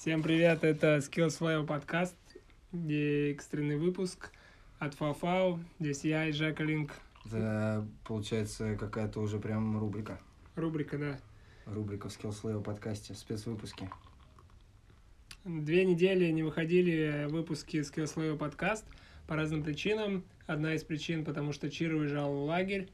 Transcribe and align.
Всем 0.00 0.22
привет, 0.22 0.64
это 0.64 0.96
Skills 0.96 1.38
Flavor 1.38 1.66
подкаст, 1.66 2.16
где 2.72 3.32
экстренный 3.32 3.76
выпуск 3.76 4.32
от 4.78 4.94
Фауфау. 4.94 5.60
Здесь 5.78 6.04
я 6.04 6.24
и 6.24 6.32
Жека 6.32 6.64
Линк. 6.64 6.92
Это, 7.26 7.86
получается, 8.06 8.76
какая-то 8.76 9.20
уже 9.20 9.38
прям 9.38 9.78
рубрика. 9.78 10.18
Рубрика, 10.56 10.96
да. 10.96 11.20
Рубрика 11.66 12.08
в 12.08 12.18
Skills 12.18 12.40
Flavor 12.42 12.62
подкасте, 12.62 13.12
спецвыпуски. 13.12 13.90
Две 15.44 15.84
недели 15.84 16.30
не 16.30 16.44
выходили 16.44 17.26
выпуски 17.28 17.76
Skills 17.76 18.14
Flavor 18.14 18.38
подкаст 18.38 18.86
по 19.26 19.36
разным 19.36 19.62
причинам. 19.62 20.24
Одна 20.46 20.76
из 20.76 20.82
причин, 20.82 21.26
потому 21.26 21.52
что 21.52 21.68
Чир 21.68 21.92
уезжал 21.92 22.32
в 22.32 22.44
лагерь. 22.44 22.88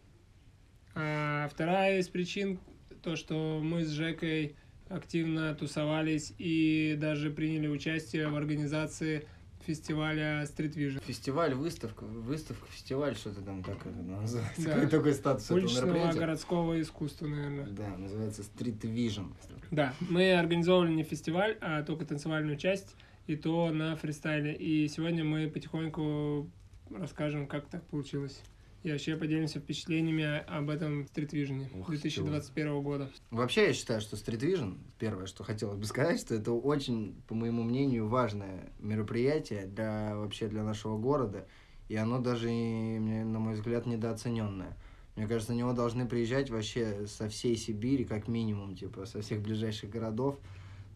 А 0.97 1.47
вторая 1.53 2.01
из 2.01 2.09
причин, 2.09 2.59
то, 3.01 3.15
что 3.15 3.61
мы 3.63 3.85
с 3.85 3.91
Жекой 3.91 4.57
активно 4.89 5.55
тусовались 5.55 6.33
и 6.39 6.97
даже 6.99 7.31
приняли 7.31 7.69
участие 7.69 8.29
в 8.29 8.37
организации 8.37 9.27
фестиваля 9.67 10.45
Street 10.45 10.75
Vision. 10.75 11.03
Фестиваль, 11.05 11.55
выставка, 11.55 12.05
выставка, 12.05 12.67
фестиваль, 12.71 13.17
что-то 13.17 13.43
там, 13.43 13.63
как 13.63 13.85
это 13.85 14.01
называется? 14.01 14.63
Да. 14.65 14.75
Какой 14.75 14.87
такой 14.89 15.15
статус 15.15 15.51
Уличного 15.51 16.13
городского 16.13 16.81
искусства, 16.81 17.27
наверное. 17.27 17.67
Да, 17.67 17.97
называется 17.97 18.43
Street 18.43 18.81
Vision. 18.81 19.33
Да, 19.71 19.95
мы 20.01 20.35
организовывали 20.35 20.93
не 20.93 21.03
фестиваль, 21.03 21.59
а 21.61 21.83
только 21.83 22.05
танцевальную 22.05 22.57
часть, 22.57 22.95
и 23.27 23.35
то 23.35 23.71
на 23.71 23.97
фристайле. 23.97 24.55
И 24.55 24.87
сегодня 24.89 25.25
мы 25.25 25.51
потихоньку 25.51 26.49
расскажем, 26.91 27.49
как 27.49 27.67
так 27.67 27.85
получилось. 27.87 28.41
И 28.87 28.93
вообще 28.93 29.17
поделимся 29.17 29.59
впечатлениями 29.59 30.45
об 30.47 30.71
этом 30.71 31.09
стритвижне 31.09 31.69
Ух, 31.75 31.89
2021 31.89 32.83
года. 32.85 33.11
Вообще, 33.33 33.67
я 33.67 33.73
считаю, 33.73 34.01
что 34.01 34.15
Street 34.15 34.39
Vision, 34.39 34.79
первое, 35.01 35.27
что 35.27 35.43
хотелось 35.43 35.77
бы 35.77 35.87
сказать, 35.87 36.21
что 36.21 36.37
это 36.37 36.53
очень, 36.53 37.21
по 37.27 37.35
моему 37.35 37.65
мнению, 37.65 38.07
важное 38.07 38.71
мероприятие 38.79 39.67
для 39.67 40.15
вообще 40.15 40.47
для 40.47 40.63
нашего 40.63 40.97
города, 40.99 41.49
и 41.89 41.97
оно 41.97 42.21
даже, 42.21 42.49
на 42.49 43.41
мой 43.41 43.55
взгляд, 43.55 43.87
недооцененное. 43.87 44.77
Мне 45.17 45.27
кажется, 45.27 45.53
на 45.53 45.57
него 45.57 45.73
должны 45.73 46.07
приезжать 46.07 46.51
вообще 46.51 47.09
со 47.09 47.29
всей 47.29 47.57
Сибири, 47.57 48.05
как 48.05 48.29
минимум, 48.29 48.77
типа, 48.77 49.05
со 49.07 49.21
всех 49.21 49.43
ближайших 49.43 49.91
городов. 49.91 50.39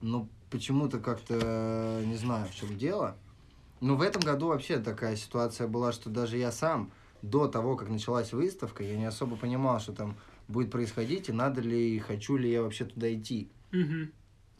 Но 0.00 0.28
почему-то 0.48 1.00
как-то 1.00 2.04
не 2.06 2.14
знаю, 2.14 2.46
в 2.46 2.54
чем 2.54 2.78
дело. 2.78 3.16
Но 3.80 3.96
в 3.96 4.02
этом 4.02 4.22
году 4.22 4.46
вообще 4.46 4.78
такая 4.78 5.16
ситуация 5.16 5.66
была, 5.66 5.90
что 5.90 6.08
даже 6.08 6.36
я 6.38 6.52
сам 6.52 6.92
до 7.22 7.48
того, 7.48 7.76
как 7.76 7.88
началась 7.88 8.32
выставка, 8.32 8.82
я 8.82 8.96
не 8.96 9.04
особо 9.06 9.36
понимал, 9.36 9.80
что 9.80 9.92
там 9.92 10.16
будет 10.48 10.70
происходить, 10.70 11.28
и 11.28 11.32
надо 11.32 11.60
ли, 11.60 11.96
и 11.96 11.98
хочу 11.98 12.36
ли 12.36 12.50
я 12.50 12.62
вообще 12.62 12.84
туда 12.84 13.12
идти. 13.12 13.48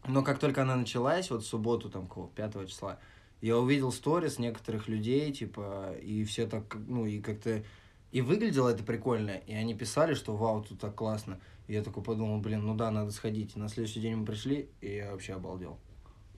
Но 0.07 0.23
как 0.23 0.39
только 0.39 0.63
она 0.63 0.77
началась, 0.77 1.31
вот 1.31 1.43
в 1.43 1.47
субботу, 1.47 1.91
там, 1.91 2.07
кого, 2.07 2.31
5 2.35 2.69
числа, 2.69 2.99
я 3.41 3.59
увидел 3.59 3.93
сторис 3.93 4.39
некоторых 4.39 4.89
людей, 4.89 5.33
типа, 5.33 5.95
и 6.03 6.25
все 6.25 6.47
так, 6.47 6.77
ну, 6.87 7.07
и 7.07 7.21
как-то... 7.21 7.63
И 8.13 8.23
выглядело 8.23 8.69
это 8.69 8.83
прикольно, 8.83 9.31
и 9.31 9.53
они 9.53 9.75
писали, 9.75 10.15
что 10.15 10.35
вау, 10.37 10.65
тут 10.65 10.81
так 10.81 10.95
классно. 10.97 11.39
И 11.69 11.75
я 11.75 11.83
такой 11.83 12.03
подумал, 12.03 12.41
блин, 12.41 12.67
ну 12.67 12.75
да, 12.75 12.91
надо 12.91 13.13
сходить. 13.13 13.55
И 13.55 13.59
на 13.59 13.69
следующий 13.69 14.01
день 14.01 14.17
мы 14.17 14.27
пришли, 14.27 14.69
и 14.81 14.97
я 14.97 15.13
вообще 15.13 15.35
обалдел. 15.35 15.79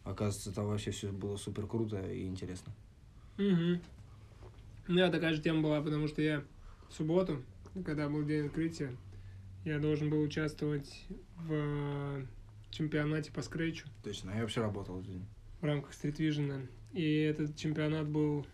Оказывается, 0.04 0.52
там 0.52 0.66
вообще 0.66 0.90
все 0.90 1.10
было 1.10 1.36
супер 1.36 1.66
круто 1.66 1.98
и 2.10 2.26
интересно. 2.26 2.74
Мгм. 3.38 3.80
У 4.88 4.92
меня 4.92 5.10
такая 5.10 5.32
же 5.32 5.40
тема 5.40 5.62
была, 5.62 5.80
потому 5.80 6.08
что 6.08 6.22
я 6.22 6.42
в 6.88 6.94
субботу, 6.94 7.42
когда 7.84 8.08
был 8.08 8.24
день 8.24 8.46
открытия, 8.46 8.90
я 9.64 9.78
должен 9.78 10.10
был 10.10 10.20
участвовать 10.20 11.06
в 11.36 12.26
чемпионате 12.70 13.30
по 13.30 13.42
скретчу. 13.42 13.86
Точно, 14.02 14.32
я 14.32 14.40
вообще 14.40 14.60
работал 14.60 14.96
в 14.96 15.06
день. 15.06 15.24
в 15.60 15.64
рамках 15.64 15.92
Street 15.92 16.16
Vision. 16.16 16.66
И 16.92 17.20
этот 17.20 17.56
чемпионат 17.56 18.08
был, 18.08 18.44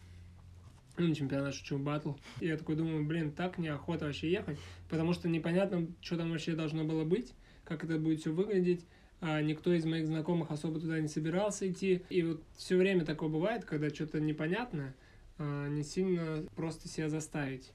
ну, 0.98 1.14
чемпионат, 1.14 1.54
шучу, 1.54 1.78
батл. 1.78 2.12
И 2.40 2.46
я 2.46 2.58
такой 2.58 2.76
думаю, 2.76 3.04
блин, 3.06 3.32
так 3.32 3.56
неохота 3.56 4.04
вообще 4.04 4.30
ехать, 4.30 4.58
потому 4.90 5.14
что 5.14 5.28
непонятно, 5.28 5.86
что 6.02 6.18
там 6.18 6.30
вообще 6.30 6.54
должно 6.54 6.84
было 6.84 7.04
быть, 7.04 7.32
как 7.64 7.84
это 7.84 7.98
будет 7.98 8.20
все 8.20 8.32
выглядеть. 8.32 8.84
А 9.20 9.40
никто 9.40 9.72
из 9.72 9.84
моих 9.84 10.06
знакомых 10.06 10.50
особо 10.50 10.78
туда 10.78 11.00
не 11.00 11.08
собирался 11.08 11.68
идти. 11.68 12.02
И 12.10 12.22
вот 12.22 12.42
все 12.56 12.76
время 12.76 13.04
такое 13.04 13.30
бывает, 13.30 13.64
когда 13.64 13.88
что-то 13.88 14.20
непонятно, 14.20 14.84
а, 14.84 14.94
не 15.38 15.82
сильно 15.82 16.44
просто 16.56 16.88
себя 16.88 17.08
заставить 17.08 17.72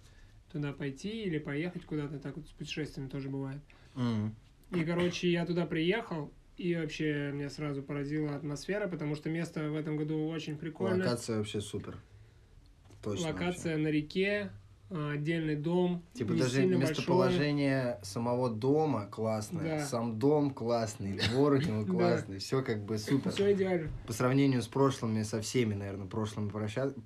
туда 0.51 0.71
пойти 0.71 1.23
или 1.23 1.39
поехать 1.39 1.85
куда-то. 1.85 2.19
Так 2.19 2.37
вот 2.37 2.47
с 2.47 2.51
путешествиями 2.51 3.09
тоже 3.09 3.29
бывает. 3.29 3.61
Мгм. 3.95 4.35
И, 4.71 4.83
короче, 4.83 5.31
я 5.31 5.45
туда 5.45 5.65
приехал, 5.65 6.31
и 6.57 6.75
вообще 6.75 7.31
меня 7.33 7.49
сразу 7.49 7.81
поразила 7.83 8.35
атмосфера, 8.35 8.87
потому 8.87 9.15
что 9.15 9.29
место 9.29 9.69
в 9.69 9.75
этом 9.75 9.97
году 9.97 10.27
очень 10.27 10.57
прикольное. 10.57 10.99
Локация 10.99 11.37
вообще 11.37 11.61
супер. 11.61 11.97
Точно. 13.01 13.27
Локация 13.27 13.77
на 13.77 13.89
реке, 13.89 14.51
а, 14.51 14.62
отдельный 14.93 15.55
дом. 15.55 16.03
Типа 16.13 16.33
даже 16.33 16.65
местоположение 16.65 17.99
самого 18.03 18.49
дома 18.49 19.07
классное, 19.07 19.79
Да. 19.79 19.85
сам 19.85 20.19
дом 20.19 20.51
классный, 20.51 21.19
двор 21.29 21.53
у 21.53 21.57
него 21.57 21.85
классный, 21.85 22.37
все 22.39 22.61
как 22.61 22.83
бы 22.85 22.97
супер. 22.97 23.31
Все 23.31 23.53
идеально. 23.53 23.89
По 24.05 24.13
сравнению 24.13 24.61
с 24.61 24.67
прошлыми, 24.67 25.23
со 25.23 25.41
всеми, 25.41 25.73
наверное, 25.73 26.07
прошлыми 26.07 26.49
площадками, 26.49 27.03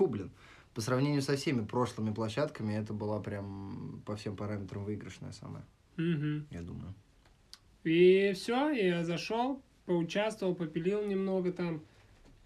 блин. 0.00 0.30
По 0.74 0.80
сравнению 0.80 1.20
со 1.20 1.36
всеми 1.36 1.64
прошлыми 1.66 2.14
площадками, 2.14 2.72
это 2.74 2.94
была 2.94 3.20
прям 3.20 4.02
по 4.06 4.16
всем 4.16 4.36
параметрам 4.36 4.82
выигрышная 4.84 5.32
самая, 5.32 5.64
я 5.96 6.62
думаю. 6.62 6.94
И 7.84 8.32
все, 8.34 8.70
я 8.70 9.04
зашел, 9.04 9.60
поучаствовал, 9.86 10.54
попилил 10.54 11.04
немного 11.06 11.52
там. 11.52 11.82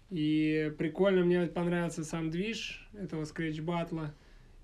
И 0.09 0.73
прикольно 0.77 1.23
мне 1.25 1.47
понравился 1.47 2.03
сам 2.03 2.29
движ 2.29 2.89
этого 2.93 3.25
скретч 3.25 3.59
батла. 3.61 4.13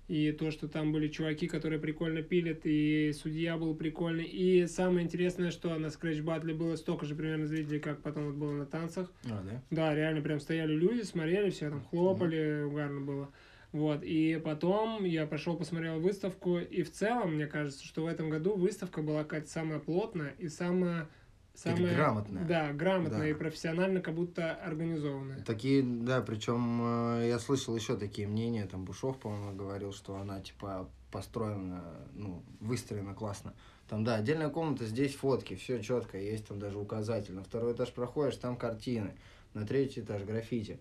И 0.06 0.32
то, 0.32 0.50
что 0.50 0.68
там 0.68 0.92
были 0.92 1.08
чуваки, 1.08 1.46
которые 1.46 1.78
прикольно 1.78 2.22
пилят, 2.22 2.60
и 2.64 3.12
судья 3.14 3.56
был 3.56 3.74
прикольный. 3.74 4.24
И 4.24 4.66
самое 4.66 5.04
интересное, 5.04 5.50
что 5.50 5.74
на 5.78 5.88
скретч 5.88 6.20
батле 6.20 6.52
было 6.52 6.76
столько 6.76 7.06
же 7.06 7.14
примерно 7.14 7.46
зрителей, 7.46 7.80
как 7.80 8.02
потом 8.02 8.26
вот 8.26 8.34
было 8.34 8.52
на 8.52 8.66
танцах. 8.66 9.10
А, 9.24 9.42
да? 9.42 9.62
Да, 9.70 9.94
реально 9.94 10.20
прям 10.20 10.40
стояли 10.40 10.74
люди, 10.74 11.02
смотрели, 11.02 11.50
все 11.50 11.70
там 11.70 11.82
хлопали, 11.84 12.64
угарно 12.64 13.00
было. 13.00 13.30
Вот, 13.72 14.04
и 14.04 14.40
потом 14.44 15.04
я 15.04 15.26
пошел, 15.26 15.56
посмотрел 15.56 15.98
выставку, 15.98 16.58
и 16.58 16.82
в 16.84 16.92
целом, 16.92 17.34
мне 17.34 17.48
кажется, 17.48 17.84
что 17.84 18.04
в 18.04 18.06
этом 18.06 18.30
году 18.30 18.54
выставка 18.54 19.02
была 19.02 19.24
какая-то 19.24 19.48
самая 19.48 19.80
плотная 19.80 20.34
и 20.38 20.48
самая... 20.48 21.08
самая 21.54 21.94
грамотная. 21.94 22.44
Да, 22.44 22.72
грамотная 22.72 23.20
Да. 23.20 23.28
и 23.28 23.34
профессионально 23.34 24.00
как 24.00 24.14
будто 24.14 24.52
организованная. 24.54 25.42
Такие, 25.44 25.82
да, 25.82 26.20
причем 26.22 27.20
я 27.22 27.38
слышал 27.38 27.74
еще 27.76 27.96
такие 27.96 28.26
мнения, 28.28 28.66
там 28.66 28.84
Бушов, 28.84 29.18
по-моему, 29.18 29.56
говорил, 29.56 29.92
что 29.92 30.16
она 30.16 30.40
типа 30.40 30.88
построена, 31.10 31.82
ну, 32.14 32.42
выстроена 32.60 33.14
классно. 33.14 33.54
Там, 33.88 34.02
да, 34.02 34.16
отдельная 34.16 34.48
комната, 34.48 34.84
здесь 34.86 35.14
фотки, 35.14 35.54
все 35.54 35.80
четко, 35.80 36.18
есть 36.18 36.46
там 36.48 36.58
даже 36.58 36.78
указатель. 36.78 37.34
На 37.34 37.44
второй 37.44 37.74
этаж 37.74 37.92
проходишь, 37.92 38.36
там 38.36 38.56
картины. 38.56 39.12
На 39.52 39.64
третий 39.66 40.00
этаж 40.00 40.22
граффити. 40.24 40.80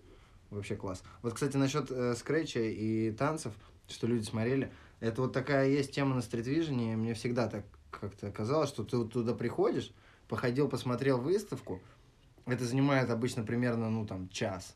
Вообще 0.49 0.75
класс. 0.75 1.03
Вот, 1.21 1.33
кстати, 1.33 1.57
насчет 1.57 1.91
э, 1.91 2.15
скретча 2.15 2.61
и 2.61 3.11
танцев, 3.11 3.53
что 3.87 4.07
люди 4.07 4.23
смотрели, 4.23 4.71
это 4.99 5.21
вот 5.21 5.33
такая 5.33 5.67
есть 5.67 5.91
тема 5.91 6.15
на 6.15 6.21
стритвижне, 6.21 6.95
мне 6.95 7.13
всегда 7.13 7.47
так 7.47 7.65
как-то 7.91 8.31
казалось, 8.31 8.69
что 8.69 8.83
ты 8.83 8.97
вот 8.97 9.11
туда 9.13 9.33
приходишь, 9.35 9.91
походил, 10.27 10.67
посмотрел 10.69 11.19
выставку, 11.19 11.81
это 12.45 12.65
занимает 12.65 13.09
обычно 13.09 13.43
примерно, 13.43 13.89
ну, 13.89 14.05
там, 14.05 14.29
час. 14.29 14.75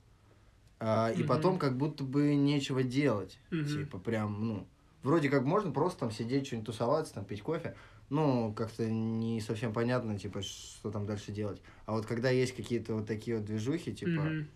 А, 0.80 1.12
И 1.12 1.19
Мгм. 1.19 1.28
потом 1.28 1.59
как 1.59 1.78
будто 1.78 2.03
бы 2.03 2.35
нечего 2.35 2.84
делать. 2.84 3.40
Мгм. 3.50 3.66
Типа, 3.66 3.97
прям, 4.00 4.47
ну, 4.47 4.67
вроде 5.03 5.29
как 5.29 5.44
можно 5.44 5.72
просто 5.72 6.02
там 6.02 6.11
сидеть, 6.11 6.47
что-нибудь 6.47 6.67
тусоваться, 6.67 7.14
там, 7.16 7.26
пить 7.26 7.41
кофе. 7.41 7.76
Ну, 8.09 8.53
как-то 8.53 8.90
не 8.90 9.41
совсем 9.41 9.73
понятно, 9.73 10.17
типа, 10.17 10.41
что 10.41 10.91
там 10.91 11.05
дальше 11.05 11.32
делать. 11.32 11.61
А 11.85 11.91
вот 11.94 12.05
когда 12.05 12.29
есть 12.29 12.55
какие-то 12.55 12.94
вот 12.96 13.08
такие 13.08 13.38
вот 13.38 13.46
движухи, 13.46 13.94
типа, 13.94 14.22
Мгм. 14.22 14.47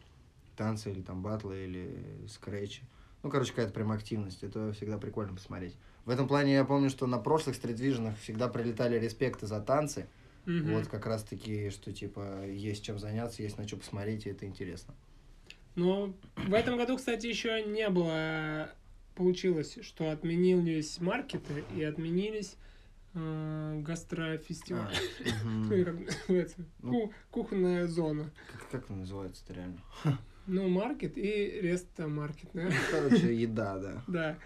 танцы 0.56 0.92
или 0.92 1.02
там 1.02 1.22
батлы 1.22 1.64
или 1.66 2.28
скретчи. 2.28 2.84
Ну, 3.24 3.30
короче, 3.30 3.52
какая-то 3.52 3.74
прям 3.74 3.92
активность. 3.92 4.44
Это 4.44 4.72
всегда 4.74 4.98
прикольно 4.98 5.34
посмотреть. 5.36 5.76
В 6.06 6.10
этом 6.10 6.28
плане 6.28 6.54
я 6.54 6.66
помню, 6.66 6.90
что 6.90 7.08
на 7.08 7.18
прошлых 7.20 7.56
стритвиженах 7.56 8.18
всегда 8.18 8.48
прилетали 8.48 8.98
респекты 9.00 9.48
за 9.48 9.60
танцы. 9.60 10.08
Мгм. 10.46 10.74
Вот 10.74 10.88
как 10.88 11.06
раз 11.06 11.24
таки, 11.24 11.70
что 11.70 11.92
типа 11.94 12.46
есть 12.48 12.84
чем 12.84 12.98
заняться, 13.00 13.44
есть 13.44 13.58
на 13.58 13.68
что 13.68 13.78
посмотреть, 13.78 14.26
и 14.26 14.30
это 14.30 14.46
интересно. 14.46 14.94
Но 15.76 16.14
в 16.36 16.54
этом 16.54 16.78
году, 16.78 16.98
кстати, 16.98 17.28
еще 17.28 17.64
не 17.64 17.90
было... 17.90 18.70
Получилось, 19.16 19.78
что 19.82 20.10
отменились 20.10 21.00
маркеты 21.02 21.66
и 21.76 21.84
отменились 21.84 22.56
э, 23.14 23.82
гастрофестивали. 23.86 24.96
А. 24.96 25.44
Ну, 25.46 25.74
и 25.76 25.84
как 25.84 25.96
называется? 26.28 26.66
Ну. 26.82 26.92
Ку- 26.92 27.14
Кухонная 27.30 27.88
зона. 27.88 28.32
Как, 28.52 28.70
как 28.70 28.84
это 28.86 28.94
называется-то 28.94 29.54
реально? 29.54 29.82
Ну, 30.48 30.68
маркет 30.70 31.18
и 31.18 31.60
реста-маркет, 31.62 32.50
да? 32.54 32.64
Ну, 32.64 32.72
Короче, 32.90 33.36
еда, 33.36 33.78
да. 33.78 34.04
Да. 34.08 34.38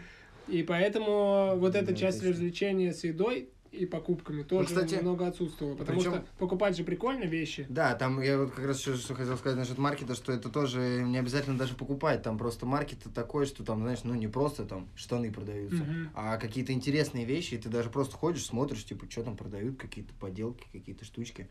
И 0.49 0.61
поэтому 0.61 1.55
вот 1.55 1.73
эта 1.73 1.91
Да, 1.91 1.95
часть 1.95 2.21
развлечения 2.21 2.91
с 2.93 3.03
едой 3.05 3.49
и 3.75 3.85
покупками 3.85 4.43
тоже 4.43 4.67
кстати, 4.67 4.95
немного 4.95 5.27
отсутствовало. 5.27 5.75
Потому 5.75 5.99
причем- 5.99 6.13
что 6.13 6.25
покупать 6.37 6.77
же 6.77 6.83
прикольно 6.83 7.25
вещи. 7.25 7.65
Да, 7.69 7.95
там 7.95 8.21
я 8.21 8.37
вот 8.39 8.51
как 8.51 8.65
раз 8.65 8.79
еще 8.79 8.95
что 8.95 9.13
хотел 9.15 9.37
сказать 9.37 9.57
насчет 9.57 9.77
маркета, 9.77 10.15
что 10.15 10.31
это 10.31 10.49
тоже 10.49 11.03
не 11.05 11.17
обязательно 11.17 11.57
даже 11.57 11.75
покупать. 11.75 12.23
Там 12.23 12.37
просто 12.37 12.65
маркет 12.65 12.99
такой, 13.13 13.45
что 13.45 13.63
там, 13.63 13.81
знаешь, 13.81 14.03
ну 14.03 14.13
не 14.15 14.27
просто 14.27 14.65
там 14.65 14.87
штаны 14.95 15.31
продаются, 15.31 15.83
Мгм. 15.83 16.09
а 16.13 16.37
какие-то 16.37 16.71
интересные 16.73 17.25
вещи, 17.25 17.55
и 17.55 17.57
ты 17.57 17.69
даже 17.69 17.89
просто 17.89 18.15
ходишь, 18.15 18.45
смотришь, 18.45 18.85
типа, 18.85 19.05
что 19.09 19.23
там 19.23 19.35
продают, 19.37 19.77
какие-то 19.77 20.13
поделки, 20.19 20.65
какие-то 20.71 21.05
штучки. 21.05 21.47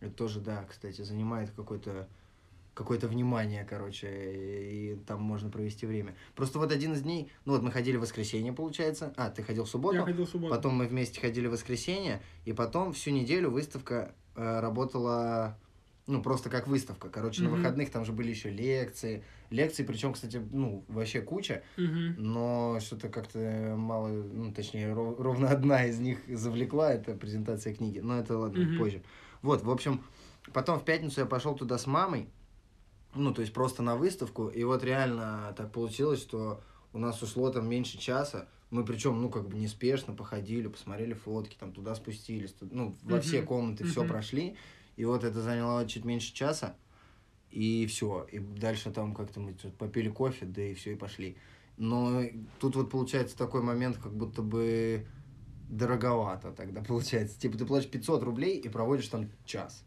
Это 0.00 0.12
тоже, 0.12 0.40
да, 0.40 0.64
кстати, 0.68 1.02
занимает 1.02 1.50
какое-то 1.54 2.08
какое-то 2.74 3.06
внимание, 3.08 3.64
короче, 3.68 4.08
и 4.08 4.96
там 5.06 5.22
можно 5.22 5.50
провести 5.50 5.86
время. 5.86 6.14
Просто 6.34 6.58
вот 6.58 6.72
один 6.72 6.94
из 6.94 7.02
дней, 7.02 7.30
ну 7.44 7.52
вот 7.52 7.62
мы 7.62 7.70
ходили 7.70 7.96
в 7.96 8.00
воскресенье, 8.00 8.52
получается. 8.52 9.12
А, 9.16 9.30
ты 9.30 9.42
ходил 9.42 9.64
в 9.64 9.68
субботу? 9.68 9.96
Я 9.96 10.04
ходил 10.04 10.24
в 10.24 10.28
субботу. 10.28 10.54
Потом 10.54 10.74
мы 10.76 10.86
вместе 10.86 11.20
ходили 11.20 11.46
в 11.48 11.52
воскресенье, 11.52 12.22
и 12.44 12.52
потом 12.52 12.92
всю 12.92 13.10
неделю 13.10 13.50
выставка 13.50 14.14
э, 14.34 14.60
работала, 14.60 15.58
ну, 16.06 16.22
просто 16.22 16.48
как 16.48 16.66
выставка. 16.66 17.10
Короче, 17.10 17.42
на 17.42 17.48
Мгм. 17.50 17.58
выходных 17.58 17.90
там 17.90 18.04
же 18.06 18.12
были 18.12 18.30
еще 18.30 18.48
лекции. 18.48 19.22
Лекции, 19.50 19.84
причем, 19.84 20.14
кстати, 20.14 20.40
ну, 20.50 20.82
вообще 20.88 21.20
куча, 21.20 21.62
Мгм. 21.76 22.14
но 22.16 22.78
что-то 22.80 23.10
как-то 23.10 23.74
мало, 23.76 24.08
ну, 24.08 24.50
точнее, 24.54 24.94
ров- 24.94 25.20
ровно 25.20 25.50
одна 25.50 25.84
из 25.84 25.98
них 25.98 26.20
завлекла, 26.26 26.94
это 26.94 27.14
презентация 27.14 27.74
книги. 27.74 27.98
Но 27.98 28.18
это 28.18 28.38
ладно, 28.38 28.62
Мгм. 28.64 28.76
позже. 28.78 29.02
Вот, 29.42 29.62
в 29.62 29.70
общем, 29.70 30.02
потом 30.54 30.78
в 30.80 30.84
пятницу 30.86 31.20
я 31.20 31.26
пошел 31.26 31.54
туда 31.54 31.76
с 31.76 31.86
мамой, 31.86 32.28
ну, 33.14 33.32
то 33.34 33.40
есть 33.42 33.52
просто 33.52 33.82
на 33.82 33.96
выставку, 33.96 34.48
и 34.48 34.64
вот 34.64 34.82
реально 34.84 35.54
так 35.56 35.72
получилось, 35.72 36.20
что 36.20 36.62
у 36.92 36.98
нас 36.98 37.22
ушло 37.22 37.50
там 37.50 37.68
меньше 37.68 37.98
часа, 37.98 38.48
мы 38.70 38.84
причем, 38.84 39.20
ну, 39.20 39.28
как 39.28 39.48
бы 39.48 39.56
неспешно 39.58 40.14
походили, 40.14 40.66
посмотрели 40.68 41.12
фотки, 41.14 41.56
там 41.58 41.72
туда 41.72 41.94
спустились, 41.94 42.52
тут- 42.52 42.72
ну, 42.72 42.96
во 43.02 43.20
все 43.20 43.42
комнаты 43.42 43.84
все 43.84 44.00
прошли, 44.08 44.56
и 44.96 45.04
вот 45.04 45.24
это 45.24 45.40
заняло 45.40 45.86
чуть 45.86 46.04
меньше 46.04 46.32
часа, 46.32 46.74
и 47.50 47.86
все, 47.86 48.26
и 48.32 48.38
дальше 48.38 48.90
там 48.90 49.14
как-то 49.14 49.40
мы 49.40 49.54
попили 49.78 50.08
кофе, 50.08 50.46
да 50.46 50.62
и 50.62 50.74
все, 50.74 50.92
и 50.92 50.96
пошли. 50.96 51.36
Но 51.76 52.22
тут 52.60 52.76
вот 52.76 52.90
получается 52.90 53.36
такой 53.36 53.62
момент, 53.62 53.96
как 53.98 54.14
будто 54.14 54.42
бы 54.42 55.06
дороговато 55.68 56.52
тогда 56.52 56.82
получается. 56.82 57.38
Типа 57.38 57.56
ты 57.58 57.64
платишь 57.66 57.90
500 57.90 58.22
рублей 58.22 58.58
и 58.58 58.68
проводишь 58.68 59.08
там 59.08 59.30
час. 59.44 59.84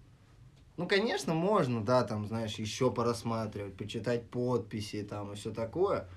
Ну, 0.77 0.87
конечно, 0.87 1.33
можно, 1.33 1.83
да, 1.83 2.03
там, 2.03 2.27
знаешь, 2.27 2.55
еще 2.55 2.91
порассматривать, 2.91 3.75
почитать 3.75 4.29
подписи 4.29 5.03
там 5.03 5.31
и 5.31 5.35
все 5.35 5.51
такое. 5.51 6.07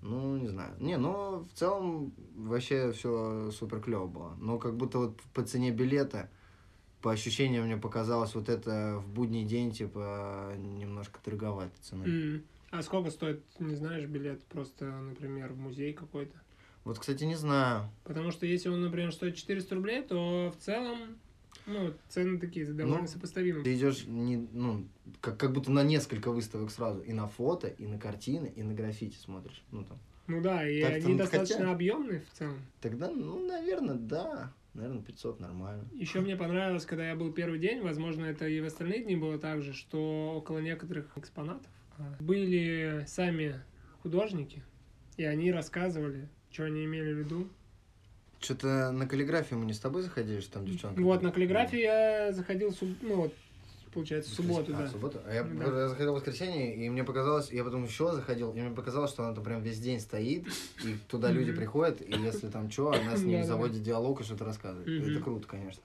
Ну, 0.00 0.36
не 0.36 0.48
знаю. 0.48 0.74
Не, 0.80 0.96
ну, 0.96 1.44
в 1.44 1.52
целом, 1.52 2.12
вообще 2.34 2.92
все 2.92 3.50
супер 3.52 3.80
клево 3.80 4.06
было. 4.06 4.36
Но 4.40 4.58
как 4.58 4.76
будто 4.76 4.98
вот 4.98 5.20
по 5.34 5.42
цене 5.42 5.70
билета, 5.70 6.28
по 7.02 7.12
ощущениям 7.12 7.66
мне 7.66 7.76
показалось 7.76 8.34
вот 8.34 8.48
это 8.48 8.98
в 8.98 9.08
будний 9.08 9.44
день, 9.44 9.72
типа, 9.72 10.54
немножко 10.56 11.20
дороговато 11.24 11.72
ценой. 11.82 12.08
М. 12.08 12.44
А 12.70 12.82
сколько 12.82 13.10
стоит, 13.10 13.44
не 13.58 13.74
знаешь, 13.74 14.06
билет 14.06 14.42
просто, 14.44 14.86
например, 14.86 15.52
в 15.52 15.58
музей 15.58 15.92
какой-то? 15.92 16.40
Вот, 16.84 16.98
кстати, 16.98 17.24
не 17.24 17.36
знаю. 17.36 17.90
Потому 18.02 18.32
что 18.32 18.46
если 18.46 18.70
он, 18.70 18.80
например, 18.80 19.12
стоит 19.12 19.36
400 19.36 19.74
рублей, 19.74 20.02
то 20.02 20.50
в 20.50 20.64
целом, 20.64 21.18
ну, 21.66 21.94
цены 22.08 22.38
такие 22.38 22.66
довольно 22.66 23.02
Ну, 23.02 23.06
сопоставимы. 23.06 23.62
Ты 23.62 23.74
идешь 23.74 24.04
не, 24.06 24.36
ну, 24.52 24.86
как, 25.20 25.38
как 25.38 25.52
будто 25.52 25.70
на 25.70 25.82
несколько 25.82 26.30
выставок 26.30 26.70
сразу. 26.70 27.00
И 27.00 27.12
на 27.12 27.26
фото, 27.26 27.68
и 27.68 27.86
на 27.86 27.98
картины, 27.98 28.52
и 28.54 28.62
на 28.62 28.74
граффити 28.74 29.16
смотришь. 29.16 29.62
Ну, 29.70 29.84
там. 29.84 29.98
Ну 30.26 30.40
да, 30.40 30.68
и 30.68 30.80
Так-то, 30.82 31.06
они 31.06 31.16
достаточно 31.16 31.56
хотя- 31.58 31.72
объемные 31.72 32.20
в 32.32 32.38
целом. 32.38 32.58
Тогда, 32.80 33.10
ну, 33.10 33.44
наверное, 33.46 33.96
да. 33.96 34.52
Наверное, 34.74 35.02
500 35.02 35.38
нормально. 35.40 35.84
Еще 35.92 36.20
мне 36.20 36.34
понравилось, 36.34 36.86
когда 36.86 37.06
я 37.06 37.14
был 37.14 37.30
первый 37.32 37.58
день, 37.58 37.82
возможно, 37.82 38.24
это 38.24 38.48
и 38.48 38.58
в 38.60 38.64
остальные 38.64 39.02
дни 39.04 39.16
было 39.16 39.38
так 39.38 39.62
же, 39.62 39.74
что 39.74 40.32
около 40.34 40.60
некоторых 40.60 41.12
экспонатов 41.18 41.70
а, 41.98 42.16
были 42.20 43.04
сами 43.06 43.60
художники, 44.02 44.62
и 45.18 45.24
они 45.24 45.52
рассказывали, 45.52 46.26
что 46.50 46.64
они 46.64 46.86
имели 46.86 47.12
в 47.12 47.18
виду. 47.18 47.48
Что-то 48.46 48.90
на 48.90 49.06
каллиграфию 49.06 49.60
мы 49.60 49.66
не 49.66 49.72
с 49.72 49.78
тобой 49.78 50.02
заходили, 50.02 50.40
что 50.40 50.54
там 50.54 50.66
девчонка? 50.66 51.00
Вот, 51.00 51.22
на 51.22 51.30
каллиграфии 51.30 51.78
я 51.78 52.32
заходил, 52.32 52.74
ну, 53.02 53.14
вот, 53.16 53.34
получается, 53.94 54.32
в 54.32 54.34
субботу, 54.34 54.72
а, 54.74 54.78
да. 54.78 54.86
в 54.86 54.90
субботу? 54.90 55.20
А 55.24 55.32
я, 55.32 55.44
Да. 55.44 55.64
я 55.82 55.88
заходил 55.88 56.12
в 56.12 56.16
воскресенье, 56.16 56.74
и 56.74 56.88
мне 56.90 57.04
показалось, 57.04 57.52
я 57.52 57.62
потом 57.62 57.84
еще 57.84 58.12
заходил, 58.12 58.50
и 58.52 58.60
мне 58.60 58.74
показалось, 58.74 59.12
что 59.12 59.24
она 59.24 59.32
там 59.32 59.44
прям 59.44 59.62
весь 59.62 59.78
день 59.78 60.00
стоит, 60.00 60.48
и 60.84 60.96
туда 61.08 61.30
люди 61.30 61.52
приходят, 61.52 62.00
и 62.02 62.10
если 62.18 62.48
там 62.48 62.68
что, 62.68 62.88
она 62.90 63.16
с 63.16 63.20
Да-да-да. 63.22 63.44
заводит 63.44 63.82
диалог 63.84 64.20
и 64.20 64.24
что-то 64.24 64.44
рассказывает. 64.44 64.88
Это 65.08 65.20
круто, 65.22 65.46
конечно. 65.46 65.82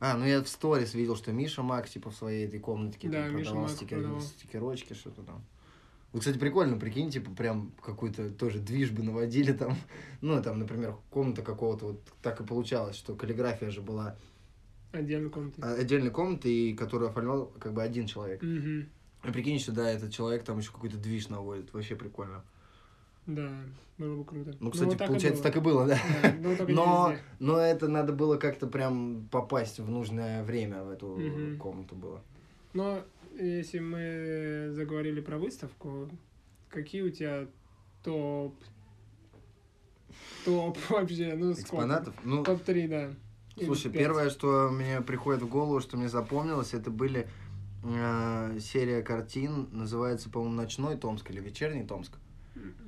А, 0.00 0.18
ну 0.18 0.26
я 0.26 0.42
в 0.42 0.48
сторис 0.48 0.92
видел, 0.92 1.16
что 1.16 1.32
Миша 1.32 1.62
Мак, 1.62 1.88
типа, 1.88 2.10
в 2.10 2.14
своей 2.16 2.46
этой 2.46 2.60
комнатке 2.60 3.08
Да, 3.08 3.24
там 3.24 3.36
продавал 3.36 3.66
стикер- 3.68 4.20
стикерочки, 4.20 4.92
что-то 4.92 5.22
там. 5.22 5.42
Вот, 6.14 6.20
кстати, 6.20 6.38
прикольно, 6.38 6.78
прикинь, 6.78 7.10
типа, 7.10 7.32
прям 7.32 7.72
какой-то 7.82 8.30
тоже 8.30 8.60
движ 8.60 8.92
бы 8.92 9.02
наводили 9.02 9.52
там. 9.52 9.76
Ну, 10.20 10.40
там, 10.40 10.60
например, 10.60 10.94
комната 11.10 11.42
какого-то, 11.42 11.86
вот 11.86 12.00
так 12.22 12.40
и 12.40 12.44
получалось, 12.44 12.94
что 12.96 13.14
каллиграфия 13.16 13.68
же 13.70 13.82
была 13.82 14.16
Отдельной 14.92 15.28
комнаты. 15.28 15.60
а, 15.60 15.74
отдельной 15.74 16.10
комнатой, 16.12 16.52
и 16.52 16.74
которую 16.74 17.10
оформлял 17.10 17.46
как 17.58 17.72
бы 17.74 17.82
один 17.82 18.06
человек. 18.06 18.40
Мгм. 18.42 18.88
И 19.24 19.30
прикинь, 19.32 19.58
что 19.58 19.72
да, 19.72 19.90
этот 19.90 20.12
человек 20.12 20.44
там 20.44 20.58
еще 20.58 20.70
какой-то 20.70 20.96
движ 20.98 21.28
наводит. 21.28 21.74
Вообще 21.74 21.96
прикольно. 21.96 22.44
Да, 23.26 23.50
было 23.98 24.16
бы 24.18 24.24
круто. 24.24 24.54
Ну, 24.60 24.70
кстати, 24.70 24.90
вот 24.90 24.98
так 24.98 25.08
и 25.08 25.12
получается, 25.12 25.42
было. 25.42 25.52
так 25.52 25.56
и 25.56 25.64
было, 25.64 25.86
да. 25.88 25.98
Да, 26.22 26.34
ну, 26.68 26.74
Но, 26.74 27.14
но 27.40 27.58
это 27.58 27.88
надо 27.88 28.12
было 28.12 28.36
как-то 28.36 28.66
прям 28.68 29.26
попасть 29.32 29.80
в 29.80 29.90
нужное 29.90 30.44
время 30.44 30.84
в 30.84 30.90
эту 30.90 31.08
Мгм. 31.08 31.58
комнату 31.58 31.96
было. 31.96 32.22
Но 32.72 33.02
если 33.38 33.78
мы 33.78 34.70
заговорили 34.72 35.20
про 35.20 35.38
выставку, 35.38 36.08
какие 36.68 37.02
у 37.02 37.10
тебя 37.10 37.46
топ... 38.02 38.54
Топ 40.44 40.78
вообще, 40.90 41.34
ну 41.34 41.52
сколько? 41.54 41.62
Экспонатов. 41.62 42.14
Ну, 42.24 42.44
Топ-3, 42.44 42.88
да. 42.88 43.14
Слушай, 43.64 43.92
первое, 43.92 44.30
что 44.30 44.68
мне 44.70 45.00
приходит 45.00 45.42
в 45.42 45.48
голову, 45.48 45.80
что 45.80 45.96
мне 45.96 46.08
запомнилось, 46.08 46.74
это 46.74 46.90
были 46.90 47.28
э, 47.84 48.58
серия 48.60 49.02
картин, 49.02 49.68
называется, 49.70 50.28
по-моему, 50.28 50.56
«Ночной 50.56 50.96
Томск» 50.96 51.30
или 51.30 51.40
«Вечерний 51.40 51.84
Томск». 51.84 52.18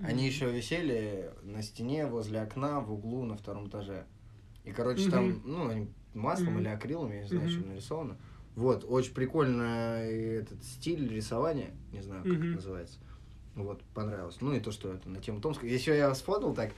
Они 0.02 0.26
еще 0.26 0.50
висели 0.50 1.30
на 1.42 1.62
стене 1.62 2.06
возле 2.06 2.40
окна 2.40 2.80
в 2.80 2.92
углу 2.92 3.24
на 3.24 3.36
втором 3.36 3.68
этаже. 3.68 4.06
И, 4.64 4.72
короче, 4.72 5.10
там, 5.10 5.42
ну, 5.44 5.68
они 5.68 5.88
маслом 6.14 6.58
или 6.58 6.68
акрилом, 6.68 7.12
я 7.12 7.22
не 7.22 7.28
знаю, 7.28 7.48
что 7.48 7.66
нарисовано. 7.66 8.16
Вот, 8.56 8.84
очень 8.88 9.12
прикольно 9.12 9.98
этот 10.02 10.64
стиль 10.64 11.12
рисования, 11.12 11.72
не 11.92 12.00
знаю, 12.00 12.22
как 12.24 12.32
Мгм. 12.32 12.42
это 12.46 12.54
называется. 12.56 12.98
Вот, 13.54 13.82
понравилось. 13.94 14.38
Ну 14.40 14.54
и 14.54 14.60
то, 14.60 14.70
что 14.72 14.92
это 14.92 15.08
на 15.08 15.20
тему 15.20 15.40
Томска. 15.40 15.66
Еще 15.66 15.96
я 15.96 16.14
сфотал 16.14 16.54
так, 16.54 16.72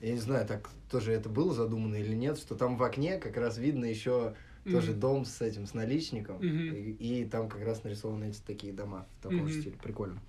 я 0.00 0.12
не 0.12 0.18
знаю, 0.18 0.46
так 0.46 0.68
тоже 0.90 1.12
это 1.12 1.28
было 1.28 1.54
задумано 1.54 1.94
или 1.94 2.14
нет, 2.14 2.36
что 2.36 2.56
там 2.56 2.76
в 2.76 2.82
окне 2.82 3.18
как 3.18 3.36
раз 3.36 3.58
видно 3.58 3.84
еще 3.84 4.34
тоже 4.64 4.90
Мгм. 4.90 5.00
дом 5.00 5.24
с 5.24 5.40
этим, 5.40 5.66
с 5.66 5.74
наличником. 5.74 6.38
Мгм. 6.38 6.74
И, 6.74 7.20
и 7.22 7.24
там 7.24 7.48
как 7.48 7.62
раз 7.62 7.84
нарисованы 7.84 8.30
эти 8.30 8.40
такие 8.40 8.72
дома 8.72 9.06
в 9.18 9.22
таком 9.22 9.46
же 9.46 9.54
Мгм. 9.54 9.60
стиле. 9.62 9.78
Прикольно. 9.82 10.20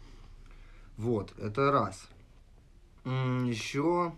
Вот, 0.98 1.34
это 1.40 1.72
раз. 1.72 2.08
Еще, 3.06 4.14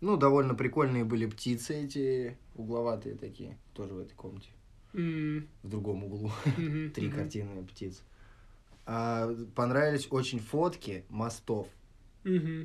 ну, 0.00 0.16
довольно 0.16 0.54
прикольные 0.54 1.04
были 1.04 1.26
птицы 1.26 1.74
эти, 1.84 2.38
угловатые 2.54 3.16
такие, 3.16 3.58
тоже 3.74 3.94
в 3.94 3.98
этой 3.98 4.14
комнате, 4.14 4.50
В 4.94 5.68
другом 5.68 6.04
углу. 6.04 6.30
Три 6.94 7.10
картины 7.10 7.64
птиц. 7.64 8.02
А, 8.86 9.34
понравились 9.54 10.06
очень 10.10 10.38
фотки 10.38 11.04
мостов 11.08 11.68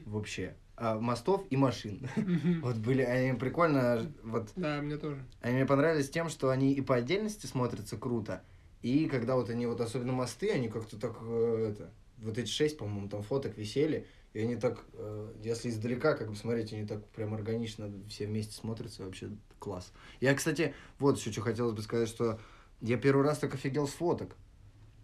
вообще. 0.06 0.56
А, 0.76 1.00
мостов 1.00 1.46
и 1.50 1.58
машин. 1.58 2.08
Вот 2.62 2.78
были, 2.78 3.02
они 3.02 3.38
прикольно, 3.38 4.12
вот 4.24 4.52
Да, 4.56 4.82
мне 4.82 4.98
тоже. 4.98 5.26
Они 5.42 5.56
мне 5.56 5.66
понравились 5.66 6.10
тем, 6.10 6.30
что 6.30 6.50
они 6.50 6.74
и 6.74 6.82
по 6.82 6.96
отдельности 6.96 7.46
смотрятся 7.48 7.98
круто, 7.98 8.44
и 8.82 9.08
когда 9.08 9.36
вот 9.36 9.50
они, 9.50 9.66
вот 9.66 9.82
особенно 9.82 10.14
мосты, 10.14 10.52
они 10.52 10.70
как-то 10.70 10.98
так, 10.98 11.18
э, 11.22 11.72
это, 11.72 11.92
вот 12.20 12.38
эти 12.38 12.50
шесть, 12.50 12.78
по-моему, 12.78 13.10
там 13.10 13.24
фоток 13.24 13.58
висели, 13.58 14.08
и 14.34 14.42
они 14.42 14.56
так, 14.56 14.84
э, 14.94 15.34
если 15.44 15.70
издалека, 15.70 16.14
как 16.14 16.30
бы 16.30 16.36
смотреть, 16.36 16.72
они 16.74 16.86
так 16.86 17.06
прям 17.10 17.34
органично 17.34 17.92
все 18.08 18.28
вместе 18.28 18.54
смотрятся, 18.54 19.04
вообще 19.04 19.30
класс. 19.58 19.92
Я, 20.22 20.34
кстати, 20.36 20.74
вот 21.00 21.18
еще 21.18 21.32
что 21.32 21.42
хотелось 21.42 21.74
бы 21.74 21.82
сказать, 21.82 22.08
что 22.10 22.40
я 22.82 22.98
первый 22.98 23.24
раз 23.24 23.40
так 23.40 23.54
офигел 23.54 23.88
с 23.88 23.92
фоток. 23.92 24.36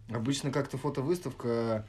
Обычно 0.08 0.52
как-то 0.52 0.78
фотовыставка, 0.78 1.84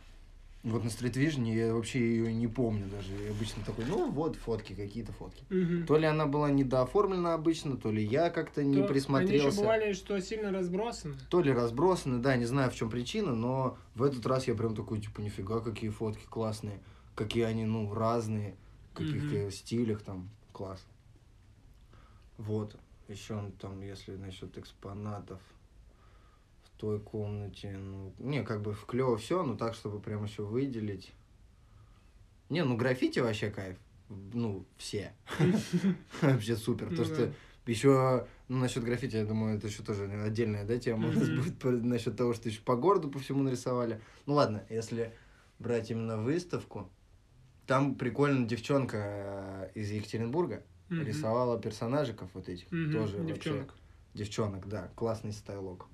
вот 0.64 0.84
на 0.84 0.88
Street 0.88 1.14
Vision, 1.14 1.46
я 1.54 1.74
вообще 1.74 2.00
ее 2.00 2.34
не 2.34 2.48
помню 2.48 2.88
даже. 2.88 3.14
Я 3.24 3.30
обычно 3.30 3.64
такой, 3.64 3.86
ну 3.86 4.10
вот 4.10 4.36
фотки, 4.36 4.74
какие-то 4.74 5.14
фотки. 5.14 5.44
Мгм. 5.50 5.86
То 5.86 5.98
ли 5.98 6.06
она 6.06 6.26
была 6.26 6.50
недооформлена 6.50 7.36
обычно, 7.36 7.78
то 7.78 7.92
ли 7.92 8.04
я 8.04 8.32
как-то 8.32 8.64
не 8.64 8.74
То 8.74 8.80
Они 8.80 8.82
еще 8.82 8.94
присмотрелся, 8.94 9.62
бывали, 9.62 9.94
что 9.94 10.20
сильно 10.20 10.52
разбросаны. 10.52 11.14
то 11.30 11.42
ли 11.42 11.52
разбросаны, 11.52 12.20
да, 12.20 12.36
не 12.36 12.46
знаю 12.46 12.72
в 12.72 12.76
чем 12.76 12.90
причина, 12.90 13.36
но 13.36 13.78
в 13.94 14.02
этот 14.02 14.26
раз 14.26 14.48
я 14.48 14.56
прям 14.56 14.76
такой, 14.76 15.00
типа, 15.00 15.22
нифига, 15.22 15.60
какие 15.60 15.92
фотки 15.92 16.26
классные, 16.28 16.82
какие 17.18 17.44
они, 17.44 17.66
ну, 17.66 17.94
разные, 17.94 18.56
в 18.92 18.98
каких 18.98 19.24
Мгм. 19.24 19.52
стилях 19.52 20.02
там, 20.04 20.30
класс. 20.54 20.86
Вот. 22.38 22.78
Еще 23.08 23.52
там, 23.60 23.82
если 23.82 24.16
насчет 24.16 24.58
экспонатов 24.58 25.42
в 26.64 26.70
той 26.80 27.00
комнате, 27.00 27.76
ну, 27.78 28.14
не, 28.20 28.44
как 28.44 28.62
бы 28.62 28.76
клево 28.88 29.18
все, 29.18 29.44
но 29.44 29.56
так, 29.56 29.74
чтобы 29.74 30.00
прям 30.00 30.24
еще 30.26 30.44
выделить. 30.44 31.14
Не, 32.50 32.64
ну 32.64 32.78
граффити 32.78 33.20
вообще 33.20 33.50
кайф. 33.50 33.78
Ну, 34.10 34.66
все. 34.78 35.14
Вообще 36.22 36.56
супер. 36.56 36.88
То, 36.90 36.96
Ну 36.96 37.04
что 37.04 37.34
еще, 37.66 38.26
ну, 38.48 38.60
насчет 38.60 38.84
граффити, 38.84 39.18
я 39.18 39.26
думаю, 39.26 39.58
это 39.58 39.68
еще 39.68 39.84
тоже 39.84 40.06
отдельная, 40.06 40.64
да, 40.66 40.78
тема 40.78 41.10
у 41.10 41.12
нас 41.12 41.28
будет 41.30 41.62
насчет 41.84 42.16
того, 42.16 42.34
что 42.34 42.48
еще 42.48 42.62
по 42.62 42.78
городу 42.78 43.10
по 43.10 43.20
всему 43.20 43.44
нарисовали. 43.44 44.00
Ну 44.26 44.36
ладно, 44.36 44.64
если 44.70 45.14
брать 45.60 45.92
именно 45.92 46.18
выставку, 46.18 46.90
там 47.68 47.96
прикольно 47.96 48.48
девчонка 48.48 48.98
э, 48.98 49.72
из 49.76 49.92
Екатеринбурга 49.92 50.64
Мгм. 50.90 51.04
рисовала 51.04 51.60
персонажиков 51.60 52.30
вот 52.34 52.48
этих. 52.48 52.72
Мгм, 52.72 52.94
Тоже 52.94 53.18
вообще. 53.18 53.34
Девчонок. 53.34 53.74
Девчонок, 54.14 54.68
да, 54.70 54.90
классный 54.96 55.34
стайлок. 55.34 55.86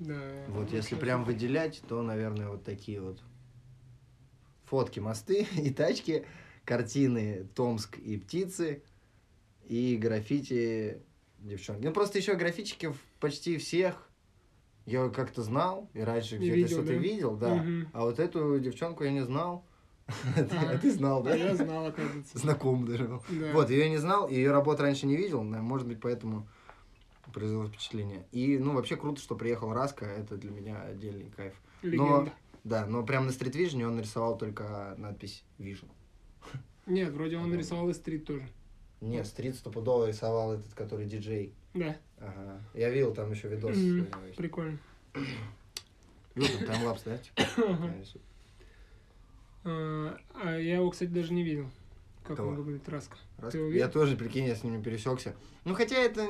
Да. 0.00 0.20
Вот 0.48 0.72
если 0.72 0.96
прям 0.96 1.24
выделять, 1.24 1.82
то, 1.88 2.02
наверное, 2.02 2.48
вот 2.48 2.64
такие 2.64 3.00
вот 3.00 3.22
фотки, 4.64 4.98
мосты 4.98 5.46
и 5.56 5.70
тачки, 5.70 6.26
картины 6.64 7.46
Томск 7.54 7.96
и 7.98 8.16
птицы 8.18 8.82
и 9.68 9.96
граффити 9.96 11.00
девчонки. 11.38 11.84
Ну 11.86 11.92
просто 11.92 12.18
еще 12.18 12.34
граффитчиков 12.34 12.96
почти 13.20 13.56
всех 13.58 14.10
я 14.84 15.08
как-то 15.08 15.42
знал 15.42 15.88
и 15.94 16.00
раньше 16.00 16.38
где-то 16.38 16.68
что-то 16.68 16.88
да? 16.88 16.94
видел, 16.94 17.36
да. 17.36 17.54
Мгм. 17.54 17.88
А 17.92 18.02
вот 18.02 18.18
эту 18.18 18.58
девчонку 18.58 19.04
я 19.04 19.12
не 19.12 19.24
знал. 19.24 19.64
А 20.06 20.42
ты- 20.44 20.56
А, 20.56 20.78
ты 20.78 20.90
знал, 20.92 21.22
да? 21.22 21.34
Я 21.34 21.54
знал, 21.56 21.86
оказывается. 21.86 22.38
Знаком 22.38 22.86
даже 22.86 23.04
был. 23.04 23.22
Вот, 23.52 23.70
ее 23.70 23.88
не 23.88 23.96
знал, 23.98 24.28
ее 24.28 24.50
работу 24.50 24.82
раньше 24.82 25.06
не 25.06 25.16
видел, 25.16 25.42
может 25.42 25.86
быть, 25.88 26.00
поэтому 26.00 26.46
произвело 27.32 27.66
впечатление. 27.66 28.26
И, 28.32 28.58
ну, 28.58 28.74
вообще 28.74 28.96
круто, 28.96 29.20
что 29.20 29.34
приехал 29.34 29.72
Раска, 29.72 30.04
это 30.06 30.36
для 30.36 30.50
меня 30.50 30.80
отдельный 30.82 31.30
кайф. 31.36 31.54
Легенда. 31.82 32.32
Да, 32.64 32.86
но 32.86 33.02
прям 33.04 33.26
на 33.26 33.32
стрит-вижне 33.32 33.86
он 33.86 33.96
нарисовал 33.96 34.38
только 34.38 34.94
надпись 34.98 35.42
Vision. 35.58 35.88
Нет, 36.86 37.12
вроде 37.12 37.36
он 37.38 37.50
нарисовал 37.50 37.88
и 37.88 37.94
стрит 37.94 38.24
тоже. 38.26 38.46
Не, 39.00 39.24
стрит 39.24 39.56
стопудово 39.56 40.06
рисовал 40.06 40.54
этот, 40.54 40.72
который 40.74 41.06
диджей. 41.06 41.52
Да, 41.74 41.96
Ага. 42.18 42.60
Я 42.74 42.88
видел 42.90 43.12
там 43.14 43.30
еще 43.32 43.48
видос. 43.48 43.76
Прикольно. 44.36 44.78
Там 46.34 46.66
таймлапс, 46.66 47.02
да? 47.04 47.18
типа? 47.18 47.42
А, 49.64 50.16
а 50.34 50.58
я 50.58 50.76
его, 50.76 50.90
кстати, 50.90 51.10
даже 51.10 51.32
не 51.32 51.42
видел. 51.42 51.70
Как 52.22 52.36
Кого? 52.38 52.50
он 52.50 52.56
выглядит, 52.56 52.88
Раска. 52.88 53.16
Раз- 53.38 53.52
Ты 53.52 53.58
Я 53.76 53.88
тоже, 53.88 54.16
прикинь, 54.16 54.46
я 54.46 54.54
с 54.56 54.62
ними 54.64 54.82
пересекся. 54.82 55.34
Ну, 55.64 55.74
хотя 55.74 55.96
это, 55.96 56.26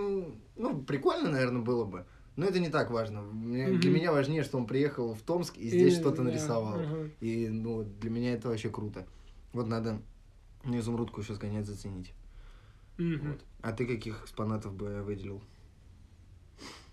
ну, 0.56 0.82
прикольно, 0.82 1.30
наверное, 1.30 1.62
было 1.62 1.84
бы. 1.84 2.04
Но 2.36 2.46
это 2.46 2.58
не 2.58 2.68
так 2.68 2.90
важно. 2.90 3.22
Мне- 3.22 3.66
Для 3.78 3.90
Мгм. 3.90 3.94
меня 4.00 4.10
важнее, 4.12 4.42
что 4.42 4.58
он 4.58 4.66
приехал 4.66 5.14
в 5.14 5.22
Томск 5.22 5.56
и 5.56 5.68
здесь 5.68 5.94
И- 5.94 6.00
что-то 6.00 6.18
да, 6.18 6.22
нарисовал. 6.24 6.80
ага. 6.80 7.10
И, 7.20 7.48
ну, 7.48 7.84
для 7.84 8.10
меня 8.10 8.32
это 8.34 8.48
вообще 8.48 8.70
круто. 8.70 9.06
Вот 9.52 9.68
надо 9.68 10.02
на 10.64 10.78
изумрудку 10.80 11.20
еще 11.20 11.34
сгонять, 11.34 11.66
заценить. 11.66 12.12
Мгм. 12.98 13.30
Вот. 13.32 13.40
А 13.62 13.72
ты 13.72 13.86
каких 13.86 14.24
экспонатов 14.24 14.74
бы 14.74 15.02
выделил? 15.02 15.40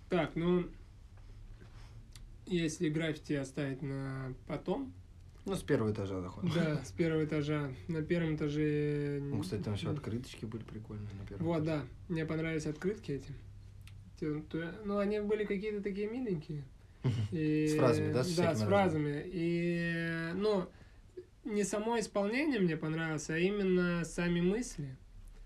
Так, 0.10 0.36
ну, 0.36 0.65
если 2.45 2.89
граффити 2.89 3.33
оставить 3.33 3.81
на 3.81 4.33
потом, 4.48 4.93
Ну, 5.45 5.55
с 5.55 5.63
первого 5.63 5.91
этажа 5.91 6.21
заходим. 6.21 6.51
да, 6.53 6.83
с 6.83 6.91
первого 6.91 7.25
этажа, 7.25 7.71
на 7.88 8.01
первом 8.03 8.36
этаже... 8.36 9.19
Ну, 9.21 9.41
кстати, 9.41 9.62
там 9.63 9.74
еще 9.74 9.89
открыточки 9.89 10.45
были 10.45 10.63
прикольные 10.63 11.10
на 11.19 11.25
первом 11.25 11.45
Вот, 11.45 11.63
этаже. 11.63 11.79
да, 11.81 11.86
мне 12.13 12.25
понравились 12.25 12.65
открытки 12.67 13.12
эти. 13.13 13.31
То- 14.51 14.71
Ну, 14.86 15.00
они 15.00 15.19
были 15.19 15.45
какие-то 15.45 15.81
такие 15.81 16.07
миленькие. 16.07 16.63
И- 17.31 17.67
С 17.69 17.75
фразами, 17.75 18.13
да, 18.13 18.24
с 18.24 18.36
Да, 18.36 18.53
с 18.55 18.62
фразами. 18.62 19.24
И, 19.25 20.29
ну, 20.36 20.67
не 21.43 21.63
само 21.63 22.00
исполнение 22.00 22.60
мне 22.60 22.77
понравилось, 22.77 23.27
а 23.31 23.38
именно 23.39 24.05
сами 24.05 24.41
мысли, 24.41 24.95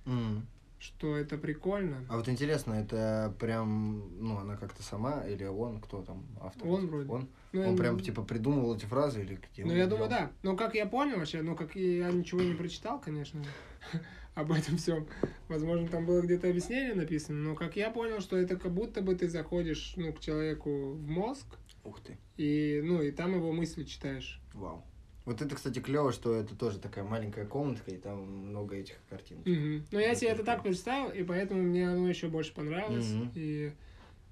М. 0.06 0.46
что 0.86 1.18
это 1.18 1.38
прикольно. 1.38 2.06
А 2.10 2.18
вот 2.18 2.30
интересно, 2.30 2.74
это 2.74 3.34
прям, 3.40 4.04
ну, 4.20 4.38
она 4.38 4.56
как-то 4.56 4.84
сама 4.84 5.26
или 5.28 5.46
он, 5.46 5.82
кто 5.82 6.04
там 6.04 6.26
автор? 6.40 6.68
Он 6.68 6.88
вроде. 6.88 7.10
Он? 7.10 7.28
Ну, 7.54 7.70
Он 7.70 7.76
прям, 7.76 8.00
типа, 8.00 8.22
придумывал 8.24 8.76
эти 8.76 8.86
фразы 8.86 9.22
или 9.22 9.40
где 9.52 9.66
Ну, 9.66 9.74
я 9.74 9.84
их 9.84 9.90
думаю, 9.90 10.10
да. 10.10 10.32
Ну, 10.44 10.56
как 10.56 10.76
я 10.76 10.86
понял 10.86 11.18
вообще, 11.18 11.42
ну, 11.42 11.56
как 11.56 11.76
я 11.76 12.12
ничего 12.12 12.42
не 12.42 12.54
прочитал, 12.54 13.00
конечно, 13.00 13.44
об 14.36 14.52
этом 14.52 14.78
всем. 14.78 15.08
Возможно, 15.48 15.88
там 15.88 16.06
было 16.06 16.22
где-то 16.22 16.50
объяснение 16.50 16.94
написано, 16.94 17.40
но 17.40 17.56
как 17.56 17.76
я 17.76 17.90
понял, 17.90 18.20
что 18.20 18.38
это 18.38 18.58
как 18.58 18.72
будто 18.72 19.02
бы 19.02 19.16
ты 19.16 19.28
заходишь, 19.28 19.94
ну, 19.96 20.14
к 20.14 20.20
человеку 20.20 20.92
в 20.94 21.08
мозг, 21.08 21.46
Ух 21.84 22.00
ты, 22.02 22.18
и, 22.38 22.82
ну, 22.84 23.02
и 23.02 23.12
там 23.12 23.34
его 23.36 23.52
мысли 23.52 23.84
читаешь. 23.84 24.42
вау. 24.54 24.84
Вот 25.26 25.42
это, 25.42 25.56
кстати, 25.56 25.80
клево, 25.80 26.12
что 26.12 26.36
это 26.36 26.56
тоже 26.56 26.78
такая 26.78 27.04
маленькая 27.04 27.46
комнатка, 27.46 27.92
и 27.92 27.98
там 27.98 28.22
много 28.50 28.76
этих 28.76 28.96
картин. 29.10 29.40
Мгм. 29.40 29.86
Ну, 29.92 30.00
я 30.00 30.12
Это 30.12 30.20
себе 30.20 30.30
это 30.32 30.44
так 30.44 30.62
представил, 30.62 31.10
и 31.10 31.24
поэтому 31.24 31.64
мне 31.64 31.90
оно 31.90 32.08
еще 32.08 32.28
больше 32.28 32.54
понравилось. 32.54 33.12
Мгм. 33.12 33.32
И 33.34 33.74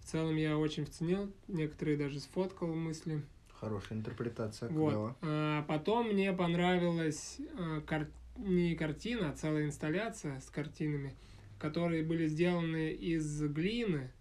в 0.02 0.06
целом 0.06 0.36
я 0.36 0.58
очень 0.58 0.86
вценил, 0.86 1.32
некоторые 1.48 1.98
даже 1.98 2.20
сфоткал 2.20 2.68
мысли. 2.76 3.24
Хорошая 3.60 3.98
интерпретация, 3.98 4.70
Вот. 4.70 4.90
клево. 4.90 5.16
А 5.22 5.64
потом 5.64 6.10
мне 6.10 6.32
понравилась 6.34 7.38
а, 7.58 7.82
кар- 7.82 8.10
не 8.38 8.76
картина, 8.76 9.30
а 9.30 9.34
целая 9.34 9.66
инсталляция 9.66 10.40
с 10.42 10.50
картинами, 10.50 11.16
которые 11.60 12.04
были 12.04 12.28
сделаны 12.28 12.92
из 12.92 13.42
глины 13.42 14.12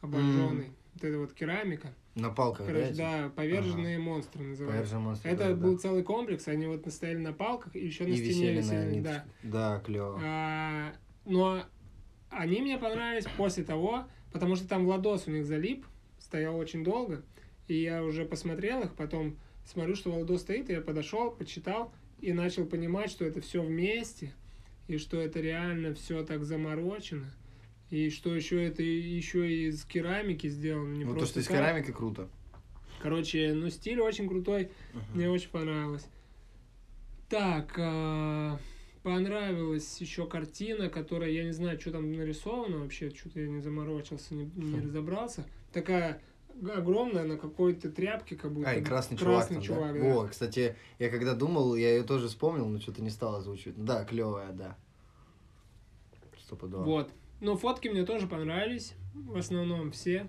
обожженной. 0.00 0.70
Вот 1.00 1.08
это 1.08 1.18
вот 1.18 1.32
керамика. 1.32 1.94
На 2.14 2.28
палках, 2.30 2.66
Короче, 2.66 2.92
да? 2.92 3.22
да, 3.22 3.28
поверженные 3.30 3.98
монстры 3.98 4.42
называются. 4.42 4.76
Поверженные 4.78 5.04
монстры, 5.04 5.30
Это 5.30 5.48
да, 5.48 5.54
был 5.54 5.72
да. 5.74 5.78
целый 5.78 6.02
комплекс, 6.02 6.46
они 6.48 6.66
вот 6.66 6.84
стояли 6.92 7.18
на 7.18 7.32
палках 7.32 7.74
и 7.74 7.86
еще 7.86 8.04
на 8.04 8.08
И 8.08 8.16
стене 8.16 8.52
висели 8.52 8.56
на 8.56 8.60
висели. 8.60 8.78
да. 8.78 8.90
ниточках. 8.90 9.24
Да, 9.44 9.80
клево. 9.86 10.20
А, 10.22 10.92
но 11.24 11.62
они 12.28 12.60
мне 12.60 12.76
понравились 12.76 13.24
после 13.38 13.64
того, 13.64 14.04
потому 14.32 14.56
что 14.56 14.68
там 14.68 14.84
Владос 14.84 15.26
у 15.26 15.30
них 15.30 15.46
залип, 15.46 15.86
стоял 16.18 16.56
очень 16.58 16.84
долго, 16.84 17.22
и 17.68 17.80
я 17.80 18.04
уже 18.04 18.26
посмотрел 18.26 18.82
их, 18.82 18.94
потом 18.94 19.38
смотрю, 19.64 19.94
что 19.94 20.10
Владос 20.10 20.42
стоит, 20.42 20.68
и 20.68 20.74
я 20.74 20.80
подошел, 20.82 21.30
почитал 21.30 21.92
и 22.20 22.32
начал 22.34 22.66
понимать, 22.66 23.10
что 23.10 23.24
это 23.24 23.40
все 23.40 23.62
вместе, 23.62 24.34
и 24.88 24.98
что 24.98 25.18
это 25.18 25.40
реально 25.40 25.94
все 25.94 26.24
так 26.24 26.44
заморочено, 26.44 27.30
и 27.90 28.08
что 28.10 28.34
еще 28.34 28.64
это 28.64 28.82
еще 28.82 29.50
и 29.52 29.66
из 29.68 29.84
керамики 29.84 30.48
сделано, 30.48 30.94
не 30.94 31.04
ну, 31.04 31.16
то, 31.16 31.26
что 31.26 31.40
из 31.40 31.48
керамики 31.48 31.90
круто. 31.90 32.28
Короче, 33.00 33.52
ну 33.54 33.70
стиль 33.70 34.00
очень 34.00 34.28
крутой, 34.28 34.70
Мгм. 34.92 35.04
мне 35.14 35.30
очень 35.30 35.50
понравилось. 35.50 36.06
Так, 37.28 37.74
а, 37.78 38.58
понравилась 39.02 40.00
еще 40.00 40.26
картина, 40.26 40.88
которая, 40.88 41.30
я 41.30 41.44
не 41.44 41.52
знаю, 41.52 41.80
что 41.80 41.92
там 41.92 42.12
нарисовано 42.12 42.78
вообще, 42.78 43.10
что-то 43.10 43.40
я 43.40 43.48
не 43.48 43.60
заморочился, 43.60 44.34
не, 44.34 44.50
не 44.54 44.80
Хм. 44.80 44.84
разобрался. 44.86 45.46
Такая 45.72 46.20
огромная, 46.76 47.24
на 47.24 47.36
какой-то 47.36 47.90
тряпке, 47.90 48.36
как 48.36 48.52
будто. 48.52 48.68
А, 48.68 48.74
и 48.74 48.82
красный, 48.82 49.16
красный 49.16 49.16
чувак, 49.16 49.48
там, 49.48 49.62
чувак, 49.62 49.94
да? 49.94 50.00
да. 50.00 50.14
О, 50.14 50.28
кстати, 50.28 50.76
я 50.98 51.08
когда 51.08 51.34
думал, 51.34 51.74
я 51.74 51.96
ее 51.96 52.02
тоже 52.02 52.28
вспомнил, 52.28 52.66
но 52.66 52.78
что-то 52.80 53.02
не 53.02 53.10
стал 53.10 53.36
озвучивать. 53.36 53.82
Да, 53.82 54.04
клевая, 54.04 54.52
да. 54.52 54.76
Стопудово. 56.44 56.84
Вот. 56.84 57.12
Ну, 57.40 57.56
фотки 57.56 57.88
мне 57.88 58.04
тоже 58.04 58.26
понравились, 58.26 58.94
в 59.14 59.36
основном 59.36 59.92
все. 59.92 60.26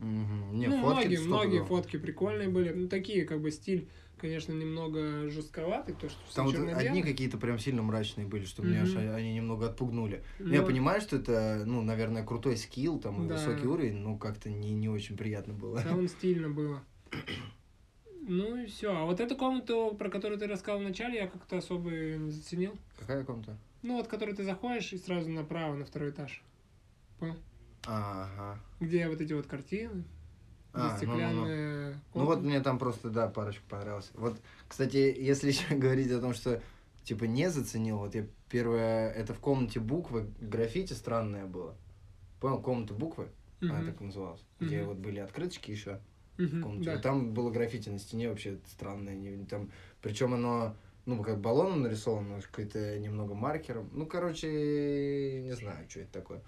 Мгм. 0.00 0.58
Не, 0.58 0.66
ну, 0.68 0.80
фотки 0.80 1.06
многие, 1.06 1.26
многие 1.26 1.64
фотки 1.64 1.96
прикольные 1.96 2.48
были. 2.48 2.70
Ну, 2.72 2.88
такие, 2.88 3.24
как 3.24 3.40
бы, 3.40 3.50
стиль, 3.50 3.88
конечно, 4.18 4.52
немного 4.52 5.30
жестковатый, 5.30 5.94
то, 5.94 6.08
что 6.08 6.18
все 6.26 6.34
Там 6.36 6.46
вот 6.46 6.74
одни 6.76 7.02
какие-то 7.02 7.38
прям 7.38 7.58
сильно 7.58 7.82
мрачные 7.82 8.26
были, 8.26 8.44
что 8.44 8.62
меня 8.62 8.82
аж 8.82 8.94
они 8.96 9.34
немного 9.34 9.66
отпугнули. 9.66 10.22
Ну, 10.40 10.48
Но- 10.48 10.54
Я 10.54 10.62
понимаю, 10.62 11.00
что 11.00 11.16
это, 11.16 11.62
ну, 11.66 11.82
наверное, 11.82 12.24
крутой 12.24 12.56
скилл, 12.56 12.98
там, 12.98 13.28
Да. 13.28 13.34
высокий 13.34 13.66
уровень, 13.66 13.96
но 13.98 14.16
как-то 14.18 14.50
не, 14.50 14.72
не 14.74 14.88
очень 14.88 15.16
приятно 15.16 15.54
было. 15.54 15.80
Целом 15.80 16.08
стильно 16.08 16.48
было. 16.50 16.82
Ну 18.26 18.56
и 18.56 18.64
все. 18.64 18.90
А 18.96 19.04
вот 19.04 19.20
эту 19.20 19.36
комнату, 19.36 19.94
про 19.98 20.08
которую 20.08 20.38
ты 20.38 20.46
рассказал 20.46 20.80
вначале, 20.80 21.16
я 21.16 21.26
как-то 21.26 21.58
особо 21.58 21.90
не 21.90 22.30
заценил. 22.30 22.72
Какая 22.98 23.22
комната? 23.22 23.58
Ну 23.84 23.96
вот, 23.98 24.08
которую 24.08 24.34
ты 24.34 24.44
заходишь 24.44 24.94
и 24.94 24.98
сразу 24.98 25.28
направо 25.28 25.74
на 25.74 25.84
второй 25.84 26.08
этаж. 26.10 26.42
Понял? 27.20 27.36
Ага. 27.86 28.58
Где 28.80 29.06
вот 29.08 29.20
эти 29.20 29.34
вот 29.34 29.46
картины, 29.46 30.04
где 30.72 30.88
А, 30.88 30.98
ну, 31.02 31.18
ну, 31.18 31.32
ну. 31.44 31.94
Ну 32.14 32.24
вот 32.24 32.40
мне 32.42 32.60
там 32.60 32.78
просто, 32.78 33.10
да, 33.10 33.28
парочку 33.28 33.62
понравилось. 33.68 34.10
Вот, 34.14 34.40
кстати, 34.66 34.96
если 34.96 35.48
еще 35.52 35.74
говорить 35.74 36.10
о 36.12 36.20
том, 36.20 36.32
что 36.32 36.62
типа 37.02 37.24
не 37.24 37.50
заценил, 37.50 37.98
вот 37.98 38.14
я 38.14 38.26
первое, 38.48 39.10
это 39.10 39.34
в 39.34 39.38
комнате 39.38 39.80
буквы 39.80 40.32
граффити 40.40 40.94
странное 40.94 41.44
было. 41.44 41.76
Понял, 42.40 42.62
комната 42.62 42.94
буквы, 42.94 43.28
она 43.60 43.80
Мгм. 43.80 43.84
так 43.84 44.00
называлась, 44.00 44.40
где 44.60 44.78
Мгм. 44.78 44.88
вот 44.88 44.96
были 44.96 45.18
открыточки 45.20 45.70
еще 45.70 46.00
в 46.38 46.40
Мгм, 46.42 46.62
комнате. 46.62 46.90
да. 46.90 46.98
Там 47.00 47.34
было 47.34 47.50
граффити 47.50 47.90
на 47.90 47.98
стене 47.98 48.30
вообще 48.30 48.58
странное, 48.66 49.44
там, 49.44 49.70
причем 50.00 50.32
оно 50.32 50.74
Ну, 51.06 51.22
как 51.22 51.38
баллоном 51.40 51.82
нарисован, 51.82 52.28
но 52.28 52.40
какой-то 52.40 52.98
немного 52.98 53.34
маркером. 53.34 53.90
Ну, 53.92 54.06
короче, 54.06 55.42
не 55.42 55.52
знаю, 55.52 55.86
что 55.88 56.00
это 56.00 56.12
такое. 56.12 56.42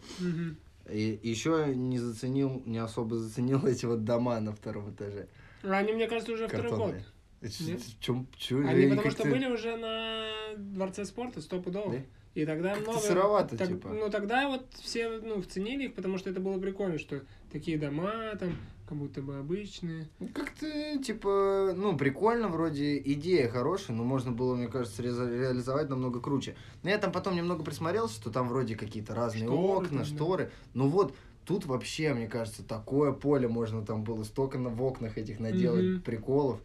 И 0.90 1.18
еще 1.22 1.74
не 1.74 1.98
заценил, 1.98 2.62
не 2.64 2.78
особо 2.78 3.16
заценил 3.16 3.66
эти 3.66 3.86
вот 3.86 4.04
дома 4.04 4.38
на 4.40 4.52
втором 4.52 4.90
этаже. 4.92 5.28
А 5.62 5.72
Они, 5.78 5.92
мне 5.92 6.06
кажется, 6.06 6.32
уже 6.32 6.46
второй 6.48 6.70
год. 6.70 6.78
Картонные. 6.78 7.04
Это 7.42 7.64
Нет? 7.64 7.82
ч- 7.84 7.96
чё- 8.00 8.26
чё- 8.36 8.66
Они 8.66 8.88
потому 8.88 9.10
что 9.10 9.24
были 9.24 9.46
уже 9.46 9.76
на 9.76 10.30
Дворце 10.56 11.04
спорта 11.04 11.42
стопудово. 11.42 11.92
Да? 11.92 12.02
И 12.34 12.44
тогда 12.46 12.74
Как-то 12.74 12.90
много... 12.92 13.06
сыровато, 13.06 13.56
так- 13.58 13.68
типа. 13.68 13.88
Ну, 13.88 14.10
тогда 14.10 14.48
вот 14.48 14.66
все 14.74 15.08
ну, 15.08 15.42
ценили 15.42 15.84
их, 15.86 15.94
потому 15.94 16.18
что 16.18 16.30
это 16.30 16.38
было 16.40 16.58
прикольно, 16.58 16.98
что 16.98 17.22
такие 17.50 17.78
дома 17.78 18.34
там, 18.38 18.56
как 18.88 18.98
будто 18.98 19.20
бы 19.22 19.36
обычные. 19.36 20.08
Ну, 20.20 20.28
Как-то, 20.28 20.66
типа, 21.02 21.72
ну, 21.76 21.96
прикольно, 21.96 22.48
вроде 22.48 22.98
идея 22.98 23.48
хорошая, 23.48 23.96
но 23.96 24.04
можно 24.04 24.32
было, 24.32 24.54
мне 24.54 24.68
кажется, 24.68 25.02
реза- 25.02 25.28
реализовать 25.28 25.88
намного 25.88 26.20
круче. 26.20 26.54
Но 26.82 26.90
я 26.90 26.98
там 26.98 27.10
потом 27.12 27.34
немного 27.34 27.64
присмотрелся, 27.64 28.14
что 28.14 28.30
там 28.30 28.48
вроде 28.48 28.76
какие-то 28.76 29.14
разные 29.14 29.44
Шторы 29.48 29.58
окна, 29.62 29.88
там, 29.88 29.98
да. 29.98 30.04
шторы. 30.04 30.50
Ну 30.74 30.88
вот, 30.88 31.14
тут 31.44 31.66
вообще, 31.66 32.14
мне 32.14 32.28
кажется, 32.28 32.62
такое 32.62 33.12
поле 33.12 33.48
можно 33.48 33.84
там 33.84 34.04
было 34.04 34.22
столько 34.24 34.58
на, 34.58 34.68
в 34.68 34.82
окнах 34.82 35.18
этих 35.18 35.40
наделать 35.40 35.84
Мгм. 35.84 36.02
приколов. 36.02 36.60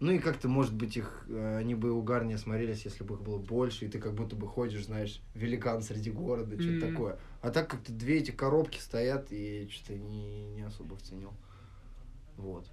Ну 0.00 0.12
и 0.12 0.18
как-то, 0.18 0.46
может 0.48 0.74
быть, 0.74 0.96
их, 0.96 1.24
э, 1.28 1.56
они 1.58 1.74
бы 1.74 1.90
угарнее 1.90 2.38
смотрелись, 2.38 2.84
если 2.84 3.02
бы 3.02 3.16
их 3.16 3.22
было 3.22 3.38
больше, 3.38 3.84
и 3.84 3.88
ты 3.88 3.98
как 3.98 4.14
будто 4.14 4.36
бы 4.36 4.46
ходишь, 4.46 4.84
знаешь, 4.84 5.20
великан 5.34 5.82
среди 5.82 6.10
города, 6.10 6.54
что-то 6.60 6.70
Мгм. 6.70 6.80
такое. 6.80 7.18
А 7.40 7.50
так 7.50 7.68
как-то 7.68 7.92
две 7.92 8.18
эти 8.18 8.30
коробки 8.30 8.78
стоят, 8.78 9.32
и 9.32 9.68
что-то 9.68 9.98
не, 9.98 10.46
не 10.50 10.62
особо 10.62 10.96
вценил. 10.96 11.32
Вот. 12.36 12.64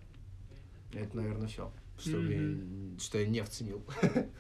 Это, 0.94 1.18
наверное, 1.18 1.48
все, 1.48 1.72
что, 1.98 2.22
я, 2.22 2.58
что 3.00 3.18
я 3.18 3.28
не 3.28 3.44
вценил. 3.44 3.84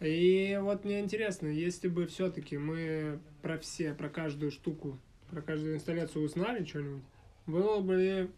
И 0.00 0.58
вот 0.60 0.84
мне 0.84 1.00
интересно, 1.00 1.46
если 1.46 1.88
бы 1.88 2.06
все-таки 2.06 2.58
мы 2.58 3.20
про 3.40 3.58
все, 3.58 3.94
про 3.94 4.08
каждую 4.08 4.50
штуку, 4.50 4.98
про 5.30 5.42
каждую 5.42 5.76
инсталляцию 5.76 6.24
узнали 6.24 6.64
что-нибудь, 6.64 7.04
было 7.46 7.80
бы 7.80 8.30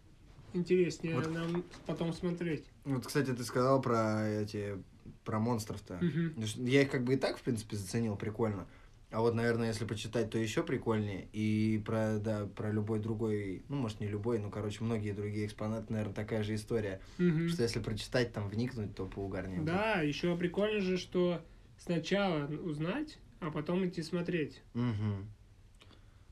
интереснее 0.55 1.15
Вот. 1.15 1.31
нам 1.31 1.63
потом 1.85 2.13
смотреть. 2.13 2.65
Вот, 2.83 3.05
кстати, 3.05 3.33
ты 3.33 3.43
сказал 3.43 3.81
про 3.81 4.27
эти, 4.27 4.77
про 5.23 5.39
монстров-то. 5.39 5.99
Ш- 5.99 6.61
Я 6.61 6.81
их 6.83 6.89
как 6.91 7.03
бы 7.03 7.13
и 7.13 7.17
так, 7.17 7.37
в 7.37 7.41
принципе, 7.41 7.75
заценил, 7.75 8.15
прикольно. 8.15 8.67
А 9.11 9.21
вот, 9.21 9.33
наверное, 9.33 9.67
если 9.69 9.85
почитать, 9.85 10.29
то 10.29 10.37
еще 10.37 10.61
прикольнее. 10.63 11.29
И 11.31 11.81
про, 11.85 12.17
да, 12.19 12.47
про 12.47 12.71
любой 12.71 12.99
другой, 12.99 13.63
ну, 13.69 13.77
может, 13.77 13.99
не 14.01 14.07
любой, 14.07 14.39
но, 14.39 14.49
короче, 14.49 14.83
многие 14.83 15.11
другие 15.13 15.45
экспонаты, 15.45 15.93
наверное, 15.93 16.13
такая 16.15 16.43
же 16.43 16.55
история. 16.55 16.99
Мгм. 17.17 17.47
Что 17.47 17.63
если 17.63 17.79
прочитать, 17.79 18.33
там, 18.33 18.49
вникнуть, 18.49 18.95
то 18.95 19.05
поугарнее. 19.05 19.57
будет. 19.59 19.67
Да, 19.67 20.01
еще 20.01 20.35
прикольно 20.35 20.81
же, 20.81 20.97
что 20.97 21.41
сначала 21.77 22.45
узнать, 22.47 23.17
а 23.39 23.51
потом 23.51 23.85
идти 23.87 24.01
смотреть. 24.01 24.61
Мгм. 24.73 25.27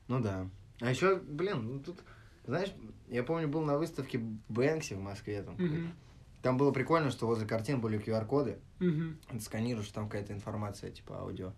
Ну 0.08 0.20
да. 0.20 0.50
А 0.80 0.90
еще, 0.90 1.16
блин, 1.16 1.66
ну 1.66 1.78
тут, 1.80 1.96
знаешь, 2.46 2.72
я 3.08 3.22
помню, 3.22 3.48
был 3.48 3.62
на 3.62 3.78
выставке 3.78 4.18
Бэнкси 4.48 4.94
в 4.94 5.00
Москве. 5.00 5.42
Там, 5.42 5.54
Мгм. 5.58 5.92
там 6.42 6.56
было 6.56 6.70
прикольно, 6.72 7.10
что 7.10 7.26
возле 7.26 7.46
картин 7.46 7.80
были 7.80 7.98
QR-коды. 7.98 8.58
Мгм. 8.80 9.18
Ты 9.30 9.40
сканируешь, 9.40 9.88
там 9.88 10.06
какая-то 10.08 10.32
информация, 10.32 10.90
типа 10.90 11.20
аудио. 11.20 11.52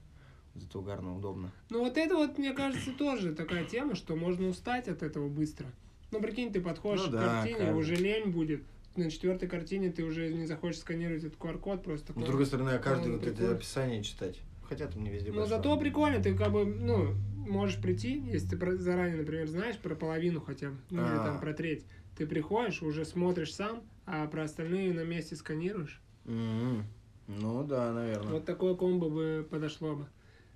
Это 0.55 0.78
угарно, 0.78 1.16
удобно. 1.16 1.50
Ну 1.69 1.81
вот 1.81 1.99
это 1.99 2.14
вот, 2.16 2.38
мне 2.38 2.52
кажется, 2.55 2.93
тоже 2.93 3.35
такая 3.35 3.64
тема, 3.64 3.95
что 3.95 4.16
можно 4.16 4.49
устать 4.49 4.88
от 4.88 5.02
этого 5.02 5.28
быстро. 5.28 5.66
Ну 6.12 6.21
прикинь, 6.21 6.50
ты 6.52 6.61
подходишь 6.62 7.05
Ну 7.05 7.09
к 7.09 7.12
да, 7.12 7.43
картине, 7.43 7.73
бы. 7.73 7.78
уже 7.78 7.95
лень 7.97 8.31
будет. 8.31 8.62
На 8.95 9.11
четвертой 9.11 9.49
картине 9.49 9.90
ты 9.90 10.02
уже 10.05 10.33
не 10.33 10.47
захочешь 10.47 10.81
сканировать 10.81 11.25
этот 11.25 11.38
QR-код, 11.38 11.83
просто 11.85 12.07
такой. 12.07 12.23
с 12.23 12.26
другой 12.26 12.47
стороны, 12.47 12.71
а 12.71 12.78
каждый 12.78 13.09
Ну, 13.09 13.12
вот 13.14 13.23
это 13.26 13.33
прикольно. 13.33 13.55
описание 13.57 14.02
читать. 14.02 14.40
Хотя 14.68 14.87
там 14.88 15.02
не 15.04 15.11
везде 15.11 15.32
Но 15.32 15.46
зато 15.46 15.76
прикольно, 15.78 16.20
ты 16.23 16.35
как 16.35 16.52
бы, 16.52 16.64
ну, 16.64 17.14
можешь 17.37 17.80
прийти, 17.80 18.21
если 18.32 18.49
ты 18.49 18.56
про- 18.56 18.76
заранее, 18.76 19.19
например, 19.19 19.47
знаешь 19.47 19.78
про 19.78 19.95
половину 19.95 20.41
хотя 20.41 20.71
бы, 20.71 20.76
ну 20.91 21.02
или 21.02 21.17
А. 21.19 21.25
там 21.25 21.41
про 21.41 21.52
треть. 21.54 21.84
Ты 22.17 22.26
приходишь, 22.26 22.82
уже 22.82 23.04
смотришь 23.04 23.54
сам, 23.54 23.82
а 24.06 24.26
про 24.26 24.45
остальные 24.45 24.93
на 24.93 25.04
месте 25.04 25.36
сканируешь. 25.36 26.00
Мгм. 26.25 26.84
Ну 27.28 27.64
да, 27.64 27.93
наверное. 27.93 28.32
Вот 28.32 28.45
такое 28.45 28.75
комбо 28.75 29.08
бы 29.08 29.47
подошло 29.49 29.95
бы. 29.95 30.06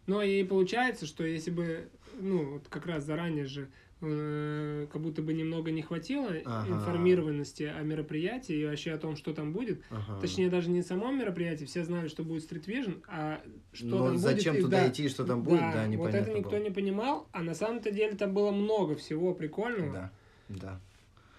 Но 0.06 0.22
и 0.22 0.42
получается, 0.42 1.06
что 1.06 1.24
если 1.24 1.50
бы, 1.50 1.88
ну, 2.18 2.54
вот 2.54 2.68
как 2.68 2.86
раз 2.86 3.04
заранее 3.04 3.44
же, 3.44 3.68
э, 4.02 4.86
как 4.92 5.00
будто 5.02 5.22
бы 5.22 5.32
немного 5.32 5.70
не 5.70 5.82
хватило 5.82 6.30
Ага. 6.44 6.70
информированности 6.72 7.64
о 7.64 7.82
мероприятии 7.82 8.56
и 8.56 8.64
вообще 8.66 8.92
о 8.92 8.98
том, 8.98 9.16
что 9.16 9.32
там 9.34 9.52
будет. 9.52 9.82
Ага. 9.90 10.20
Точнее, 10.20 10.48
даже 10.48 10.70
не 10.70 10.82
само 10.82 11.10
мероприятие, 11.10 11.66
все 11.66 11.84
знали, 11.84 12.08
что 12.08 12.24
будет 12.24 12.50
Street 12.50 12.64
Vision, 12.66 13.02
а 13.08 13.42
что 13.72 13.86
Но 13.86 14.06
там 14.08 14.18
зачем 14.18 14.54
будет. 14.54 14.60
и 14.60 14.64
туда 14.64 14.80
да, 14.82 14.88
идти, 14.88 15.08
что 15.08 15.24
там 15.24 15.42
будет, 15.42 15.60
да, 15.60 15.82
вот 15.82 15.88
непонятно 15.90 16.16
это 16.30 16.38
никто 16.38 16.50
было. 16.50 16.60
не 16.62 16.70
понимал, 16.70 17.28
а 17.32 17.42
на 17.42 17.54
самом-то 17.54 17.90
деле 17.90 18.16
там 18.16 18.32
было 18.34 18.50
много 18.52 18.96
всего 18.96 19.34
прикольного 19.34 19.92
Да, 19.92 20.12
да. 20.48 20.80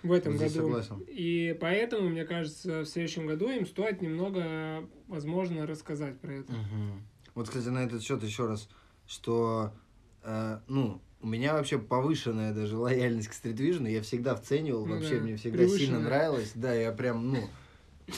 в 0.03 0.11
этом 0.11 0.37
Здесь 0.37 0.53
году. 0.53 0.67
согласен. 0.67 1.03
И 1.07 1.57
поэтому, 1.59 2.09
мне 2.09 2.25
кажется, 2.25 2.81
в 2.81 2.85
следующем 2.85 3.25
году 3.27 3.49
им 3.49 3.65
стоит 3.65 4.01
немного, 4.01 4.87
возможно, 5.07 5.65
рассказать 5.65 6.19
про 6.19 6.33
это. 6.35 6.51
Мгм. 6.53 7.01
Вот, 7.33 7.47
кстати, 7.47 7.67
на 7.69 7.83
этот 7.85 8.03
счет 8.03 8.21
еще 8.23 8.45
раз, 8.45 8.67
что, 9.07 9.73
э, 10.23 10.59
ну, 10.67 11.01
у 11.21 11.27
меня 11.27 11.53
вообще 11.53 11.77
повышенная 11.79 12.53
даже 12.53 12.77
лояльность 12.77 13.27
к 13.29 13.33
стритвижну, 13.33 13.87
я 13.87 14.01
всегда 14.01 14.35
вценивал, 14.35 14.85
Ну 14.85 14.95
вообще 14.95 15.17
да, 15.17 15.21
мне 15.23 15.35
всегда 15.37 15.67
сильно 15.67 15.99
нравилось, 15.99 16.51
да, 16.55 16.73
я 16.73 16.91
прям, 16.91 17.29
ну, 17.31 17.49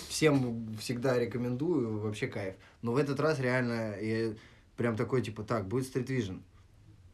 всем 0.09 0.75
всегда 0.79 1.19
рекомендую, 1.19 1.99
вообще 1.99 2.27
кайф. 2.27 2.55
Но 2.81 2.93
в 2.93 2.97
этот 2.97 3.19
раз 3.19 3.39
реально 3.39 3.95
я 3.99 4.33
прям 4.77 4.95
такой, 4.95 5.21
типа, 5.21 5.43
так, 5.43 5.67
будет 5.67 5.85
стритвижн. 5.85 6.37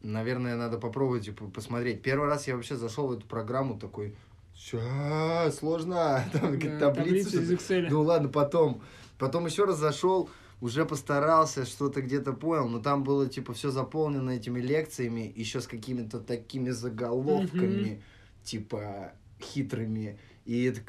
Наверное, 0.02 0.56
надо 0.56 0.78
попробовать, 0.78 1.26
типа, 1.26 1.46
посмотреть. 1.46 2.02
Первый 2.02 2.26
раз 2.28 2.48
я 2.48 2.56
вообще 2.56 2.76
зашел 2.76 3.08
в 3.08 3.12
эту 3.12 3.26
программу 3.26 3.78
такой, 3.78 4.14
«Ща, 4.54 5.50
сложно, 5.52 6.24
там 6.32 6.58
Да, 6.58 6.78
таблицы. 6.78 6.78
таблицы 6.78 7.42
из 7.42 7.52
Excel. 7.52 7.86
Ну 7.90 8.02
ладно, 8.02 8.28
потом. 8.28 8.82
Потом 9.18 9.46
еще 9.46 9.64
раз 9.64 9.78
зашел, 9.78 10.30
уже 10.60 10.84
постарался, 10.84 11.64
что-то 11.64 12.02
где-то 12.02 12.32
понял, 12.32 12.68
но 12.68 12.80
там 12.80 13.02
было 13.02 13.28
типа 13.28 13.54
все 13.54 13.70
заполнено 13.70 14.30
этими 14.30 14.60
лекциями, 14.60 15.32
еще 15.34 15.60
с 15.60 15.66
какими-то 15.66 16.20
такими 16.20 16.70
заголовками, 16.70 18.02
типа 18.44 19.12
хитрыми. 19.40 20.18
И 20.44 20.64
это, 20.64 20.80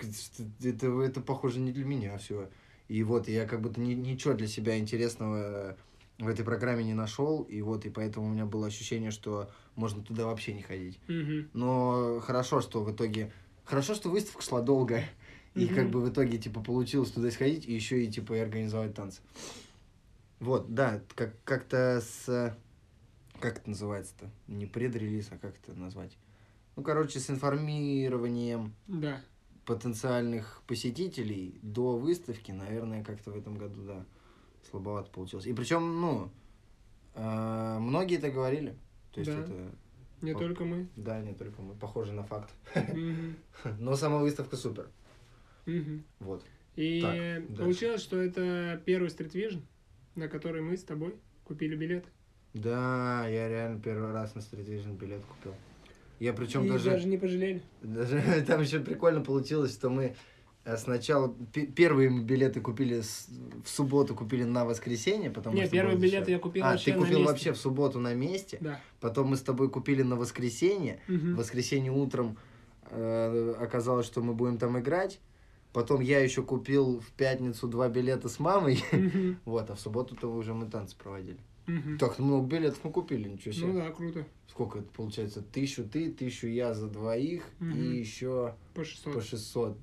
это, 0.63 0.87
это, 1.01 1.21
похоже 1.21 1.59
не 1.59 1.71
для 1.71 1.85
меня 1.85 2.17
все. 2.17 2.49
И 2.87 3.03
вот 3.03 3.27
я 3.27 3.45
как 3.45 3.61
будто 3.61 3.79
ни- 3.79 3.93
ничего 3.93 4.33
для 4.33 4.47
себя 4.47 4.77
интересного 4.77 5.77
в 6.19 6.27
этой 6.27 6.43
программе 6.43 6.83
не 6.83 6.93
нашел, 6.93 7.41
и 7.43 7.61
вот 7.61 7.85
и 7.85 7.89
поэтому 7.89 8.27
у 8.27 8.29
меня 8.29 8.45
было 8.45 8.67
ощущение, 8.67 9.11
что 9.11 9.49
можно 9.75 10.03
туда 10.03 10.25
вообще 10.25 10.53
не 10.53 10.61
ходить. 10.61 10.99
Мгм. 11.07 11.49
Но 11.53 12.19
хорошо, 12.21 12.61
что 12.61 12.83
в 12.83 12.91
итоге... 12.91 13.31
Хорошо, 13.63 13.95
что 13.95 14.09
выставка 14.09 14.41
шла 14.41 14.61
долго. 14.61 15.03
И 15.55 15.67
как 15.67 15.89
бы 15.89 16.01
в 16.01 16.09
итоге, 16.09 16.37
типа, 16.37 16.61
получилось 16.61 17.11
туда 17.11 17.29
сходить 17.31 17.65
и 17.67 17.73
еще 17.73 18.03
и, 18.03 18.09
типа, 18.09 18.33
и 18.33 18.39
организовать 18.39 18.93
танцы. 18.95 19.21
Вот, 20.39 20.73
да, 20.73 21.01
как- 21.15 21.35
как-то 21.43 22.01
с... 22.01 22.57
Как 23.39 23.57
это 23.57 23.69
называется-то? 23.69 24.29
Не 24.47 24.65
предрелиз, 24.65 25.29
а 25.31 25.37
как 25.37 25.55
это 25.57 25.77
назвать? 25.77 26.15
Ну, 26.75 26.83
короче, 26.83 27.19
с 27.19 27.29
информированием 27.29 28.73
Да. 28.87 29.19
потенциальных 29.65 30.61
посетителей 30.67 31.59
до 31.61 31.97
выставки, 31.97 32.51
наверное, 32.51 33.03
как-то 33.03 33.31
в 33.31 33.37
этом 33.37 33.57
году, 33.57 33.83
да, 33.83 34.05
слабовато 34.69 35.11
получилось. 35.11 35.47
И 35.47 35.53
причем, 35.53 35.99
ну, 35.99 36.31
э, 37.15 37.77
многие 37.79 38.17
это 38.17 38.29
говорили. 38.31 38.75
То 39.11 39.19
есть 39.19 39.31
Да. 39.31 39.39
это, 39.39 39.71
Не 40.21 40.31
О. 40.31 40.37
только 40.39 40.63
мы. 40.63 40.87
да, 40.95 41.19
не 41.19 41.33
только 41.33 41.61
мы, 41.61 41.73
похоже 41.75 42.13
на 42.13 42.23
факт. 42.23 42.51
Мгм. 42.75 43.35
Но 43.79 43.95
сама 43.97 44.19
выставка 44.19 44.55
супер. 44.55 44.87
Мгм. 45.65 46.03
Вот. 46.19 46.43
И 46.75 47.01
Так, 47.01 47.11
дальше. 47.15 47.55
получилось, 47.57 48.01
что 48.01 48.17
это 48.21 48.81
первый 48.85 49.09
Street 49.09 49.31
Vision, 49.33 49.61
на 50.15 50.27
который 50.27 50.61
мы 50.61 50.77
с 50.77 50.83
тобой 50.83 51.15
купили 51.43 51.75
билет. 51.75 52.05
Да, 52.53 53.27
я 53.27 53.47
реально 53.49 53.79
первый 53.79 54.11
раз 54.11 54.35
на 54.35 54.39
Street 54.39 54.65
Vision 54.67 54.97
билет 54.97 55.21
купил. 55.25 55.53
Я 56.19 56.33
причем 56.33 56.65
И 56.65 56.69
даже, 56.69 56.89
даже 56.91 57.07
не 57.07 57.17
пожалели. 57.17 57.61
даже 57.81 58.21
там 58.47 58.61
еще 58.61 58.79
прикольно 58.79 59.21
получилось, 59.21 59.73
что 59.73 59.89
мы 59.89 60.15
э, 60.65 60.77
сначала 60.77 61.33
пе- 61.53 61.65
первые 61.65 62.09
билеты 62.21 62.61
купили 62.61 63.01
с- 63.01 63.27
в 63.63 63.67
субботу 63.69 64.13
купили 64.15 64.43
на 64.43 64.63
воскресенье, 64.65 65.31
потому 65.31 65.55
Не, 65.55 65.63
что 65.63 65.71
первый 65.71 65.93
было 65.95 66.01
билет 66.01 66.11
дешевле. 66.25 66.33
я 66.33 66.39
купил 66.39 66.63
а, 66.63 66.69
вообще 66.71 66.91
ты 66.93 66.99
купил 66.99 67.23
вообще 67.23 67.51
в 67.53 67.57
субботу 67.57 67.99
на 67.99 68.13
месте, 68.13 68.57
Да. 68.61 68.79
потом 68.99 69.29
мы 69.29 69.35
с 69.37 69.41
тобой 69.41 69.69
купили 69.69 70.03
на 70.03 70.15
воскресенье, 70.15 70.99
в 71.07 71.11
Мгм. 71.11 71.35
воскресенье 71.35 71.91
утром 71.91 72.37
э, 72.91 73.55
оказалось, 73.59 74.05
что 74.05 74.21
мы 74.21 74.33
будем 74.33 74.57
там 74.57 74.77
играть, 74.79 75.19
потом 75.73 76.01
я 76.01 76.19
еще 76.19 76.43
купил 76.43 76.99
в 76.99 77.11
пятницу 77.11 77.67
два 77.67 77.89
билета 77.89 78.29
с 78.29 78.39
мамой, 78.39 78.83
вот, 79.45 79.69
а 79.69 79.75
в 79.75 79.79
субботу-то 79.79 80.27
уже 80.31 80.53
мы 80.53 80.67
танцы 80.69 80.95
проводили. 80.97 81.39
Так 81.99 82.19
много 82.19 82.45
билетов 82.47 82.79
мы 82.83 82.91
купили, 82.91 83.29
ничего 83.29 83.53
себе. 83.53 83.67
Ну 83.67 83.73
да, 83.79 83.91
круто. 83.91 84.25
Сколько 84.49 84.79
это 84.79 84.89
получается? 84.89 85.41
Тысячу 85.41 85.85
ты, 85.85 86.11
тысячу 86.11 86.47
я 86.47 86.73
за 86.73 86.87
двоих 86.87 87.43
и 87.61 87.79
еще 87.79 88.55
По 88.73 88.83
600. 88.83 89.13
по 89.13 89.21
600. 89.21 89.77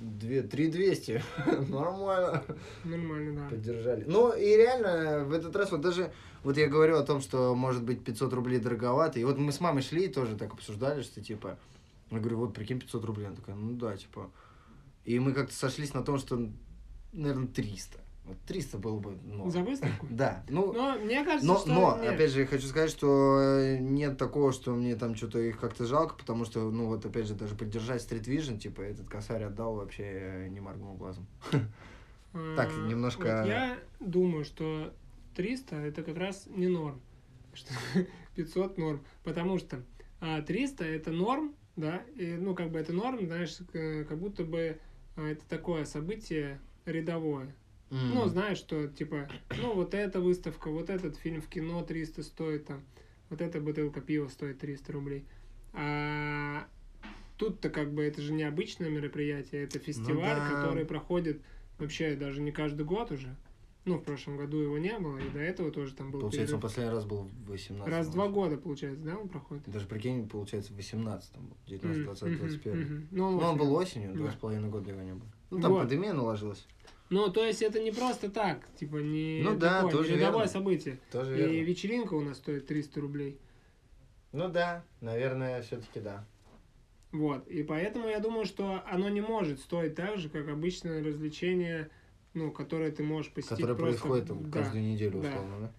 две, 0.00 0.42
три 0.42 0.68
двести. 0.68 1.22
Нормально. 1.68 2.42
Нормально, 2.82 3.40
да. 3.40 3.48
Поддержали. 3.50 4.04
Ну, 4.08 4.32
и 4.32 4.56
реально, 4.56 5.24
в 5.24 5.32
этот 5.32 5.54
раз 5.54 5.70
вот 5.70 5.80
даже, 5.80 6.12
вот 6.42 6.56
я 6.56 6.66
говорю 6.68 6.96
о 6.96 7.04
том, 7.04 7.20
что, 7.20 7.54
может 7.54 7.84
быть, 7.84 8.02
500 8.02 8.32
рублей 8.32 8.58
дороговато. 8.58 9.20
И 9.20 9.24
вот 9.24 9.38
мы 9.38 9.52
с 9.52 9.60
мамой 9.60 9.82
шли 9.82 10.06
и 10.06 10.12
тоже 10.12 10.36
так 10.36 10.52
обсуждали, 10.54 11.02
что, 11.02 11.20
типа, 11.20 11.56
я 12.10 12.18
говорю, 12.18 12.38
вот, 12.38 12.52
прикинь, 12.54 12.80
500 12.80 13.04
рублей. 13.04 13.26
Она 13.28 13.36
такая, 13.36 13.54
ну 13.54 13.74
да, 13.74 13.96
типа. 13.96 14.28
И 15.04 15.18
мы 15.18 15.32
как-то 15.32 15.54
сошлись 15.54 15.94
на 15.94 16.02
том, 16.02 16.18
что, 16.18 16.50
наверное, 17.12 17.48
300. 17.48 17.98
Вот 18.24 18.38
300 18.46 18.78
было 18.78 19.00
бы, 19.00 19.18
ну... 19.24 19.50
За 19.50 19.60
выставку? 19.62 20.06
Да. 20.08 20.44
Ну, 20.48 20.72
Но 20.72 20.96
мне 20.98 21.24
кажется, 21.24 21.44
но, 21.46 21.58
что... 21.58 21.68
но 21.68 21.98
нет. 22.00 22.14
опять 22.14 22.30
же, 22.30 22.40
я 22.42 22.46
хочу 22.46 22.66
сказать, 22.68 22.90
что 22.90 23.40
э, 23.40 23.78
нет 23.78 24.16
такого, 24.16 24.52
что 24.52 24.72
мне 24.74 24.94
там 24.94 25.16
что-то 25.16 25.40
их 25.40 25.58
как-то 25.58 25.86
жалко, 25.86 26.14
потому 26.14 26.44
что, 26.44 26.70
ну, 26.70 26.86
вот 26.86 27.04
опять 27.04 27.26
же, 27.26 27.34
даже 27.34 27.56
поддержать 27.56 28.00
Street 28.00 28.22
Vision, 28.24 28.58
типа, 28.58 28.82
этот 28.82 29.08
косарь 29.08 29.42
отдал 29.42 29.74
вообще 29.74 30.04
э, 30.04 30.48
не 30.48 30.60
моргнул 30.60 30.94
глазом. 30.94 31.26
так, 31.50 32.70
А, 32.72 32.86
немножко- 32.88 33.40
вот 33.40 33.48
я 33.48 33.78
думаю, 33.98 34.44
что 34.44 34.94
300 35.34 35.74
это 35.76 36.02
как 36.04 36.16
раз 36.16 36.46
не 36.46 36.68
норм. 36.68 37.00
Что 37.54 37.74
500 38.36 38.78
норм. 38.78 39.04
Потому 39.24 39.58
что 39.58 39.82
а, 40.20 40.40
300 40.42 40.84
это 40.84 41.10
норм, 41.10 41.54
да, 41.76 42.02
и, 42.16 42.36
ну, 42.40 42.54
как 42.54 42.70
бы 42.70 42.78
это 42.78 42.92
норм, 42.92 43.26
знаешь, 43.26 43.58
к- 43.72 44.04
как 44.04 44.18
будто 44.18 44.44
бы 44.44 44.78
а, 44.78 44.78
это 45.16 45.44
такое 45.48 45.84
событие 45.84 46.60
рядовое. 46.84 47.54
Ну, 47.90 48.26
знаешь, 48.26 48.56
что, 48.56 48.88
типа, 48.88 49.28
ну, 49.58 49.74
вот 49.74 49.92
эта 49.92 50.18
выставка, 50.18 50.70
вот 50.70 50.88
этот 50.88 51.16
фильм 51.16 51.42
в 51.42 51.48
кино 51.48 51.82
300 51.82 52.22
стоит, 52.22 52.66
там, 52.66 52.82
вот 53.28 53.42
эта 53.42 53.60
бутылка 53.60 54.00
пива 54.00 54.28
стоит 54.28 54.60
300 54.60 54.92
рублей. 54.92 55.26
А 55.74 56.66
тут-то 57.36 57.68
как 57.68 57.92
бы 57.92 58.02
это 58.02 58.22
же 58.22 58.32
необычное 58.32 58.88
мероприятие, 58.88 59.64
это 59.64 59.78
фестиваль, 59.78 60.36
да. 60.36 60.48
который 60.48 60.86
проходит 60.86 61.42
вообще 61.78 62.14
даже 62.14 62.40
не 62.40 62.50
каждый 62.50 62.86
год 62.86 63.10
уже. 63.12 63.36
Ну, 63.84 63.98
в 63.98 64.04
прошлом 64.04 64.36
году 64.36 64.58
его 64.58 64.78
не 64.78 64.96
было, 64.98 65.18
и 65.18 65.28
до 65.30 65.40
этого 65.40 65.72
тоже 65.72 65.92
там 65.94 66.12
был 66.12 66.20
Получается, 66.20 66.54
он 66.54 66.60
перерыв. 66.60 66.72
последний 66.72 66.92
раз 66.94 67.04
был 67.04 67.22
в 67.22 67.50
18 67.50 67.92
Раз 67.92 68.06
в 68.06 68.12
два 68.12 68.28
года, 68.28 68.56
получается, 68.56 69.00
да, 69.02 69.16
он 69.16 69.28
проходит? 69.28 69.64
Даже 69.68 69.86
прикинь, 69.86 70.28
получается, 70.28 70.72
в 70.72 70.76
18 70.76 71.36
был. 71.38 71.56
19, 71.66 71.98
М, 71.98 72.04
20, 72.04 72.22
мгм, 72.28 72.38
21. 72.38 72.80
мгм. 72.80 73.08
Ну, 73.10 73.30
Ну, 73.40 73.46
он 73.46 73.58
был 73.58 73.74
осенью. 73.74 74.14
два 74.14 74.30
с 74.30 74.36
половиной 74.36 74.68
года 74.70 74.90
его 74.90 75.00
не 75.02 75.14
было. 75.14 75.28
Ну, 75.50 75.60
там 75.60 75.72
Вот. 75.72 75.80
пандемия 75.80 76.12
наложилась. 76.12 76.64
Ну, 77.10 77.28
то 77.28 77.44
есть 77.44 77.60
это 77.60 77.80
не 77.80 77.90
просто 77.90 78.30
так, 78.30 78.66
типа, 78.76 78.96
не 78.98 79.40
Ну 79.42 79.56
да, 79.58 79.78
такое, 79.78 79.92
тоже 79.92 80.10
не 80.12 80.16
рядовое 80.18 80.44
верно. 80.44 80.52
событие. 80.52 80.98
Тоже 81.10 81.34
И 81.34 81.38
верно. 81.38 81.66
вечеринка 81.68 82.14
у 82.14 82.20
нас 82.20 82.36
стоит 82.38 82.66
300 82.68 83.00
рублей. 83.00 83.36
Ну 84.30 84.48
да, 84.48 84.84
наверное, 85.00 85.60
все-таки 85.62 85.98
да. 86.00 86.24
Вот, 87.10 87.46
и 87.48 87.62
поэтому 87.64 88.08
я 88.08 88.20
думаю, 88.20 88.46
что 88.46 88.82
оно 88.86 89.08
не 89.10 89.20
может 89.20 89.58
стоить 89.60 89.94
так 89.96 90.16
же, 90.18 90.30
как 90.30 90.48
обычное 90.48 91.04
развлечение, 91.04 91.90
ну, 92.34 92.50
которое 92.50 92.90
ты 92.90 93.02
можешь 93.02 93.30
посетить 93.32 93.56
Которое 93.58 93.74
просто... 93.74 94.00
происходит 94.00 94.28
там 94.28 94.50
Да. 94.50 94.58
каждую 94.60 94.84
неделю, 94.84 95.20
да. 95.20 95.28
условно, 95.28 95.60
да? 95.60 95.72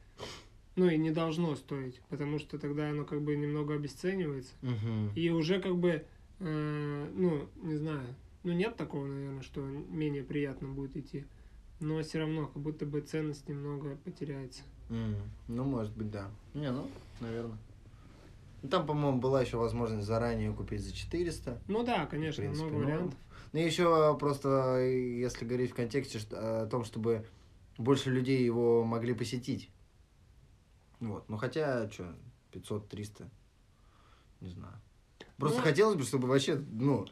Ну, 0.75 0.89
и 0.89 0.97
не 0.97 1.11
должно 1.11 1.55
стоить, 1.55 2.01
потому 2.09 2.39
что 2.39 2.57
тогда 2.57 2.89
оно 2.89 3.05
как 3.05 3.21
бы 3.21 3.35
немного 3.35 3.75
обесценивается. 3.75 4.53
Мгм. 4.61 5.11
И 5.15 5.29
уже 5.29 5.61
как 5.61 5.75
бы, 5.77 6.03
э, 6.39 7.09
ну, 7.13 7.47
не 7.61 7.75
знаю, 7.75 8.03
ну, 8.43 8.53
нет 8.53 8.75
такого, 8.75 9.05
наверное, 9.05 9.43
что 9.43 9.61
менее 9.61 10.23
приятно 10.23 10.67
будет 10.67 10.97
идти. 10.97 11.25
Но 11.79 12.01
все 12.01 12.19
равно, 12.19 12.47
как 12.47 12.61
будто 12.61 12.85
бы 12.85 13.01
ценность 13.01 13.47
немного 13.47 13.97
потеряется. 14.03 14.63
М, 14.89 15.15
Ну, 15.47 15.63
может 15.63 15.95
быть, 15.95 16.09
да. 16.11 16.29
Не, 16.53 16.71
ну, 16.71 16.87
наверное. 17.19 17.57
Ну, 18.61 18.69
там, 18.69 18.85
по-моему, 18.87 19.19
была 19.19 19.41
еще 19.41 19.57
возможность 19.57 20.07
заранее 20.07 20.53
купить 20.53 20.81
за 20.81 20.93
400. 20.93 21.61
Ну 21.67 21.83
да, 21.83 22.05
конечно, 22.05 22.43
много 22.45 22.71
ну, 22.71 22.79
вариантов. 22.79 23.19
Ну, 23.53 23.59
и 23.59 23.63
еще 23.63 24.17
просто, 24.17 24.79
если 24.81 25.45
говорить 25.45 25.71
в 25.71 25.75
контексте 25.75 26.19
о 26.31 26.65
том, 26.65 26.83
чтобы 26.83 27.25
больше 27.77 28.09
людей 28.09 28.43
его 28.43 28.83
могли 28.83 29.13
посетить. 29.13 29.69
Вот. 30.99 31.29
Ну, 31.29 31.37
хотя, 31.37 31.89
что, 31.91 32.15
500-300, 32.51 33.29
не 34.41 34.49
знаю. 34.49 34.73
Просто 35.37 35.59
Ну, 35.59 35.63
хотелось 35.63 35.95
бы, 35.95 36.03
чтобы 36.03 36.27
вообще, 36.27 36.55
ну, 36.55 37.05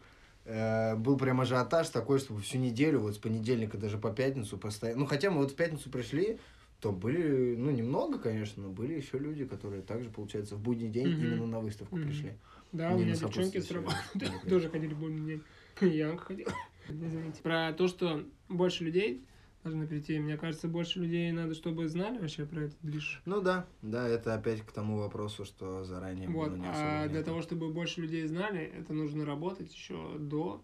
э, 0.46 0.96
был 0.96 1.18
прям 1.18 1.42
ажиотаж 1.42 1.90
такой, 1.90 2.20
чтобы 2.20 2.42
всю 2.42 2.58
неделю, 2.58 3.00
вот 3.02 3.16
с 3.16 3.18
понедельника 3.18 3.78
даже 3.78 3.98
по 3.98 4.10
пятницу 4.12 4.58
постоянно. 4.58 5.02
Ну, 5.02 5.06
хотя 5.06 5.30
мы 5.30 5.40
вот 5.40 5.52
в 5.52 5.56
пятницу 5.56 5.90
пришли, 5.92 6.40
то 6.80 6.92
были, 6.92 7.56
ну, 7.56 7.70
немного, 7.70 8.18
конечно, 8.18 8.64
но 8.64 8.70
были 8.70 8.94
еще 8.94 9.20
люди, 9.20 9.46
которые 9.46 9.84
также, 9.84 10.10
получается, 10.10 10.56
в 10.56 10.60
будний 10.62 10.90
день 10.90 11.10
Мгм. 11.10 11.24
именно 11.24 11.46
на 11.46 11.60
выставку 11.60 11.98
Мгм. 11.98 12.08
пришли. 12.08 12.34
Да, 12.72 12.96
у 12.96 13.00
меня 13.00 13.16
девчонки 13.16 13.60
с 13.60 13.70
работы 13.72 13.98
тоже 14.50 14.70
ходили 14.70 14.94
в 14.94 15.00
будний 15.00 15.26
день. 15.26 15.44
Янка 15.82 16.26
ходил. 16.26 16.48
Извините. 16.90 17.42
Про 17.42 17.74
то, 17.74 17.88
что 17.88 18.24
больше 18.50 18.84
людей 18.84 19.24
должны 19.64 19.88
прийти. 19.88 20.20
Мне 20.20 20.38
кажется, 20.38 20.68
больше 20.68 21.00
людей 21.00 21.32
надо, 21.32 21.54
чтобы 21.54 21.88
знали 21.88 22.18
вообще 22.20 22.46
про 22.46 22.62
этот 22.64 22.78
движ. 22.82 23.22
Ну 23.26 23.42
да, 23.42 23.68
да, 23.82 24.08
это 24.08 24.34
опять 24.34 24.62
к 24.62 24.72
тому 24.72 24.98
вопросу, 24.98 25.46
что 25.46 25.84
заранее 25.84 26.28
Вот. 26.30 26.50
было 26.50 26.58
не 26.58 26.66
А 26.68 27.08
для 27.08 27.24
того, 27.24 27.42
чтобы 27.42 27.72
больше 27.72 28.02
людей 28.02 28.26
знали, 28.28 28.60
это 28.62 28.94
нужно 28.94 29.26
работать 29.26 29.72
еще 29.74 30.18
до 30.20 30.64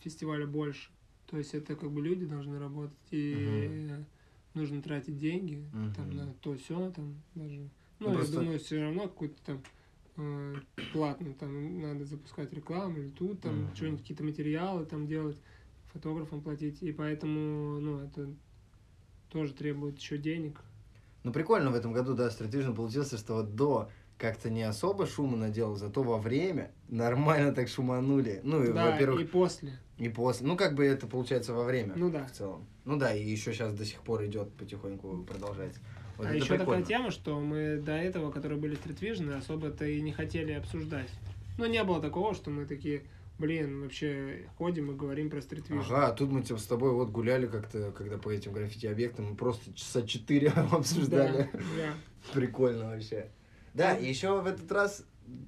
фестиваля 0.00 0.46
больше. 0.46 0.90
То 1.26 1.36
есть 1.36 1.54
это 1.54 1.74
как 1.76 1.90
бы 1.90 2.00
люди 2.00 2.24
должны 2.26 2.58
работать 2.58 2.96
и 3.10 3.90
нужно 4.54 4.80
тратить 4.82 5.18
деньги 5.18 5.62
там 5.96 6.06
Мгм. 6.08 6.16
на 6.16 6.32
то 6.34 6.54
все 6.56 6.90
там 6.92 7.20
даже. 7.34 7.58
Ну, 7.60 8.06
Ну, 8.06 8.08
я 8.10 8.14
просто- 8.14 8.38
думаю, 8.40 8.58
все 8.60 8.80
равно 8.80 9.02
какой-то 9.02 9.34
там 9.44 9.62
э, 10.18 10.54
платно 10.92 11.32
там 11.34 11.80
надо 11.80 12.04
запускать 12.04 12.52
рекламу 12.52 12.98
или 12.98 13.10
тут 13.10 13.40
там 13.40 13.62
Мгм. 13.62 13.74
что-нибудь 13.74 14.00
какие-то 14.00 14.24
материалы 14.24 14.84
там 14.84 15.06
делать, 15.06 15.40
фотографам 15.92 16.42
платить, 16.42 16.82
и 16.82 16.92
поэтому 16.92 17.80
ну 17.80 18.00
это 18.00 18.28
тоже 19.30 19.54
требует 19.54 19.98
еще 19.98 20.18
денег. 20.18 20.60
Ну 21.24 21.32
прикольно 21.32 21.70
в 21.70 21.74
этом 21.74 21.92
году, 21.92 22.14
да, 22.14 22.28
Vision 22.28 22.74
получился, 22.74 23.18
что 23.18 23.34
вот 23.34 23.54
до 23.54 23.90
как-то 24.18 24.50
не 24.50 24.64
особо 24.64 25.06
шума 25.06 25.36
наделал, 25.36 25.76
зато 25.76 26.02
во 26.02 26.18
время 26.18 26.72
нормально 26.88 27.52
так 27.54 27.68
шуманули. 27.68 28.40
Ну, 28.42 28.64
и, 28.64 28.72
да, 28.72 28.90
во-первых, 28.90 29.20
и 29.20 29.24
после. 29.24 29.78
и... 29.96 30.08
после. 30.08 30.46
Ну, 30.46 30.56
как 30.56 30.74
бы 30.74 30.84
это 30.84 31.06
получается 31.06 31.54
во 31.54 31.64
время 31.64 31.94
Ну 31.96 32.10
да. 32.10 32.26
в 32.26 32.32
целом. 32.32 32.66
Ну 32.84 32.96
да, 32.96 33.14
и 33.14 33.24
еще 33.24 33.52
сейчас 33.52 33.72
до 33.74 33.84
сих 33.84 34.00
пор 34.00 34.24
идет 34.26 34.52
потихоньку, 34.54 35.24
продолжается. 35.24 35.80
Вот 36.16 36.26
а 36.26 36.34
еще 36.34 36.48
прикольно. 36.48 36.64
такая 36.64 36.82
тема, 36.82 37.10
что 37.12 37.38
мы 37.38 37.76
до 37.76 37.92
этого, 37.92 38.32
которые 38.32 38.58
были 38.58 38.76
Vision, 38.76 39.32
особо-то 39.36 39.86
и 39.86 40.00
не 40.00 40.12
хотели 40.12 40.52
обсуждать. 40.52 41.08
Ну, 41.56 41.66
не 41.66 41.82
было 41.84 42.00
такого, 42.02 42.34
что 42.34 42.50
мы 42.50 42.66
такие, 42.66 43.04
блин, 43.38 43.82
вообще 43.82 44.48
ходим 44.56 44.90
и 44.90 44.94
говорим 44.96 45.30
про 45.30 45.38
Vision. 45.38 45.80
Ага, 45.80 46.08
а 46.08 46.12
тут 46.12 46.32
мы 46.32 46.42
типа, 46.42 46.58
с 46.58 46.66
тобой 46.66 46.90
вот 46.92 47.10
гуляли 47.10 47.46
как-то, 47.46 47.92
когда 47.92 48.18
по 48.18 48.30
этим 48.30 48.52
граффити-объектам, 48.52 49.26
мы 49.26 49.36
просто 49.36 49.72
часа 49.74 50.02
четыре 50.02 50.48
обсуждали. 50.72 51.48
Да, 51.52 51.60
да. 51.76 51.94
Прикольно 52.32 52.86
вообще. 52.86 53.30
Да, 53.74 53.94
и 53.96 54.06
еще 54.06 54.40
в 54.40 54.46
этот 54.46 54.70
раз, 54.72 55.04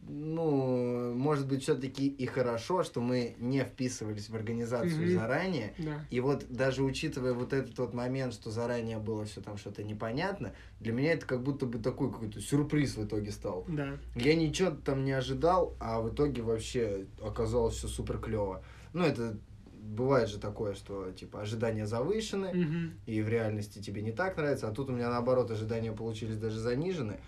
ну, 0.09 1.15
может 1.15 1.47
быть, 1.49 1.63
все-таки 1.63 2.07
и 2.09 2.27
хорошо, 2.27 2.83
что 2.83 3.01
мы 3.01 3.35
не 3.39 3.65
вписывались 3.65 4.29
в 4.29 4.35
организацию 4.37 5.07
Мгм. 5.07 5.15
заранее. 5.15 5.75
Да. 5.79 6.05
И 6.11 6.21
вот 6.21 6.45
даже 6.49 6.83
учитывая 6.83 7.33
вот 7.33 7.53
этот 7.53 7.79
вот 7.79 7.95
момент, 7.95 8.35
что 8.35 8.51
заранее 8.51 8.99
было 8.99 9.25
все 9.25 9.41
там 9.41 9.57
что-то 9.57 9.83
непонятно, 9.83 10.53
для 10.81 10.93
меня 10.93 11.13
это 11.13 11.27
как 11.27 11.43
будто 11.43 11.67
бы 11.67 11.79
такой 11.79 12.11
какой-то 12.13 12.41
сюрприз 12.41 12.97
в 12.97 13.05
итоге 13.07 13.31
стал. 13.31 13.65
Да. 13.69 13.97
Я 14.15 14.35
ничего 14.35 14.71
там 14.71 15.05
не 15.05 15.13
ожидал, 15.13 15.77
а 15.81 16.01
в 16.01 16.13
итоге 16.15 16.43
вообще 16.43 17.07
оказалось 17.23 17.77
все 17.77 17.89
супер 17.89 18.19
клево. 18.19 18.63
Ну, 18.93 19.05
это 19.05 19.39
бывает 19.83 20.29
же 20.29 20.39
такое, 20.39 20.75
что 20.75 21.11
типа 21.13 21.41
ожидания 21.41 21.87
завышены, 21.87 22.53
Мгм. 22.53 22.93
и 23.07 23.23
в 23.23 23.29
реальности 23.29 23.81
тебе 23.81 24.03
не 24.03 24.13
так 24.13 24.37
нравится, 24.37 24.69
а 24.69 24.73
тут 24.73 24.91
у 24.91 24.93
меня 24.93 25.09
наоборот 25.11 25.51
ожидания 25.51 25.91
получились 25.93 26.37
даже 26.37 26.59
занижены, 26.59 27.19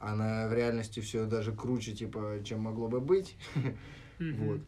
а 0.00 0.14
на, 0.14 0.48
в 0.48 0.52
реальности 0.52 1.00
все 1.00 1.26
даже 1.26 1.52
круче, 1.52 1.92
типа, 1.92 2.40
чем 2.44 2.60
могло 2.60 2.88
бы 2.88 3.00
быть. 3.00 3.36
Вот. 4.18 4.60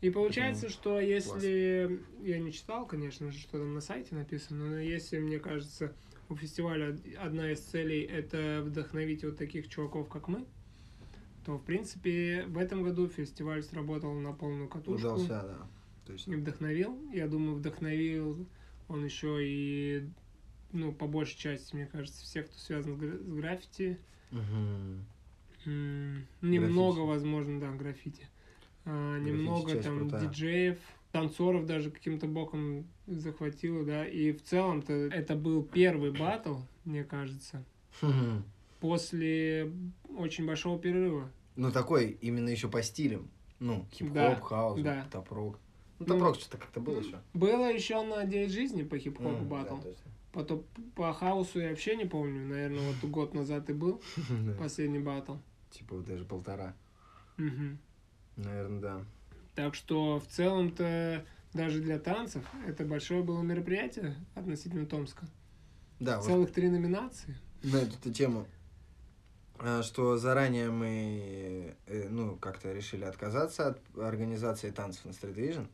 И 0.00 0.10
получается, 0.10 0.66
Поэтому 0.66 0.82
что 0.82 1.00
если... 1.00 2.00
Я 2.22 2.38
не 2.38 2.52
читал, 2.52 2.86
конечно 2.86 3.32
же, 3.32 3.38
что 3.38 3.58
там 3.58 3.74
на 3.74 3.80
сайте 3.80 4.14
написано, 4.14 4.66
но 4.66 4.78
если, 4.78 5.18
мне 5.18 5.40
кажется, 5.40 5.92
у 6.28 6.36
фестиваля 6.36 6.96
одна 7.18 7.50
из 7.50 7.60
целей— 7.60 8.02
это 8.02 8.62
вдохновить 8.64 9.24
вот 9.24 9.36
таких 9.36 9.68
чуваков, 9.68 10.08
как 10.08 10.28
мы, 10.28 10.44
то, 11.44 11.56
в 11.56 11.64
принципе, 11.64 12.44
в 12.46 12.58
этом 12.58 12.84
году 12.84 13.08
фестиваль 13.08 13.62
сработал 13.62 14.12
на 14.12 14.32
полную 14.32 14.68
катушку. 14.68 15.08
Удался, 15.08 15.42
да. 15.42 15.66
То 16.06 16.12
есть, 16.12 16.28
И 16.28 16.34
вдохновил. 16.34 16.96
Я 17.12 17.26
думаю, 17.26 17.56
вдохновил 17.56 18.46
он 18.88 19.04
еще 19.04 19.38
и, 19.40 20.08
ну, 20.72 20.92
по 20.92 21.06
большей 21.06 21.38
части, 21.38 21.74
мне 21.74 21.86
кажется, 21.86 22.22
всех, 22.22 22.46
кто 22.46 22.58
связан 22.58 22.98
с 22.98 23.32
граффити. 23.32 23.98
М, 24.32 26.26
Немного, 26.42 27.00
возможно, 27.00 27.60
да, 27.60 27.70
граффити. 27.72 28.26
А, 28.84 29.18
Граффити 29.18 29.30
немного 29.36 29.82
там 29.82 29.98
крутая. 29.98 30.20
диджеев, 30.28 30.78
танцоров 31.12 31.66
даже 31.66 31.90
каким-то 31.90 32.26
боком 32.26 32.86
захватило, 33.06 33.84
да. 33.84 34.06
И 34.06 34.32
в 34.32 34.42
целом-то 34.42 34.92
это 34.92 35.34
был 35.34 35.62
первый 35.62 36.12
батл, 36.12 36.56
мне 36.84 37.04
кажется, 37.04 37.64
после 38.80 39.72
очень 40.16 40.46
большого 40.46 40.78
перерыва. 40.78 41.30
Ну, 41.56 41.72
такой 41.72 42.16
именно 42.20 42.48
еще 42.48 42.68
по 42.68 42.82
стилям. 42.82 43.28
Ну, 43.58 43.84
хип-хоп, 43.92 44.14
Да, 44.14 44.34
хаус, 44.40 44.80
да. 44.80 45.06
топ-рок. 45.10 45.58
Ну, 45.98 46.06
Ну, 46.14 46.20
рок 46.24 46.36
что-то 46.36 46.58
как-то 46.58 46.78
было 46.80 47.00
еще. 47.00 47.18
Было 47.34 47.72
еще 47.72 48.00
на 48.04 48.24
9 48.24 48.52
жизни 48.52 48.84
по 48.84 48.96
хип-хопу 48.98 49.44
батл. 49.44 49.78
Потом 50.32 50.64
по 50.94 51.12
хаусу 51.12 51.60
я 51.60 51.70
вообще 51.70 51.96
не 51.96 52.04
помню. 52.04 52.46
Наверное, 52.46 52.92
вот 52.92 53.10
год 53.10 53.34
назад 53.34 53.70
и 53.70 53.72
был 53.72 54.02
последний 54.58 54.98
батл. 54.98 55.36
Типа 55.70 55.96
вот 55.96 56.06
даже 56.06 56.24
полтора. 56.24 56.74
Наверное, 58.36 58.80
да. 58.80 59.04
Так 59.54 59.74
что 59.74 60.20
в 60.20 60.26
целом-то 60.26 61.24
даже 61.52 61.80
для 61.80 61.98
танцев 61.98 62.44
это 62.66 62.84
большое 62.84 63.22
было 63.22 63.42
мероприятие 63.42 64.14
относительно 64.34 64.86
Томска. 64.86 65.26
Да, 65.98 66.18
вот 66.18 66.26
Целых 66.26 66.52
три 66.52 66.68
номинации. 66.68 67.36
на 67.64 67.78
эту 67.78 68.12
тему, 68.12 68.46
а, 69.58 69.82
что 69.82 70.16
заранее 70.16 70.70
мы, 70.70 71.76
э, 71.86 72.08
ну, 72.08 72.36
как-то 72.36 72.72
решили 72.72 73.04
отказаться 73.04 73.68
от 73.68 73.98
организации 73.98 74.70
танцев 74.70 75.04
на 75.06 75.10
Street 75.10 75.34
Vision, 75.34 75.66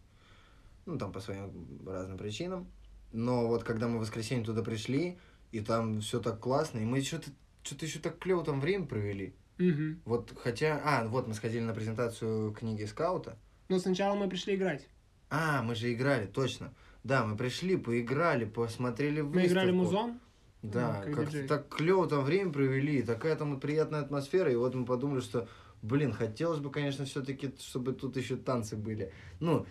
ну, 0.86 0.96
там 0.96 1.12
по 1.12 1.20
своим 1.20 1.50
разным 1.86 2.16
причинам, 2.16 2.66
но 3.14 3.46
вот 3.46 3.64
когда 3.64 3.88
мы 3.88 3.98
в 3.98 4.00
воскресенье 4.02 4.44
туда 4.44 4.62
пришли, 4.62 5.16
и 5.52 5.60
там 5.60 6.00
все 6.00 6.20
так 6.20 6.40
классно, 6.40 6.80
и 6.80 6.84
мы 6.84 7.00
что-то 7.00 7.30
что-то 7.62 7.86
еще 7.86 7.98
так 8.00 8.18
клево 8.18 8.44
там 8.44 8.60
время 8.60 8.84
провели. 8.86 9.34
Мгм. 9.56 10.00
Вот 10.04 10.34
хотя, 10.42 10.80
а, 10.84 11.06
вот 11.06 11.26
мы 11.28 11.32
сходили 11.34 11.62
на 11.62 11.72
презентацию 11.72 12.52
книги 12.52 12.84
Скаута. 12.84 13.38
Но 13.70 13.78
сначала 13.78 14.14
мы 14.16 14.28
пришли 14.28 14.56
играть. 14.56 14.86
А, 15.30 15.62
мы 15.62 15.74
же 15.74 15.92
играли, 15.92 16.26
точно. 16.26 16.74
Да, 17.04 17.24
мы 17.24 17.36
пришли, 17.36 17.76
поиграли, 17.76 18.44
посмотрели 18.44 19.20
Мы 19.22 19.46
играли 19.46 19.70
выставку. 19.70 19.74
музон. 19.76 20.20
Да, 20.62 20.96
Ну, 20.98 21.04
как 21.04 21.14
как-то 21.14 21.30
диджей. 21.32 21.48
так 21.48 21.68
клево 21.68 22.06
там 22.08 22.24
время 22.24 22.52
провели, 22.52 23.02
такая 23.02 23.36
там 23.36 23.52
вот 23.52 23.60
приятная 23.60 24.00
атмосфера, 24.00 24.50
и 24.50 24.56
вот 24.56 24.74
мы 24.74 24.84
подумали, 24.84 25.20
что, 25.20 25.46
блин, 25.82 26.12
хотелось 26.12 26.58
бы, 26.58 26.70
конечно, 26.70 27.04
все-таки, 27.04 27.54
чтобы 27.60 27.92
тут 27.92 28.16
еще 28.16 28.36
танцы 28.36 28.74
были. 28.76 29.12
Ну, 29.40 29.66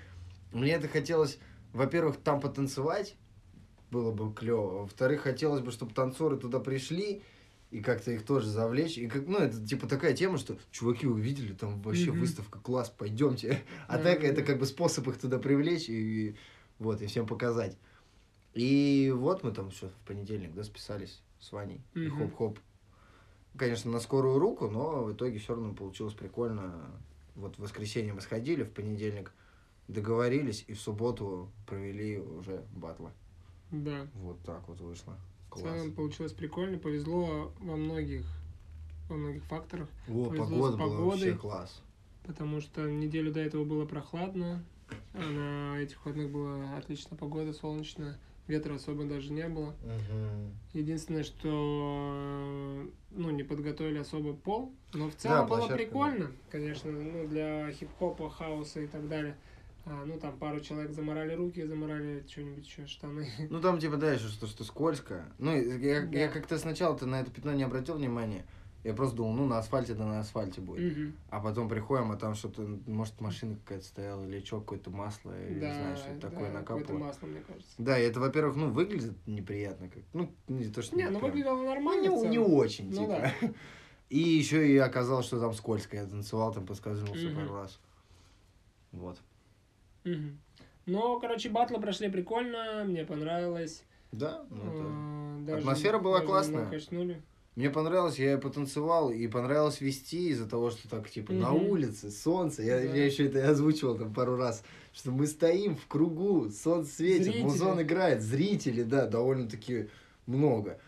мне 0.52 0.74
это 0.74 0.88
хотелось, 0.88 1.40
во-первых, 1.74 2.18
там 2.18 2.40
потанцевать, 2.40 3.16
было 3.94 4.12
бы 4.12 4.34
клево, 4.34 4.82
во-вторых, 4.82 5.22
хотелось 5.22 5.62
бы, 5.62 5.72
чтобы 5.72 5.94
танцоры 5.94 6.36
туда 6.38 6.60
пришли, 6.60 7.22
и 7.70 7.80
как-то 7.80 8.12
их 8.12 8.26
тоже 8.26 8.50
завлечь. 8.50 8.98
И 8.98 9.08
как, 9.08 9.28
ну, 9.28 9.38
это 9.38 9.64
типа 9.66 9.88
такая 9.88 10.14
тема, 10.14 10.38
что 10.38 10.58
чуваки 10.72 11.08
увидели, 11.08 11.54
там 11.54 11.82
вообще 11.82 12.12
Мгм. 12.12 12.20
выставка, 12.22 12.60
класс, 12.60 12.90
пойдемте. 12.90 13.62
А 13.88 13.98
Да, 13.98 14.04
так 14.04 14.24
это 14.24 14.42
как 14.44 14.60
бы 14.60 14.66
способ 14.66 15.08
их 15.08 15.20
туда 15.20 15.38
привлечь 15.38 15.90
и 15.90 16.36
вот, 16.80 17.02
и 17.02 17.06
всем 17.06 17.28
показать. 17.28 17.78
И 18.54 19.12
вот 19.16 19.44
мы 19.44 19.52
там 19.52 19.72
что 19.72 19.90
в 19.90 20.08
понедельник, 20.08 20.54
да, 20.54 20.64
списались 20.64 21.22
с 21.40 21.52
Ваней. 21.52 21.82
И 21.96 22.08
Мгм. 22.08 22.18
хоп-хоп. 22.18 22.60
Конечно, 23.58 23.92
на 23.92 24.00
скорую 24.00 24.40
руку, 24.40 24.68
но 24.68 25.04
в 25.04 25.14
итоге 25.14 25.38
все 25.38 25.54
равно 25.54 25.74
получилось 25.74 26.16
прикольно. 26.16 26.92
Вот 27.36 27.56
в 27.58 27.60
воскресенье 27.62 28.14
мы 28.14 28.22
сходили, 28.22 28.64
в 28.64 28.72
понедельник 28.72 29.32
договорились, 29.88 30.66
и 30.68 30.74
в 30.74 30.82
субботу 30.82 31.52
провели 31.68 32.18
уже 32.20 32.64
батлы. 32.76 33.12
Да. 33.72 34.08
Вот 34.16 34.42
так 34.44 34.68
вот 34.68 34.80
вышло. 34.80 35.18
В 35.48 35.50
Класс. 35.52 35.64
целом 35.64 35.92
получилось 35.94 36.34
прикольно. 36.34 36.78
Повезло 36.78 37.54
во 37.60 37.76
многих, 37.76 38.26
во 39.10 39.16
многих 39.16 39.44
факторах. 39.44 39.88
О, 40.08 40.26
повезло 40.26 40.72
с 40.72 40.72
погода 40.72 40.78
была 40.78 40.90
вообще 40.90 41.34
погодой. 41.34 41.38
класс. 41.38 41.82
Потому 42.24 42.62
что 42.62 42.90
неделю 42.90 43.32
до 43.32 43.40
этого 43.42 43.66
было 43.66 43.86
прохладно. 43.86 44.64
А 45.14 45.20
на 45.20 45.80
этих 45.80 45.98
выходных 45.98 46.32
была 46.32 46.78
отличная 46.78 47.18
погода, 47.18 47.54
солнечная. 47.54 48.18
Ветра 48.48 48.76
особо 48.76 49.06
даже 49.06 49.32
не 49.32 49.48
было. 49.48 49.74
Единственное, 50.74 51.24
что 51.24 52.86
ну, 53.12 53.30
не 53.30 53.44
подготовили 53.44 54.00
особо 54.00 54.34
пол. 54.34 54.74
Но 54.94 55.10
в 55.10 55.16
целом 55.16 55.48
было 55.48 55.60
площадка, 55.60 55.78
прикольно, 55.78 56.32
конечно, 56.52 56.92
ну, 56.92 57.28
для 57.28 57.72
хип-хопа, 57.72 58.30
хаоса 58.30 58.82
и 58.82 58.88
так 58.88 59.08
далее. 59.08 59.38
А, 59.86 60.06
ну, 60.06 60.18
там 60.18 60.38
пару 60.38 60.62
человек 60.62 60.92
заморали 60.94 61.34
руки, 61.34 61.66
заморали 61.66 62.24
что-нибудь 62.30 62.66
еще, 62.66 62.86
штаны. 62.88 63.28
Ну 63.50 63.60
там 63.60 63.80
типа 63.80 63.98
да, 63.98 64.14
еще 64.14 64.28
что, 64.30 64.48
что 64.48 64.64
скользко. 64.64 65.26
Ну, 65.40 65.56
я, 65.56 66.02
Да. 66.02 66.18
я 66.20 66.28
как-то 66.30 66.58
сначала-то 66.58 67.06
на 67.06 67.20
это 67.22 67.32
пятно 67.32 67.54
не 67.54 67.64
обратил 67.64 67.96
внимания. 67.96 68.46
Я 68.86 68.94
просто 68.94 69.16
думал, 69.18 69.34
ну 69.34 69.46
на 69.46 69.60
асфальте, 69.60 69.94
да 69.94 70.06
на 70.06 70.20
асфальте 70.20 70.60
будет. 70.60 70.94
Мгм. 70.98 71.14
А 71.30 71.40
потом 71.40 71.70
приходим, 71.70 72.12
а 72.12 72.18
там 72.18 72.36
что-то, 72.36 72.62
может, 72.86 73.20
машина 73.22 73.56
какая-то 73.56 73.86
стояла, 73.86 74.26
или 74.26 74.44
что, 74.44 74.60
какое-то 74.60 74.90
масло, 74.90 75.32
или 75.48 75.60
Да, 75.60 75.74
знаю, 75.74 75.96
что 75.98 76.08
да, 76.16 76.30
такое 76.30 76.52
какое-то 76.52 76.54
накапало. 76.54 76.98
масло, 76.98 77.28
мне 77.28 77.40
кажется. 77.42 77.72
Да, 77.78 77.98
и 77.98 78.04
это, 78.04 78.20
во-первых, 78.20 78.58
ну, 78.58 78.72
выглядит 78.72 79.16
неприятно. 79.26 79.88
Как, 79.90 80.04
ну, 80.12 80.30
не 80.50 80.66
то, 80.70 80.82
что... 80.82 80.98
Не, 80.98 81.10
ну 81.10 81.20
выглядело 81.20 81.56
ну, 81.56 81.66
нормально. 81.66 82.12
в 82.12 82.24
не, 82.24 82.30
не 82.32 82.40
очень, 82.40 82.90
Ну 82.90 83.04
типа. 83.06 83.32
да. 83.42 83.54
И 84.10 84.20
еще 84.20 84.68
и 84.68 84.78
оказалось, 84.78 85.26
что 85.26 85.40
там 85.40 85.54
скользко. 85.54 85.96
Я 85.98 86.06
танцевал, 86.06 86.54
там 86.54 86.66
поскользнулся 86.68 87.26
Мгм. 87.28 87.36
пару 87.36 87.56
раз. 87.56 87.80
Вот. 88.92 89.18
Мгм. 90.04 90.40
Ну, 90.86 91.20
короче, 91.20 91.50
батлы 91.50 91.80
прошли 91.80 92.10
прикольно, 92.10 92.84
мне 92.86 93.06
понравилось. 93.06 93.84
Да, 94.12 94.46
ну. 94.50 94.62
А, 94.66 95.40
даже- 95.46 95.60
Атмосфера 95.60 96.00
была 96.00 96.18
даже 96.20 96.28
классная. 96.28 96.70
качнули. 96.70 97.22
Мне 97.56 97.70
понравилось, 97.70 98.18
я 98.18 98.38
потанцевал, 98.40 99.12
и 99.12 99.28
понравилось 99.28 99.80
вести 99.80 100.30
из-за 100.30 100.50
того, 100.50 100.72
что 100.72 100.90
так, 100.90 101.08
типа, 101.10 101.34
на 101.34 101.52
Мгм. 101.52 101.70
улице, 101.70 102.10
солнце. 102.10 102.64
Я, 102.64 102.78
Да. 102.78 102.84
я 102.96 103.06
еще 103.06 103.28
это 103.28 103.48
озвучивал 103.48 103.96
там 103.96 104.12
пару 104.14 104.36
раз, 104.36 104.64
что 104.92 105.12
мы 105.12 105.28
стоим 105.28 105.76
в 105.76 105.86
кругу, 105.88 106.50
солнце 106.50 106.92
светит, 106.96 107.26
Зрители. 107.26 107.44
музон 107.44 107.82
играет, 107.82 108.22
зрители, 108.24 108.82
да, 108.84 109.06
довольно-таки 109.08 109.88
много. 110.26 110.80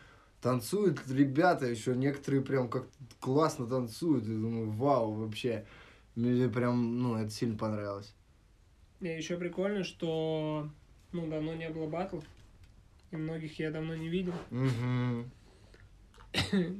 Танцуют 0.41 1.01
ребята 1.07 1.67
еще, 1.67 1.95
некоторые 1.95 2.41
прям 2.41 2.67
как 2.67 2.85
классно 3.19 3.67
танцуют. 3.67 4.25
Я 4.25 4.33
думаю, 4.35 4.69
вау, 4.71 5.11
вообще. 5.13 5.65
Мне 6.15 6.49
прям, 6.49 6.99
ну, 7.01 7.15
это 7.15 7.29
сильно 7.29 7.57
понравилось. 7.57 8.13
И 9.05 9.07
еще 9.07 9.37
прикольно, 9.37 9.83
что 9.83 10.67
ну, 11.11 11.27
давно 11.27 11.53
не 11.53 11.69
было 11.69 11.85
батлов. 11.85 12.23
И 13.11 13.15
многих 13.15 13.59
я 13.59 13.69
давно 13.69 13.95
не 13.95 14.09
видел. 14.09 14.33
Мгм. 14.49 15.29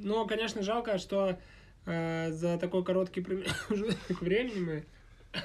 Но, 0.02 0.26
конечно, 0.26 0.60
жалко, 0.62 0.98
что 0.98 1.38
э, 1.84 2.32
за 2.32 2.58
такой 2.58 2.84
короткий 2.84 3.20
промежуток 3.20 4.20
времени 4.20 4.58
мы 4.58 4.84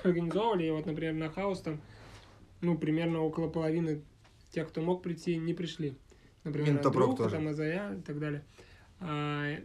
организовывали. 0.04 0.66
И 0.66 0.72
вот, 0.72 0.88
например, 0.88 1.14
на 1.14 1.30
хаус 1.30 1.62
там, 1.62 1.80
ну, 2.62 2.76
примерно 2.76 3.20
около 3.20 3.48
половины 3.48 4.02
тех, 4.50 4.68
кто 4.68 4.82
мог 4.82 5.04
прийти, 5.04 5.38
не 5.38 5.54
пришли. 5.54 5.94
Например, 6.44 6.72
Интопрок 6.72 7.16
тоже. 7.16 7.36
там, 7.36 7.48
Азая 7.48 7.96
и 7.96 8.02
так 8.02 8.18
далее. 8.18 8.44
А, 9.00 9.56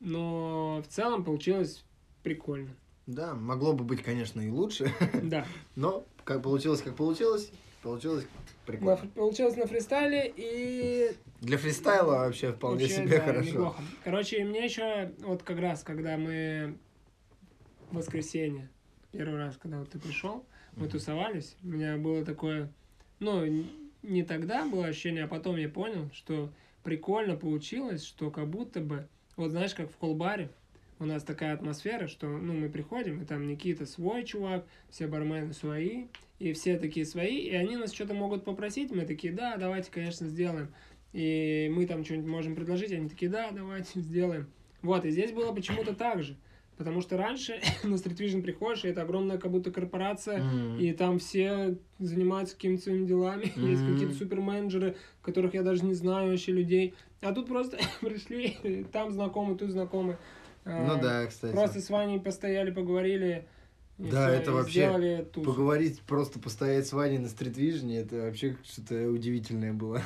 но 0.00 0.82
в 0.82 0.88
целом 0.88 1.22
получилось 1.22 1.84
прикольно. 2.24 2.74
Да, 3.06 3.34
могло 3.34 3.72
бы 3.72 3.84
быть, 3.84 4.02
конечно, 4.02 4.40
и 4.40 4.48
лучше, 4.50 4.90
Да. 5.22 5.44
но 5.74 6.04
как 6.24 6.42
получилось, 6.42 6.82
как 6.82 6.94
получилось, 6.96 7.50
получилось 7.82 8.24
На 8.24 8.66
прикольно. 8.66 8.92
ф- 8.94 9.12
получилось 9.12 9.56
на 9.56 9.66
фристайле 9.66 10.32
и 10.36 11.10
Для 11.40 11.58
фристайла 11.58 12.12
вообще 12.24 12.52
вполне 12.52 12.82
Вообще, 12.84 12.96
себе 13.04 13.18
да, 13.18 13.24
хорошо. 13.24 13.50
неплохо. 13.50 13.82
Короче, 14.04 14.44
мне 14.44 14.64
еще 14.64 15.12
вот 15.20 15.42
как 15.42 15.58
раз, 15.58 15.82
когда 15.82 16.16
мы 16.16 16.78
в 17.90 17.96
воскресенье, 17.96 18.70
первый 19.10 19.38
раз, 19.38 19.56
когда 19.58 19.78
вот 19.80 19.90
ты 19.90 19.98
пришел, 19.98 20.46
мы 20.76 20.82
Мгм. 20.82 20.90
тусовались, 20.90 21.56
у 21.62 21.66
меня 21.68 21.96
было 21.96 22.24
такое, 22.24 22.72
ну, 23.18 23.66
не 24.02 24.22
тогда 24.22 24.64
было 24.64 24.86
ощущение, 24.86 25.24
а 25.24 25.28
потом 25.28 25.56
я 25.56 25.68
понял, 25.68 26.08
что 26.14 26.50
прикольно 26.82 27.36
получилось, 27.36 28.04
что 28.04 28.30
как 28.30 28.48
будто 28.48 28.80
бы, 28.80 29.08
вот 29.36 29.50
знаешь, 29.50 29.74
как 29.74 29.90
в 29.90 29.96
колбаре, 29.96 30.50
у 31.02 31.06
нас 31.06 31.24
такая 31.24 31.52
атмосфера, 31.54 32.06
что, 32.06 32.28
ну, 32.28 32.52
мы 32.52 32.68
приходим, 32.68 33.20
и 33.20 33.24
там 33.24 33.46
Никита 33.48 33.86
свой 33.86 34.24
чувак, 34.24 34.64
все 34.88 35.08
бармены 35.08 35.52
свои, 35.52 36.04
и 36.38 36.52
все 36.52 36.78
такие 36.78 37.04
свои, 37.04 37.38
и 37.38 37.54
они 37.54 37.76
нас 37.76 37.92
что-то 37.92 38.14
могут 38.14 38.44
попросить, 38.44 38.92
мы 38.92 39.04
такие, 39.04 39.32
да, 39.32 39.56
давайте, 39.56 39.90
конечно, 39.90 40.28
сделаем. 40.28 40.72
И 41.12 41.70
мы 41.74 41.86
там 41.86 42.04
что-нибудь 42.04 42.28
можем 42.30 42.54
предложить, 42.54 42.92
они 42.92 43.08
такие, 43.08 43.30
да, 43.30 43.50
давайте 43.50 44.00
сделаем. 44.00 44.46
Вот, 44.80 45.04
и 45.04 45.10
здесь 45.10 45.32
было 45.32 45.52
почему-то 45.52 45.94
так 45.94 46.22
же. 46.22 46.36
Потому 46.76 47.00
что 47.00 47.16
раньше 47.16 47.60
на 47.82 47.94
Street 47.94 48.16
Vision 48.16 48.42
приходишь, 48.42 48.84
и 48.84 48.88
это 48.88 49.02
огромная 49.02 49.38
как 49.38 49.50
будто 49.50 49.72
корпорация, 49.72 50.44
Мгм. 50.44 50.78
и 50.78 50.92
там 50.92 51.18
все 51.18 51.76
занимаются 51.98 52.54
какими-то 52.54 52.82
своими 52.84 53.06
делами. 53.06 53.52
Есть 53.56 53.82
Мгм. 53.82 53.94
какие-то 53.94 54.14
суперменеджеры, 54.14 54.96
которых 55.20 55.54
я 55.54 55.62
даже 55.62 55.84
не 55.84 55.94
знаю 55.94 56.30
вообще 56.30 56.52
людей. 56.52 56.94
А 57.20 57.32
тут 57.34 57.48
просто 57.48 57.76
пришли, 58.00 58.86
там 58.92 59.10
знакомы, 59.10 59.56
тут 59.56 59.70
знакомы. 59.70 60.16
Ну 60.64 60.92
А, 60.92 60.96
да, 60.96 61.26
кстати. 61.26 61.52
Просто 61.52 61.80
с 61.80 61.90
Ваней 61.90 62.20
постояли, 62.20 62.70
поговорили. 62.70 63.46
и 63.98 64.04
Да, 64.04 64.30
это 64.30 64.52
вообще 64.52 65.26
туз. 65.32 65.44
Поговорить, 65.44 66.00
просто 66.02 66.38
постоять 66.38 66.86
с 66.86 66.92
Ваней 66.92 67.18
на 67.18 67.28
стритвижне, 67.28 67.98
это 67.98 68.22
вообще 68.22 68.56
что-то 68.64 69.08
удивительное 69.08 69.72
было. 69.72 70.02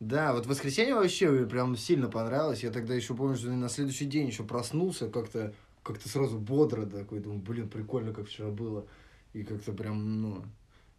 Да, 0.00 0.32
вот 0.32 0.46
воскресенье 0.46 0.94
вообще 0.94 1.28
мне 1.28 1.46
прям 1.46 1.76
сильно 1.76 2.08
понравилось. 2.08 2.62
Я 2.62 2.70
тогда 2.70 2.94
еще 2.94 3.14
помню, 3.14 3.36
что 3.36 3.50
на 3.50 3.68
следующий 3.68 4.06
день 4.06 4.28
еще 4.28 4.44
проснулся 4.44 5.10
как-то 5.10 5.52
как-то 5.82 6.08
сразу 6.08 6.38
бодро 6.38 6.86
такой, 6.86 7.20
думаю, 7.20 7.40
блин, 7.40 7.68
прикольно, 7.68 8.12
как 8.12 8.26
вчера 8.26 8.48
было. 8.50 8.86
И 9.32 9.44
как-то 9.44 9.72
прям, 9.72 10.22
ну, 10.22 10.42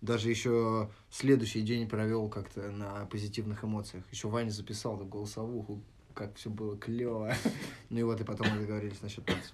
даже 0.02 0.30
еще 0.30 0.90
следующий 1.10 1.62
день 1.62 1.88
провел 1.88 2.30
как-то 2.30 2.72
на 2.72 3.06
позитивных 3.06 3.64
эмоциях. 3.64 4.04
Еще 4.12 4.28
Ваня 4.28 4.50
записал 4.50 4.98
там 4.98 5.10
голосовуху, 5.10 5.82
как 6.14 6.36
все 6.36 6.50
было 6.50 6.78
клево. 6.78 7.34
Ну 7.90 8.00
и 8.00 8.04
вот, 8.04 8.22
и 8.22 8.24
потом 8.24 8.48
мы 8.54 8.62
договорились 8.62 9.02
насчет 9.02 9.26
танцев. 9.26 9.54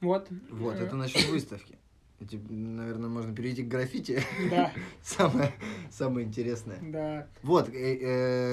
Вот. 0.00 0.28
Вот, 0.50 0.76
Э, 0.76 0.84
это 0.84 0.96
насчет 0.96 1.28
выставки. 1.28 1.76
Наверное, 2.48 3.08
можно 3.10 3.34
перейти 3.34 3.62
к 3.64 3.68
граффити. 3.68 4.22
Да, 4.50 4.72
Самое, 5.02 5.52
самое 5.90 6.26
интересное. 6.26 6.78
да. 6.80 7.26
Вот, 7.42 7.68
э, 7.68 7.98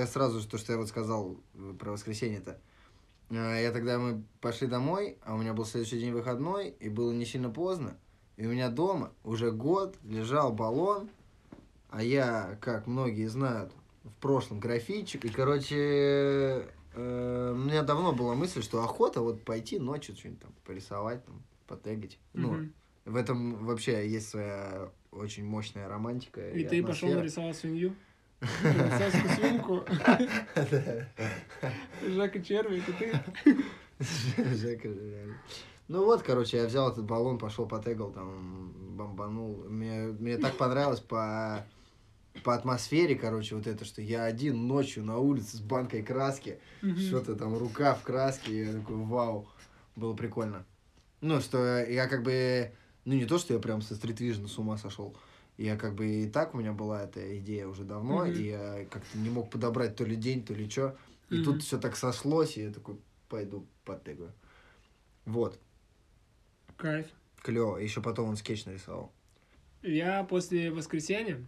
э, 0.01 0.05
сразу 0.07 0.39
же 0.39 0.47
то, 0.47 0.57
что 0.57 0.71
я 0.73 0.77
вот 0.79 0.89
сказал 0.89 1.37
э, 1.55 1.73
про 1.79 1.91
воскресенье-то. 1.91 2.59
Э, 3.29 3.61
Я 3.61 3.71
тогда 3.71 3.99
мы 3.99 4.23
пошли 4.41 4.67
домой, 4.67 5.17
а 5.23 5.35
у 5.35 5.37
меня 5.37 5.53
был 5.53 5.65
следующий 5.65 5.99
день 5.99 6.11
выходной, 6.13 6.69
и 6.69 6.89
было 6.89 7.11
не 7.11 7.25
сильно 7.25 7.49
поздно. 7.49 7.95
И 8.37 8.45
у 8.45 8.49
меня 8.49 8.69
дома 8.69 9.11
уже 9.23 9.51
год 9.51 9.95
лежал 10.03 10.51
баллон, 10.51 11.09
а 11.89 12.01
я, 12.03 12.57
как 12.61 12.87
многие 12.87 13.27
знают, 13.27 13.71
в 14.03 14.13
прошлом 14.21 14.59
графитчик. 14.59 15.25
И, 15.25 15.29
короче, 15.29 15.75
э, 16.95 17.51
у 17.53 17.57
меня 17.57 17.83
давно 17.83 18.13
была 18.13 18.35
мысль, 18.35 18.61
что 18.61 18.83
охота 18.83 19.21
вот 19.21 19.43
пойти 19.43 19.79
ночью 19.79 20.15
что-нибудь 20.15 20.41
там 20.41 20.53
порисовать, 20.65 21.25
там, 21.25 21.43
потегать. 21.67 22.19
Ну, 22.33 22.53
Мгм. 22.53 22.73
в 23.05 23.15
этом 23.15 23.65
вообще 23.65 24.07
есть 24.09 24.29
своя 24.29 24.89
очень 25.11 25.45
мощная 25.45 25.87
романтика. 25.87 26.49
И 26.51 26.63
ты 26.63 26.83
пошел 26.83 27.09
нарисовал 27.09 27.53
свинью? 27.53 27.95
Французскую 28.39 29.29
свинку, 29.35 29.83
Жака 32.07 32.39
Червик, 32.39 32.87
и 32.87 32.93
ты. 32.93 33.13
Жека, 34.55 34.87
реально. 34.87 35.35
Ну 35.89 36.05
вот, 36.05 36.21
короче, 36.21 36.57
я 36.57 36.65
взял 36.65 36.91
этот 36.91 37.03
баллон, 37.05 37.37
пошел 37.37 37.65
потегал, 37.67 38.11
там, 38.11 38.71
бомбанул. 38.95 39.65
Мне, 39.67 40.07
мне 40.19 40.37
так 40.37 40.55
понравилось 40.55 40.99
по, 40.99 41.65
по 42.43 42.55
атмосфере, 42.55 43.15
короче, 43.15 43.55
вот 43.55 43.67
это, 43.67 43.85
что 43.85 44.01
я 44.01 44.23
один 44.23 44.67
ночью 44.67 45.03
на 45.03 45.17
улице 45.17 45.57
с 45.57 45.61
банкой 45.61 46.03
краски, 46.03 46.59
Мгм. 46.81 46.97
что-то 46.97 47.35
там, 47.35 47.57
рука 47.57 47.93
в 47.95 48.03
краске, 48.03 48.65
я 48.65 48.73
такой, 48.73 48.95
вау, 48.97 49.47
было 49.95 50.13
прикольно. 50.13 50.65
Ну, 51.21 51.41
что 51.41 51.83
я 51.83 52.07
как 52.07 52.23
бы, 52.23 52.71
ну 53.05 53.13
не 53.15 53.25
то, 53.25 53.37
что 53.37 53.53
я 53.53 53.59
прям 53.59 53.81
со 53.81 53.95
стритвижна 53.95 54.47
с 54.47 54.57
ума 54.57 54.77
сошел, 54.77 55.15
я 55.57 55.75
как 55.75 55.95
бы 55.95 56.07
и 56.07 56.29
так 56.29 56.53
у 56.53 56.57
меня 56.57 56.71
была 56.71 57.03
эта 57.03 57.37
идея 57.39 57.67
уже 57.67 57.83
давно, 57.83 58.25
Мгм. 58.25 58.33
и 58.33 58.43
я 58.43 58.85
как-то 58.89 59.17
не 59.17 59.29
мог 59.29 59.49
подобрать 59.49 59.95
то 59.97 60.05
ли 60.05 60.15
день, 60.15 60.45
то 60.45 60.53
ли 60.53 60.69
что. 60.69 60.95
И 61.29 61.35
Мгм. 61.35 61.43
тут 61.43 61.63
все 61.63 61.77
так 61.77 61.97
сошлось, 61.97 62.57
и 62.57 62.63
я 62.63 62.71
такой, 62.71 62.97
пойду 63.27 63.67
потегаю. 63.83 64.31
Вот, 65.25 65.59
Кайф. 66.77 67.07
клево. 67.41 67.77
Еще 67.77 68.01
потом 68.01 68.29
он 68.29 68.37
скетч 68.37 68.65
нарисовал. 68.65 69.11
Я 69.81 70.23
после 70.23 70.71
воскресенья 70.71 71.45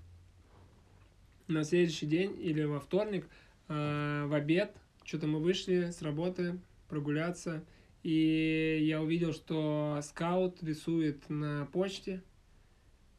на 1.54 1.64
следующий 1.64 2.06
день 2.06 2.38
или 2.42 2.64
во 2.64 2.80
вторник 2.80 3.28
э, 3.68 4.26
в 4.28 4.34
обед 4.34 4.76
что-то 5.04 5.28
мы 5.28 5.40
вышли 5.40 5.90
с 5.92 6.02
работы 6.02 6.60
прогуляться, 6.88 7.64
и 8.04 8.80
я 8.82 9.02
увидел, 9.02 9.34
что 9.34 10.00
скаут 10.04 10.62
рисует 10.64 11.30
на 11.30 11.68
почте, 11.72 12.22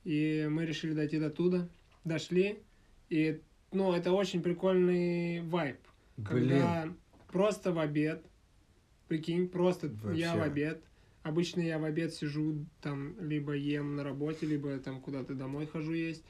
и 0.04 0.46
мы 0.50 0.66
решили 0.66 0.94
дойти 0.94 1.18
до 1.18 1.30
туда, 1.30 1.68
дошли, 2.04 2.60
и 3.08 3.40
ну 3.72 3.92
это 3.92 4.12
очень 4.12 4.42
прикольный 4.42 5.40
вайб, 5.42 5.78
когда 6.24 6.92
просто 7.30 7.72
в 7.72 7.78
обед, 7.78 8.24
прикинь, 9.08 9.48
просто 9.48 9.88
я 10.14 10.34
Вообще. 10.34 10.38
в 10.38 10.42
обед. 10.42 10.84
Обычно 11.22 11.60
я 11.60 11.78
в 11.78 11.84
обед 11.84 12.12
сижу, 12.12 12.66
там, 12.80 13.14
либо 13.20 13.52
ем 13.52 13.94
на 13.94 14.02
работе, 14.02 14.44
либо 14.44 14.76
там 14.78 15.00
куда-то 15.00 15.34
домой 15.34 15.66
хожу 15.66 15.92
есть. 15.92 16.24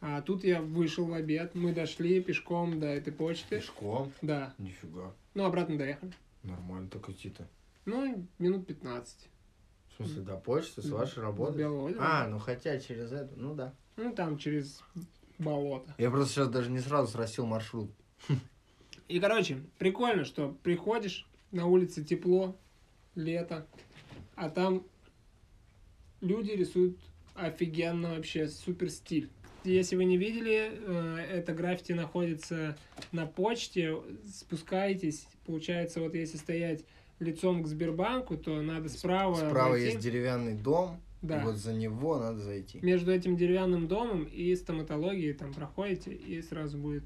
А 0.00 0.20
тут 0.22 0.44
я 0.44 0.60
вышел 0.60 1.06
в 1.06 1.12
обед, 1.14 1.54
мы 1.54 1.72
дошли 1.72 2.20
пешком 2.20 2.78
до 2.78 2.86
этой 2.86 3.12
почты. 3.12 3.58
Пешком? 3.58 4.12
Да. 4.22 4.54
Нифига. 4.58 5.12
Ну, 5.34 5.44
обратно 5.44 5.78
доехали. 5.78 6.12
Нормально 6.42 6.88
так 6.88 7.08
идти-то. 7.08 7.48
Ну, 7.86 8.26
минут 8.38 8.66
15. 8.66 9.28
В 9.88 9.96
смысле, 9.96 10.22
до 10.22 10.36
почты, 10.36 10.82
с 10.82 10.90
вашей 10.90 11.22
работы? 11.22 11.62
А, 11.98 12.26
ну 12.28 12.38
хотя 12.38 12.78
через 12.78 13.12
это, 13.12 13.32
ну 13.36 13.54
да. 13.54 13.74
Ну, 13.96 14.12
там 14.12 14.36
через 14.36 14.82
болото. 15.38 15.94
Я 15.98 16.10
просто 16.10 16.34
сейчас 16.34 16.48
даже 16.48 16.70
не 16.70 16.80
сразу 16.80 17.10
срастил 17.10 17.46
маршрут. 17.46 17.90
И, 19.08 19.20
короче, 19.20 19.62
прикольно, 19.78 20.24
что 20.24 20.56
приходишь, 20.62 21.26
на 21.52 21.66
улице 21.66 22.04
тепло, 22.04 22.56
лето, 23.14 23.66
а 24.34 24.50
там 24.50 24.84
люди 26.20 26.50
рисуют 26.50 26.98
офигенно 27.34 28.16
вообще, 28.16 28.48
супер 28.48 28.90
стиль. 28.90 29.30
Если 29.66 29.96
вы 29.96 30.04
не 30.04 30.16
видели, 30.16 30.70
э, 30.72 31.16
это 31.30 31.52
граффити 31.52 31.92
находится 31.92 32.76
на 33.12 33.26
почте, 33.26 33.94
спускаетесь, 34.26 35.26
получается, 35.44 36.00
вот 36.00 36.14
если 36.14 36.36
стоять 36.38 36.84
лицом 37.18 37.62
к 37.62 37.66
Сбербанку, 37.66 38.36
то 38.36 38.60
надо 38.62 38.88
справа 38.88 39.34
Справа 39.34 39.66
обойти. 39.68 39.86
есть 39.86 39.98
деревянный 40.00 40.54
дом, 40.54 41.00
Да. 41.22 41.40
и 41.40 41.44
вот 41.44 41.56
за 41.56 41.72
него 41.72 42.18
надо 42.18 42.38
зайти. 42.38 42.78
Между 42.82 43.10
этим 43.12 43.36
деревянным 43.36 43.88
домом 43.88 44.24
и 44.24 44.54
стоматологией 44.54 45.32
там 45.32 45.52
проходите, 45.52 46.12
и 46.12 46.40
сразу 46.42 46.78
будет 46.78 47.04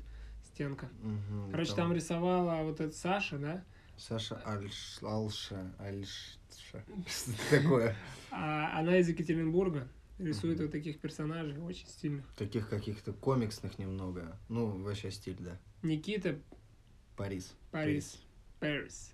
стенка. 0.53 0.89
Мгм, 1.03 1.51
Короче, 1.53 1.75
там 1.75 1.93
рисовала 1.93 2.63
вот 2.65 2.81
эта 2.81 2.95
Саша, 2.95 3.39
да? 3.39 3.65
Саша 3.97 4.37
Альш... 4.45 4.99
Алша, 5.03 5.73
Альша. 5.79 6.85
Что 7.07 7.31
такое? 7.51 7.95
А 8.31 8.79
она 8.79 8.99
из 8.99 9.09
Екатеринбурга 9.09 9.87
рисует 10.25 10.61
вот 10.61 10.71
таких 10.71 11.01
персонажей, 11.01 11.59
очень 11.59 11.87
стильных. 11.87 12.25
Таких 12.37 12.69
каких-то 12.69 13.13
комиксных 13.13 13.79
немного. 13.79 14.39
Ну, 14.49 14.83
вообще 14.83 15.11
стиль, 15.11 15.37
да. 15.39 15.59
Никита 15.83 16.39
Парис. 17.17 17.55
Парис. 17.71 18.19
Парис. 18.61 19.13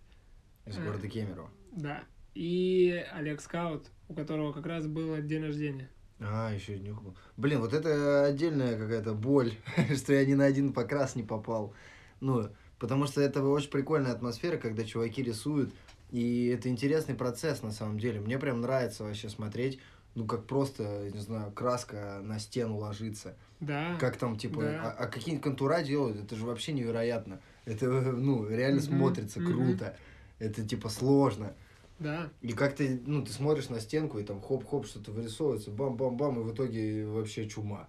Из 0.66 0.78
А. 0.78 0.82
города 0.82 1.08
Кемерово. 1.08 1.50
Да. 1.72 2.04
И 2.34 3.04
Олег 3.12 3.40
Скаут, 3.40 3.88
у 4.08 4.14
которого 4.14 4.52
как 4.52 4.66
раз 4.66 4.86
было 4.86 5.20
день 5.20 5.42
рождения. 5.44 5.88
А, 6.18 6.50
еще 6.52 6.76
и 6.76 6.80
нюх 6.80 7.02
был. 7.02 7.16
Блин, 7.36 7.60
вот 7.60 7.72
это 7.72 8.24
отдельная 8.24 8.78
какая-то 8.78 9.14
боль, 9.14 9.52
что 9.96 10.12
я 10.12 10.24
ни 10.24 10.34
на 10.34 10.44
один 10.44 10.72
покрас 10.72 11.14
не 11.14 11.22
попал. 11.22 11.74
Ну, 12.20 12.48
потому 12.78 13.06
что 13.06 13.20
это 13.20 13.42
очень 13.42 13.70
прикольная 13.70 14.12
атмосфера, 14.12 14.56
когда 14.56 14.84
чуваки 14.84 15.22
рисуют. 15.22 15.72
И 16.10 16.46
это 16.46 16.68
интересный 16.68 17.14
процесс 17.14 17.62
на 17.62 17.72
самом 17.72 17.98
деле. 17.98 18.20
Мне 18.20 18.38
прям 18.38 18.60
нравится 18.60 19.04
вообще 19.04 19.28
смотреть, 19.28 19.80
ну, 20.16 20.26
как 20.26 20.46
просто, 20.46 21.10
не 21.12 21.20
знаю, 21.20 21.52
краска 21.52 22.20
на 22.22 22.38
стену 22.38 22.78
ложится. 22.78 23.36
Да. 23.60 23.96
Как 24.00 24.16
там, 24.16 24.36
типа, 24.38 24.62
Да. 24.62 24.80
а, 24.82 25.04
а 25.04 25.06
какие-нибудь 25.06 25.44
контура 25.44 25.82
делают, 25.82 26.18
это 26.18 26.34
же 26.36 26.46
вообще 26.46 26.72
невероятно. 26.72 27.40
Это, 27.66 27.86
ну, 28.12 28.48
реально 28.48 28.80
Мгм, 28.80 28.86
смотрится 28.96 29.40
мгм. 29.40 29.52
круто. 29.52 29.96
Это, 30.38 30.66
типа, 30.66 30.88
сложно. 30.88 31.54
Да. 31.98 32.30
И 32.40 32.52
как 32.52 32.74
ты, 32.74 33.00
ну, 33.06 33.24
ты 33.24 33.32
смотришь 33.32 33.68
на 33.68 33.78
стенку, 33.78 34.18
и 34.18 34.24
там 34.24 34.40
хоп-хоп, 34.40 34.86
что-то 34.86 35.12
вырисовывается, 35.12 35.70
бам-бам-бам, 35.70 36.40
и 36.40 36.42
в 36.44 36.54
итоге 36.54 37.06
вообще 37.06 37.46
чума. 37.46 37.88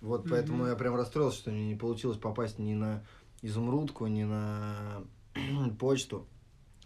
Вот 0.00 0.28
поэтому 0.28 0.64
Мгм. 0.64 0.68
я 0.70 0.74
прям 0.74 0.96
расстроился, 0.96 1.38
что 1.38 1.50
мне 1.52 1.68
не 1.68 1.76
получилось 1.76 2.18
попасть 2.18 2.58
ни 2.58 2.74
на 2.74 3.04
изумрудку, 3.40 4.08
ни 4.08 4.24
на 4.24 5.04
почту. 5.78 6.26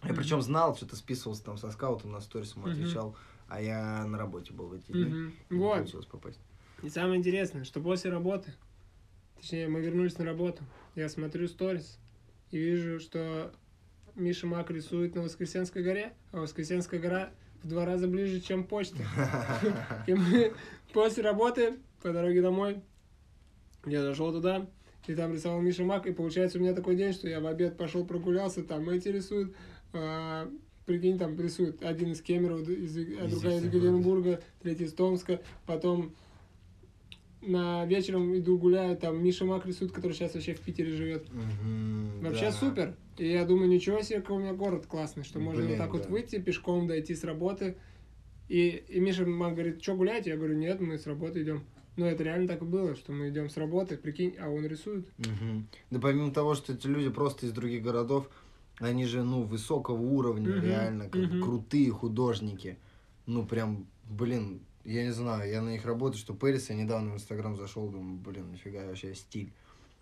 Я 0.03 0.13
причем 0.13 0.43
знал, 0.43 0.75
что-то 0.75 0.95
списывался 0.95 1.43
там 1.43 1.57
со 1.57 1.71
скаутом, 1.71 2.11
на 2.11 2.21
сторис 2.21 2.55
ему 2.55 2.67
отвечал, 2.67 3.15
а 3.47 3.61
я 3.61 4.05
на 4.05 4.17
работе 4.17 4.53
был 4.53 4.67
в 4.67 4.73
эти 4.73 4.91
дни. 4.91 5.31
Не 5.49 5.57
Вот. 5.57 5.77
получилось 5.77 6.05
попасть. 6.05 6.39
И 6.83 6.89
самое 6.89 7.17
интересное, 7.17 7.63
что 7.63 7.81
после 7.81 8.11
работы, 8.11 8.53
точнее, 9.35 9.67
мы 9.67 9.81
вернулись 9.81 10.17
на 10.17 10.25
работу, 10.25 10.63
я 10.95 11.09
смотрю 11.09 11.47
сторис 11.47 11.99
и 12.51 12.57
вижу, 12.57 12.99
что 12.99 13.51
Миша 14.15 14.47
Мак 14.47 14.69
рисует 14.71 15.15
на 15.15 15.21
Воскресенской 15.21 15.83
горе, 15.83 16.13
а 16.31 16.41
Воскресенская 16.41 16.99
гора 16.99 17.31
в 17.63 17.67
два 17.67 17.85
раза 17.85 18.07
ближе, 18.07 18.39
чем 18.39 18.63
почта. 18.63 19.03
И 20.07 20.13
мы 20.13 20.53
после 20.93 21.23
работы 21.23 21.77
по 22.01 22.11
дороге 22.11 22.41
домой 22.41 22.81
я 23.85 24.01
зашел 24.01 24.31
туда, 24.31 24.67
и 25.07 25.15
там 25.15 25.33
рисовал 25.33 25.61
Миша 25.61 25.83
Мак, 25.83 26.05
и 26.07 26.11
получается 26.11 26.57
у 26.57 26.61
меня 26.61 26.73
такой 26.73 26.95
день, 26.95 27.13
что 27.13 27.29
я 27.29 27.39
в 27.39 27.47
обед 27.47 27.77
пошел 27.77 28.05
прогулялся, 28.05 28.63
там 28.63 28.89
эти 28.89 29.07
рисуют, 29.07 29.55
а, 29.93 30.51
прикинь, 30.87 31.19
там 31.19 31.39
рисуют 31.39 31.83
один 31.83 32.13
из 32.13 32.21
Кемерово, 32.21 32.61
из, 32.61 32.97
а 32.97 33.27
другая 33.27 33.59
из 33.59 33.65
Екатеринбурга, 33.65 34.41
третий 34.61 34.85
из 34.85 34.93
Томска, 34.93 35.41
потом 35.67 36.15
на 37.41 37.85
вечером 37.85 38.35
иду 38.35 38.57
гуляю, 38.57 38.97
там 38.97 39.23
Миша 39.23 39.45
Мак 39.45 39.65
рисует, 39.65 39.91
который 39.91 40.13
сейчас 40.13 40.33
вообще 40.33 40.53
в 40.53 40.61
Питере 40.61 40.91
живет. 40.91 41.27
Мгм, 41.31 42.21
Вообще 42.21 42.45
да. 42.45 42.51
супер. 42.51 42.95
И 43.17 43.27
я 43.29 43.45
думаю, 43.45 43.69
ничего 43.69 44.01
себе, 44.01 44.21
какой 44.21 44.37
у 44.37 44.39
меня 44.39 44.53
город 44.53 44.87
классный, 44.87 45.23
что 45.23 45.39
можно 45.39 45.61
Блин, 45.61 45.71
вот 45.71 45.77
так 45.77 45.93
вот 45.93 46.03
да. 46.03 46.09
выйти, 46.09 46.39
пешком 46.39 46.87
дойти 46.87 47.13
с 47.15 47.23
работы. 47.23 47.75
И, 48.47 48.83
и 48.87 48.99
Миша 48.99 49.25
Мак 49.25 49.53
говорит, 49.53 49.83
что 49.83 49.95
гуляете? 49.95 50.31
Я 50.31 50.37
говорю, 50.37 50.55
нет, 50.55 50.79
мы 50.79 50.97
с 50.97 51.05
работы 51.05 51.43
идем. 51.43 51.63
Но 51.95 52.05
это 52.05 52.23
реально 52.23 52.47
так 52.47 52.61
и 52.61 52.65
было, 52.65 52.95
что 52.95 53.11
мы 53.11 53.29
идем 53.29 53.49
с 53.49 53.57
работы, 53.57 53.97
прикинь, 53.97 54.35
а 54.39 54.49
он 54.49 54.65
рисует. 54.65 55.07
Мгм. 55.17 55.67
Да 55.91 55.99
помимо 55.99 56.31
того, 56.31 56.55
что 56.55 56.73
эти 56.73 56.87
люди 56.87 57.09
просто 57.09 57.45
из 57.45 57.51
других 57.51 57.81
городов, 57.83 58.29
они 58.79 59.05
же, 59.05 59.23
ну, 59.23 59.43
высокого 59.43 59.99
уровня, 59.99 60.51
Мгм, 60.51 60.61
реально, 60.61 61.09
как 61.09 61.21
мгм. 61.21 61.41
крутые 61.41 61.91
художники. 61.91 62.77
Ну, 63.25 63.45
прям, 63.45 63.87
блин, 64.05 64.61
я 64.83 65.03
не 65.03 65.11
знаю, 65.11 65.49
я 65.49 65.61
на 65.61 65.69
них 65.69 65.85
работаю, 65.85 66.19
что 66.19 66.33
Пэрис, 66.33 66.69
я 66.69 66.75
недавно 66.75 67.11
в 67.11 67.15
Инстаграм 67.15 67.55
зашел, 67.57 67.89
думаю, 67.89 68.17
блин, 68.19 68.51
нифига 68.51 68.85
вообще 68.85 69.15
стиль. 69.15 69.51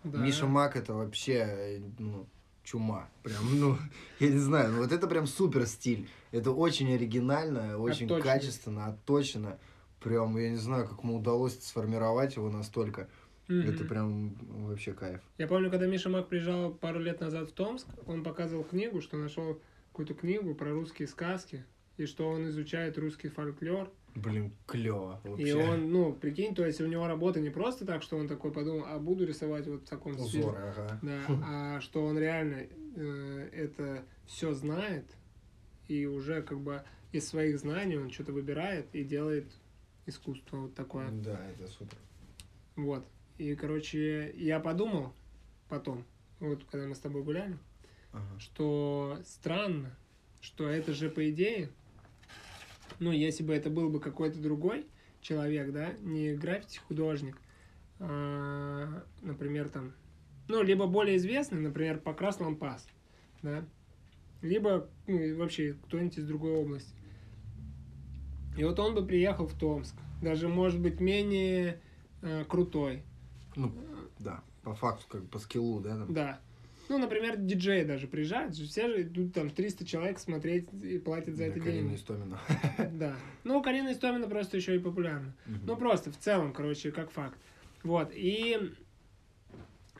Да. 0.04 0.18
Миша 0.18 0.46
Мак 0.46 0.76
это 0.76 0.94
вообще, 0.94 1.82
ну, 1.98 2.26
чума. 2.62 3.08
Прям, 3.22 3.58
ну, 3.58 3.76
я 4.20 4.28
не 4.30 4.38
знаю, 4.38 4.72
ну 4.72 4.78
вот 4.82 4.92
это 4.92 5.06
прям 5.06 5.26
супер 5.26 5.66
стиль. 5.66 6.08
Это 6.30 6.52
очень 6.52 6.92
оригинально, 6.94 7.78
очень 7.78 8.06
Отточено. 8.06 8.22
качественно, 8.22 8.86
отточено. 8.86 9.58
прям, 10.00 10.36
я 10.36 10.50
не 10.50 10.56
знаю, 10.56 10.86
как 10.86 11.02
ему 11.02 11.16
удалось 11.16 11.58
сформировать 11.64 12.36
его 12.36 12.50
настолько. 12.50 13.08
Мгм. 13.48 13.68
Это 13.68 13.84
прям 13.84 14.34
вообще 14.66 14.92
кайф. 14.92 15.20
Я 15.38 15.46
помню, 15.46 15.70
когда 15.70 15.86
Миша 15.86 16.08
Мак 16.08 16.28
приезжал 16.28 16.72
пару 16.72 16.98
лет 16.98 17.20
назад 17.20 17.48
в 17.48 17.52
Томск, 17.52 17.86
он 18.06 18.24
показывал 18.24 18.64
книгу, 18.64 19.00
что 19.00 19.16
нашел 19.16 19.60
какую-то 19.90 20.14
книгу 20.14 20.54
про 20.54 20.72
русские 20.72 21.08
сказки, 21.08 21.64
и 21.96 22.06
что 22.06 22.28
он 22.28 22.48
изучает 22.48 22.98
русский 22.98 23.28
фольклор. 23.28 23.90
Блин, 24.14 24.52
клево 24.66 25.20
вообще. 25.24 25.48
И 25.48 25.52
он, 25.52 25.90
ну, 25.90 26.12
прикинь, 26.12 26.54
то 26.54 26.64
есть 26.64 26.80
у 26.80 26.86
него 26.86 27.06
работа 27.06 27.40
не 27.40 27.50
просто 27.50 27.84
так, 27.84 28.02
что 28.02 28.16
он 28.16 28.28
такой 28.28 28.50
подумал, 28.50 28.84
а 28.86 28.98
буду 28.98 29.26
рисовать 29.26 29.66
вот 29.66 29.82
в 29.82 29.88
таком 29.88 30.18
стиле. 30.18 30.48
Ага. 30.48 30.98
Да, 31.02 31.22
а 31.44 31.80
что 31.80 32.04
он 32.04 32.18
реально 32.18 32.66
э, 32.96 33.48
это 33.52 34.04
все 34.24 34.54
знает, 34.54 35.04
и 35.88 36.06
уже 36.06 36.42
как 36.42 36.58
бы 36.60 36.82
из 37.12 37.28
своих 37.28 37.58
знаний 37.58 37.96
он 37.96 38.10
что-то 38.10 38.32
выбирает 38.32 38.86
и 38.92 39.04
делает 39.04 39.46
искусство 40.06 40.58
вот 40.58 40.74
такое. 40.74 41.10
Да, 41.10 41.40
это 41.50 41.68
супер. 41.68 41.98
Вот. 42.74 43.06
И, 43.38 43.54
короче, 43.54 44.32
я 44.36 44.60
подумал 44.60 45.12
потом, 45.68 46.04
вот 46.40 46.64
когда 46.64 46.86
мы 46.86 46.94
с 46.94 47.00
тобой 47.00 47.22
гуляли, 47.22 47.58
Ага. 48.12 48.24
что 48.38 49.18
странно, 49.24 49.94
что 50.40 50.68
это 50.68 50.92
же 50.92 51.10
по 51.10 51.28
идее, 51.30 51.70
ну, 52.98 53.12
если 53.12 53.42
бы 53.42 53.54
это 53.54 53.68
был 53.68 53.90
бы 53.90 54.00
какой-то 54.00 54.38
другой 54.40 54.86
человек, 55.20 55.72
да, 55.72 55.92
не 56.00 56.34
граффити-художник, 56.34 57.36
а, 57.98 59.04
например, 59.22 59.68
там, 59.68 59.92
ну, 60.48 60.62
либо 60.62 60.86
более 60.86 61.16
известный, 61.16 61.60
например, 61.60 61.98
Покрас 61.98 62.40
Лампас, 62.40 62.86
да, 63.42 63.66
либо 64.40 64.88
ну, 65.06 65.36
вообще 65.36 65.74
кто-нибудь 65.86 66.18
из 66.18 66.26
другой 66.26 66.52
области. 66.52 66.94
И 68.56 68.64
вот 68.64 68.78
он 68.78 68.94
бы 68.94 69.04
приехал 69.04 69.46
в 69.46 69.58
Томск, 69.58 69.94
даже, 70.22 70.48
может 70.48 70.80
быть, 70.80 71.00
менее 71.00 71.80
э, 72.22 72.44
крутой, 72.48 73.02
Ну, 73.56 73.72
да, 74.18 74.42
по 74.62 74.74
факту, 74.74 75.04
как 75.08 75.22
бы 75.22 75.28
по 75.28 75.38
скиллу, 75.38 75.80
да? 75.80 75.90
Там? 75.96 76.14
да. 76.14 76.40
Ну, 76.88 76.98
например, 76.98 77.36
диджеи 77.36 77.82
даже 77.82 78.06
приезжают, 78.06 78.54
все 78.54 78.88
же 78.88 79.02
идут 79.02 79.34
там 79.34 79.50
300 79.50 79.84
человек 79.84 80.20
смотреть 80.20 80.68
и 80.72 80.98
платят 80.98 81.34
за 81.34 81.44
Да, 81.44 81.44
это 81.46 81.60
Карина 81.60 81.88
деньги. 81.88 81.96
Истомина. 81.96 82.38
Да. 82.92 83.16
Ну, 83.42 83.60
Карина 83.62 83.92
Истомина 83.92 84.28
просто 84.28 84.56
еще 84.56 84.76
и 84.76 84.78
популярна. 84.78 85.34
Ну, 85.46 85.76
просто 85.76 86.12
в 86.12 86.18
целом, 86.18 86.52
короче, 86.52 86.92
как 86.92 87.10
факт. 87.10 87.38
Вот. 87.82 88.10
И 88.14 88.72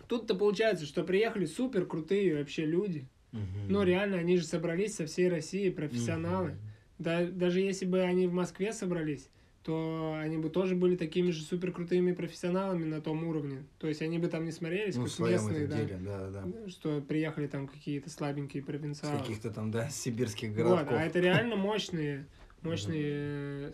тут-то 0.07 0.35
получается, 0.35 0.87
что 0.87 1.03
приехали 1.03 1.47
супер 1.47 1.87
крутые 1.87 2.37
вообще 2.37 2.65
люди. 2.65 3.09
Мгм. 3.33 3.69
Ну, 3.69 3.83
реально, 3.83 4.19
они 4.19 4.37
же 4.37 4.45
собрались 4.45 4.95
со 4.95 5.07
всей 5.07 5.29
России, 5.29 5.71
профессионалы. 5.71 6.57
Да, 6.99 7.27
даже 7.27 7.61
если 7.61 7.85
бы 7.85 8.01
они 8.01 8.27
в 8.27 8.33
Москве 8.33 8.73
собрались, 8.73 9.29
то 9.67 10.17
они 10.21 10.39
бы 10.39 10.49
тоже 10.49 10.77
были 10.77 10.95
такими 10.95 11.33
же 11.33 11.43
супер 11.43 11.73
крутыми 11.73 12.13
профессионалами 12.13 12.85
на 12.85 13.01
том 13.01 13.25
уровне. 13.25 13.65
То 13.81 13.89
есть 13.89 14.01
они 14.01 14.17
бы 14.21 14.29
там 14.29 14.45
не 14.45 14.53
смотрелись, 14.53 14.95
Ну, 14.95 15.07
как 15.09 15.19
местные, 15.29 15.67
да. 15.67 15.77
деле, 15.77 15.99
да, 16.01 16.31
да. 16.31 16.69
Что 16.69 17.01
приехали 17.01 17.49
там 17.49 17.67
какие-то 17.67 18.09
слабенькие 18.09 18.63
С 18.63 18.67
провинциалы. 18.67 19.19
каких-то 19.19 19.51
там, 19.51 19.73
да, 19.73 19.89
сибирских 19.91 20.51
Вот, 20.51 20.57
городков. 20.57 20.93
а 20.97 21.03
это 21.03 21.19
реально 21.19 21.57
мощные, 21.57 22.27
мощные, 22.63 23.73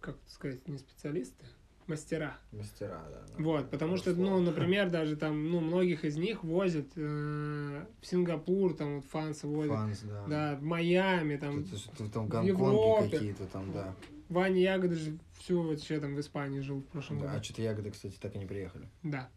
как 0.00 0.16
сказать, 0.26 0.66
не 0.66 0.78
специалисты, 0.78 1.44
мастера. 1.86 2.36
Мастера, 2.50 3.00
да. 3.08 3.22
да. 3.28 3.44
Вот, 3.44 3.70
потому 3.70 3.98
что, 3.98 4.12
Слово. 4.12 4.30
ну, 4.30 4.40
например, 4.40 4.90
даже 4.90 5.14
там, 5.14 5.48
ну, 5.48 5.60
многих 5.60 6.04
из 6.04 6.16
них 6.16 6.42
возят 6.42 6.88
э, 6.96 7.84
в 8.00 8.04
Сингапур, 8.04 8.74
там 8.74 8.96
вот 8.96 9.04
фансы 9.04 9.46
возят, 9.46 9.74
Фанс, 9.76 10.00
да. 10.02 10.26
да, 10.26 10.56
в 10.56 10.62
Майами, 10.64 11.36
там, 11.36 11.62
Тут, 11.62 11.88
тут 11.96 12.12
там 12.12 12.26
в 12.26 12.28
Гонконги 12.30 12.48
Европе. 12.48 13.10
какие-то 13.10 13.46
там, 13.46 13.72
да. 13.72 13.94
Ваня 14.30 14.60
Ягода 14.60 14.94
же 14.94 15.18
всю 15.38 15.62
вообще 15.62 16.00
там 16.00 16.14
в 16.14 16.20
Испании 16.20 16.60
жил 16.60 16.80
в 16.80 16.86
прошлом 16.86 17.18
да. 17.18 17.26
году. 17.26 17.38
А 17.38 17.42
что-то 17.42 17.62
ягоды, 17.62 17.90
кстати, 17.90 18.16
так 18.18 18.34
и 18.36 18.38
не 18.38 18.46
приехали. 18.46 18.88
Да. 19.02 19.28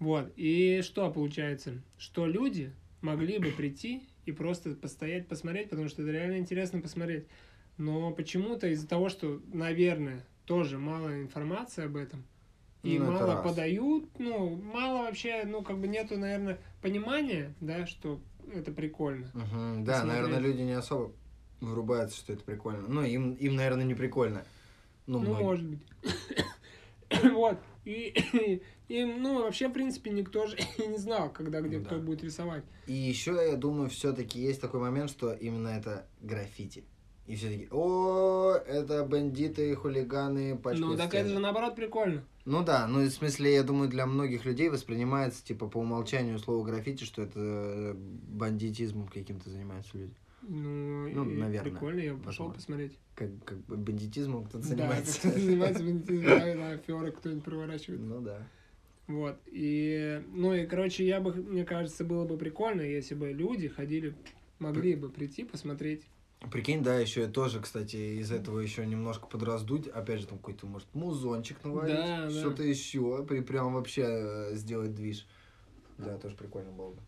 Вот. 0.00 0.32
И 0.36 0.82
что 0.82 1.10
получается? 1.10 1.80
Что 1.96 2.26
люди 2.26 2.72
могли 3.00 3.38
бы 3.38 3.50
прийти 3.52 4.02
и 4.26 4.32
просто 4.32 4.74
постоять, 4.74 5.28
посмотреть, 5.28 5.70
потому 5.70 5.88
что 5.88 6.02
это 6.02 6.10
реально 6.10 6.38
интересно 6.38 6.80
посмотреть. 6.80 7.26
Но 7.76 8.10
почему-то 8.12 8.66
из-за 8.68 8.88
того, 8.88 9.08
что, 9.08 9.40
наверное, 9.52 10.24
тоже 10.46 10.78
мало 10.78 11.20
информации 11.20 11.84
об 11.84 11.96
этом, 11.96 12.24
и 12.82 12.98
Ну, 12.98 13.12
мало 13.12 13.42
подают, 13.42 14.18
ну, 14.18 14.56
мало 14.56 15.04
вообще, 15.04 15.44
ну, 15.46 15.62
как 15.62 15.78
бы 15.78 15.86
нету, 15.88 16.18
наверное, 16.18 16.58
понимания, 16.82 17.54
да, 17.60 17.86
что 17.86 18.20
это 18.52 18.72
прикольно. 18.72 19.30
Мгм, 19.32 19.84
Да, 19.84 20.00
Посмотреть. 20.00 20.22
наверное, 20.22 20.38
люди 20.40 20.62
не 20.62 20.72
особо 20.72 21.12
врубаются, 21.60 22.16
что 22.18 22.32
это 22.32 22.44
прикольно. 22.44 22.86
Ну, 22.88 23.02
им, 23.02 23.34
им 23.34 23.56
наверное, 23.56 23.84
не 23.84 23.94
прикольно. 23.94 24.44
Ну, 25.06 25.20
Ну, 25.20 25.34
может 25.34 25.66
быть. 25.66 25.80
Вот. 27.32 27.58
И, 27.84 28.14
и, 28.88 29.04
ну, 29.04 29.42
вообще, 29.42 29.68
в 29.68 29.72
принципе, 29.72 30.10
никто 30.10 30.46
же 30.46 30.56
и 30.78 30.86
не 30.86 30.98
знал, 30.98 31.30
когда 31.30 31.60
где 31.60 31.78
Ну 31.78 31.84
кто 31.84 31.96
да. 31.96 32.02
будет 32.02 32.24
рисовать. 32.24 32.64
И 32.86 32.92
еще, 32.92 33.32
я 33.32 33.56
думаю, 33.56 33.90
все-таки 33.90 34.40
есть 34.40 34.60
такой 34.60 34.80
момент, 34.80 35.10
что 35.10 35.32
именно 35.32 35.68
это 35.68 36.06
граффити. 36.20 36.84
И 37.26 37.36
все 37.36 37.48
таки 37.48 37.68
о, 37.70 38.52
это 38.66 39.02
бандиты, 39.04 39.74
хулиганы, 39.76 40.56
пачкают 40.58 40.92
Ну, 40.92 40.96
так 40.96 41.08
стены». 41.08 41.20
это 41.20 41.30
же 41.30 41.38
наоборот 41.38 41.74
прикольно. 41.74 42.22
Ну 42.44 42.62
да, 42.62 42.86
ну 42.86 43.00
в 43.00 43.10
смысле, 43.10 43.54
я 43.54 43.62
думаю, 43.62 43.88
для 43.88 44.04
многих 44.04 44.44
людей 44.44 44.68
воспринимается, 44.68 45.42
типа, 45.42 45.66
по 45.68 45.78
умолчанию 45.78 46.38
слово 46.38 46.66
граффити, 46.66 47.04
что 47.04 47.22
это 47.22 47.40
э, 47.40 47.94
бандитизмом 47.94 49.08
каким-то 49.08 49.48
занимаются 49.48 49.96
люди. 49.96 50.14
Ну, 50.48 51.08
Ну, 51.08 51.30
и 51.30 51.36
наверное, 51.36 51.70
прикольно, 51.72 52.00
я 52.00 52.14
пошел 52.14 52.46
возможно. 52.46 52.54
посмотреть. 52.54 52.98
Как, 53.14 53.30
как 53.44 53.58
бандитизмом 53.66 54.44
кто-то 54.44 54.58
Да, 54.64 54.68
занимается. 54.68 55.18
кто-то 55.20 55.38
занимается 55.40 55.82
бандитизмом, 55.84 56.24
да, 56.38 56.54
да, 56.54 56.70
аферы 56.72 57.12
кто-нибудь 57.12 57.44
проворачивает. 57.44 58.00
Ну 58.00 58.20
да. 58.20 58.46
Вот. 59.06 59.36
И, 59.46 60.22
ну 60.32 60.54
и, 60.54 60.66
короче, 60.66 61.06
я 61.06 61.20
бы, 61.20 61.32
мне 61.34 61.64
кажется, 61.64 62.04
было 62.04 62.24
бы 62.24 62.36
прикольно, 62.38 62.80
если 62.82 63.14
бы 63.14 63.32
люди 63.32 63.68
ходили, 63.68 64.14
могли 64.58 64.94
бы 64.94 65.08
прийти, 65.10 65.44
посмотреть. 65.44 66.02
Прикинь, 66.52 66.82
да, 66.82 66.98
еще 66.98 67.26
тоже, 67.26 67.60
кстати, 67.60 67.96
из 68.20 68.30
этого 68.30 68.60
еще 68.60 68.84
немножко 68.86 69.26
подраздуть. 69.26 69.88
Опять 69.88 70.20
же, 70.20 70.26
там 70.26 70.38
какой-то, 70.38 70.66
может, 70.66 70.86
музончик 70.94 71.62
наварить, 71.64 71.94
Да, 71.96 72.24
да. 72.24 72.30
что-то 72.30 72.62
еще. 72.62 73.24
При, 73.26 73.40
прям 73.40 73.72
вообще 73.72 74.02
э, 74.06 74.54
сделать 74.54 74.94
движ. 74.94 75.26
Да, 75.96 76.18
тоже 76.18 76.36
прикольно 76.36 76.70
было 76.72 76.90
бы. 76.90 77.00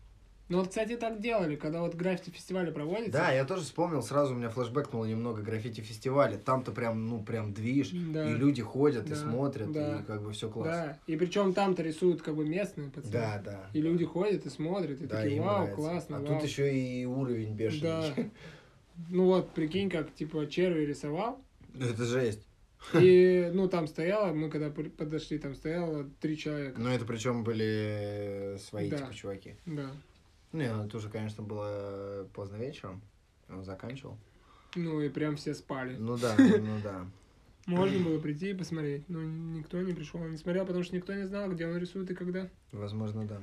Ну 0.49 0.59
вот, 0.59 0.69
кстати, 0.69 0.95
так 0.95 1.19
делали, 1.19 1.57
когда 1.57 1.81
вот 1.81 1.95
граффити-фестивали 1.95 2.71
проводятся. 2.71 3.11
Да, 3.11 3.31
я 3.33 3.43
тоже 3.43 3.63
вспомнил, 3.63 4.01
сразу 4.01 4.33
у 4.33 4.37
меня 4.37 4.49
флешбэкнуло 4.49 5.03
немного 5.03 5.41
граффити-фестиваля. 5.41 6.37
Там-то 6.37 6.71
прям, 6.71 7.05
ну, 7.05 7.21
прям 7.21 7.53
движ. 7.53 7.89
Да. 7.91 8.29
И 8.29 8.33
люди 8.33 8.61
ходят, 8.61 9.07
и 9.07 9.09
Да, 9.09 9.15
смотрят, 9.17 9.71
да. 9.73 9.99
и 9.99 10.03
как 10.03 10.21
бы 10.23 10.31
все 10.31 10.49
классно. 10.49 10.71
Да, 10.73 10.99
и 11.13 11.17
причем 11.17 11.53
там-то 11.53 11.83
рисуют 11.83 12.21
как 12.21 12.35
бы 12.35 12.45
местные 12.47 12.89
пацаны. 12.89 13.11
Да, 13.11 13.41
да. 13.43 13.69
И 13.73 13.81
люди 13.81 14.05
ходят 14.05 14.45
и 14.45 14.49
смотрят, 14.49 15.01
и 15.01 15.05
Да, 15.07 15.21
такие, 15.21 15.41
вау, 15.41 15.55
нравится. 15.63 15.75
классно, 15.75 16.17
А 16.17 16.19
вау. 16.21 16.35
тут 16.39 16.47
еще 16.47 16.73
и 16.73 17.05
уровень 17.05 17.53
бешеный. 17.53 17.81
Да. 17.81 18.13
Ну 19.09 19.25
вот, 19.25 19.51
прикинь, 19.51 19.91
как, 19.91 20.11
типа, 20.15 20.47
черви 20.47 20.83
рисовал, 20.85 21.39
Это 21.79 22.03
жесть. 22.03 22.41
и, 22.99 23.47
ну, 23.53 23.67
там 23.67 23.85
стояло, 23.85 24.33
мы 24.33 24.49
когда 24.49 24.71
подошли, 24.71 25.37
там 25.37 25.53
стояло 25.53 26.09
три 26.19 26.35
человека. 26.35 26.81
Ну, 26.81 26.89
это 26.89 27.05
причем 27.05 27.43
были 27.43 28.57
свои, 28.59 28.89
Да. 28.89 28.97
типа, 28.97 29.13
чуваки. 29.13 29.53
Да. 29.67 29.91
Не, 30.53 30.73
ну, 30.73 30.85
это 30.85 30.97
уже, 30.97 31.09
конечно, 31.09 31.43
было 31.43 32.27
поздно 32.33 32.57
вечером. 32.57 33.01
Он 33.49 33.63
заканчивал. 33.63 34.17
Ну, 34.75 35.01
и 35.01 35.09
прям 35.09 35.35
все 35.35 35.53
спали. 35.53 35.95
Ну 35.97 36.17
да, 36.17 36.35
ну 36.37 36.79
да. 36.83 37.05
Можно 37.65 37.99
было 37.99 38.19
прийти 38.19 38.51
и 38.51 38.53
посмотреть, 38.53 39.09
но 39.09 39.21
никто 39.21 39.81
не 39.81 39.93
пришел, 39.93 40.21
не 40.21 40.37
смотрел, 40.37 40.65
потому 40.65 40.83
что 40.83 40.95
никто 40.95 41.13
не 41.13 41.27
знал, 41.27 41.49
где 41.49 41.67
он 41.67 41.77
рисует 41.77 42.09
и 42.09 42.15
когда. 42.15 42.49
Возможно, 42.71 43.25
да. 43.25 43.41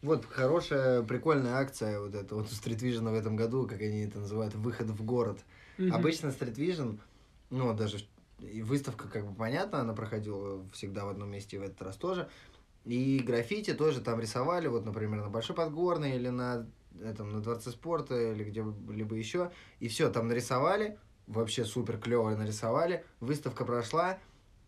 Вот 0.00 0.24
хорошая, 0.24 1.02
прикольная 1.02 1.56
акция 1.56 2.00
вот 2.00 2.14
эта 2.14 2.34
вот 2.34 2.46
у 2.46 2.48
Street 2.48 2.78
Vision 2.78 3.10
в 3.10 3.14
этом 3.14 3.36
году, 3.36 3.66
как 3.66 3.82
они 3.82 4.00
это 4.06 4.20
называют, 4.20 4.54
выход 4.54 4.88
в 4.88 5.04
город. 5.04 5.40
Мгм. 5.76 5.92
Обычно 5.92 6.28
Street 6.28 6.54
Vision, 6.54 6.98
ну, 7.50 7.74
даже 7.74 7.98
и 8.38 8.62
выставка, 8.62 9.08
как 9.08 9.26
бы, 9.26 9.34
понятно, 9.34 9.80
она 9.80 9.92
проходила 9.92 10.64
всегда 10.72 11.04
в 11.04 11.10
одном 11.10 11.30
месте, 11.30 11.56
и 11.56 11.58
в 11.58 11.62
этот 11.62 11.82
раз 11.82 11.96
тоже. 11.96 12.30
И 12.84 13.18
граффити 13.20 13.74
тоже 13.74 14.00
там 14.00 14.20
рисовали, 14.20 14.66
вот, 14.68 14.84
например, 14.86 15.20
на 15.22 15.28
Большой 15.28 15.54
Подгорной 15.54 16.16
или 16.16 16.28
на, 16.28 16.66
этом, 17.02 17.30
на 17.30 17.40
Дворце 17.40 17.70
спорта 17.70 18.32
или 18.32 18.44
где-либо 18.44 19.14
еще. 19.16 19.52
И 19.80 19.88
все, 19.88 20.10
там 20.10 20.28
нарисовали, 20.28 20.98
вообще 21.26 21.64
супер 21.64 21.98
клево 21.98 22.34
нарисовали, 22.34 23.04
выставка 23.20 23.64
прошла, 23.64 24.18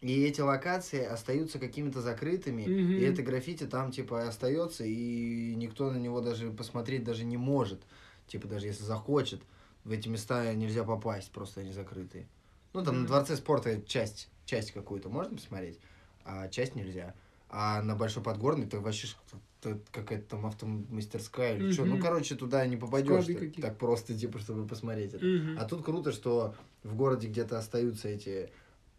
и 0.00 0.24
эти 0.24 0.40
локации 0.40 1.04
остаются 1.04 1.58
какими-то 1.58 2.00
закрытыми, 2.02 2.62
Мгм. 2.66 2.98
и 2.98 3.02
это 3.02 3.22
граффити 3.22 3.66
там, 3.66 3.90
типа, 3.92 4.28
остается, 4.28 4.84
и 4.84 5.54
никто 5.54 5.90
на 5.90 5.96
него 5.96 6.20
даже 6.20 6.50
посмотреть 6.50 7.04
даже 7.04 7.24
не 7.24 7.36
может. 7.36 7.82
Типа, 8.26 8.46
даже 8.48 8.66
если 8.66 8.84
захочет, 8.84 9.42
в 9.84 9.90
эти 9.90 10.08
места 10.08 10.52
нельзя 10.54 10.84
попасть, 10.84 11.30
просто 11.32 11.60
они 11.60 11.72
закрытые. 11.72 12.28
Ну, 12.72 12.84
там 12.84 12.94
на 12.96 13.00
Мгм. 13.00 13.06
Дворце 13.06 13.36
спорта 13.36 13.80
часть, 13.82 14.28
часть 14.44 14.72
какую-то 14.72 15.08
можно 15.08 15.36
посмотреть, 15.36 15.78
а 16.24 16.48
часть 16.48 16.74
нельзя. 16.74 17.14
А 17.52 17.82
на 17.82 17.94
Большой 17.94 18.22
Подгорной 18.22 18.64
это 18.64 18.80
вообще 18.80 19.08
какая-то 19.92 20.30
там 20.30 20.46
автомастерская 20.46 21.56
или 21.56 21.70
что. 21.70 21.84
Ну, 21.84 21.98
короче, 21.98 22.34
туда 22.34 22.66
не 22.66 22.78
попадешь 22.78 23.24
Склады 23.24 23.50
так, 23.60 23.78
просто, 23.78 24.18
типа, 24.18 24.38
чтобы 24.38 24.66
посмотреть 24.66 25.14
это. 25.14 25.24
Мгм. 25.24 25.58
А 25.58 25.64
тут 25.66 25.84
круто, 25.84 26.12
что 26.12 26.54
в 26.82 26.96
городе 26.96 27.28
где-то 27.28 27.58
остаются 27.58 28.08
эти 28.08 28.50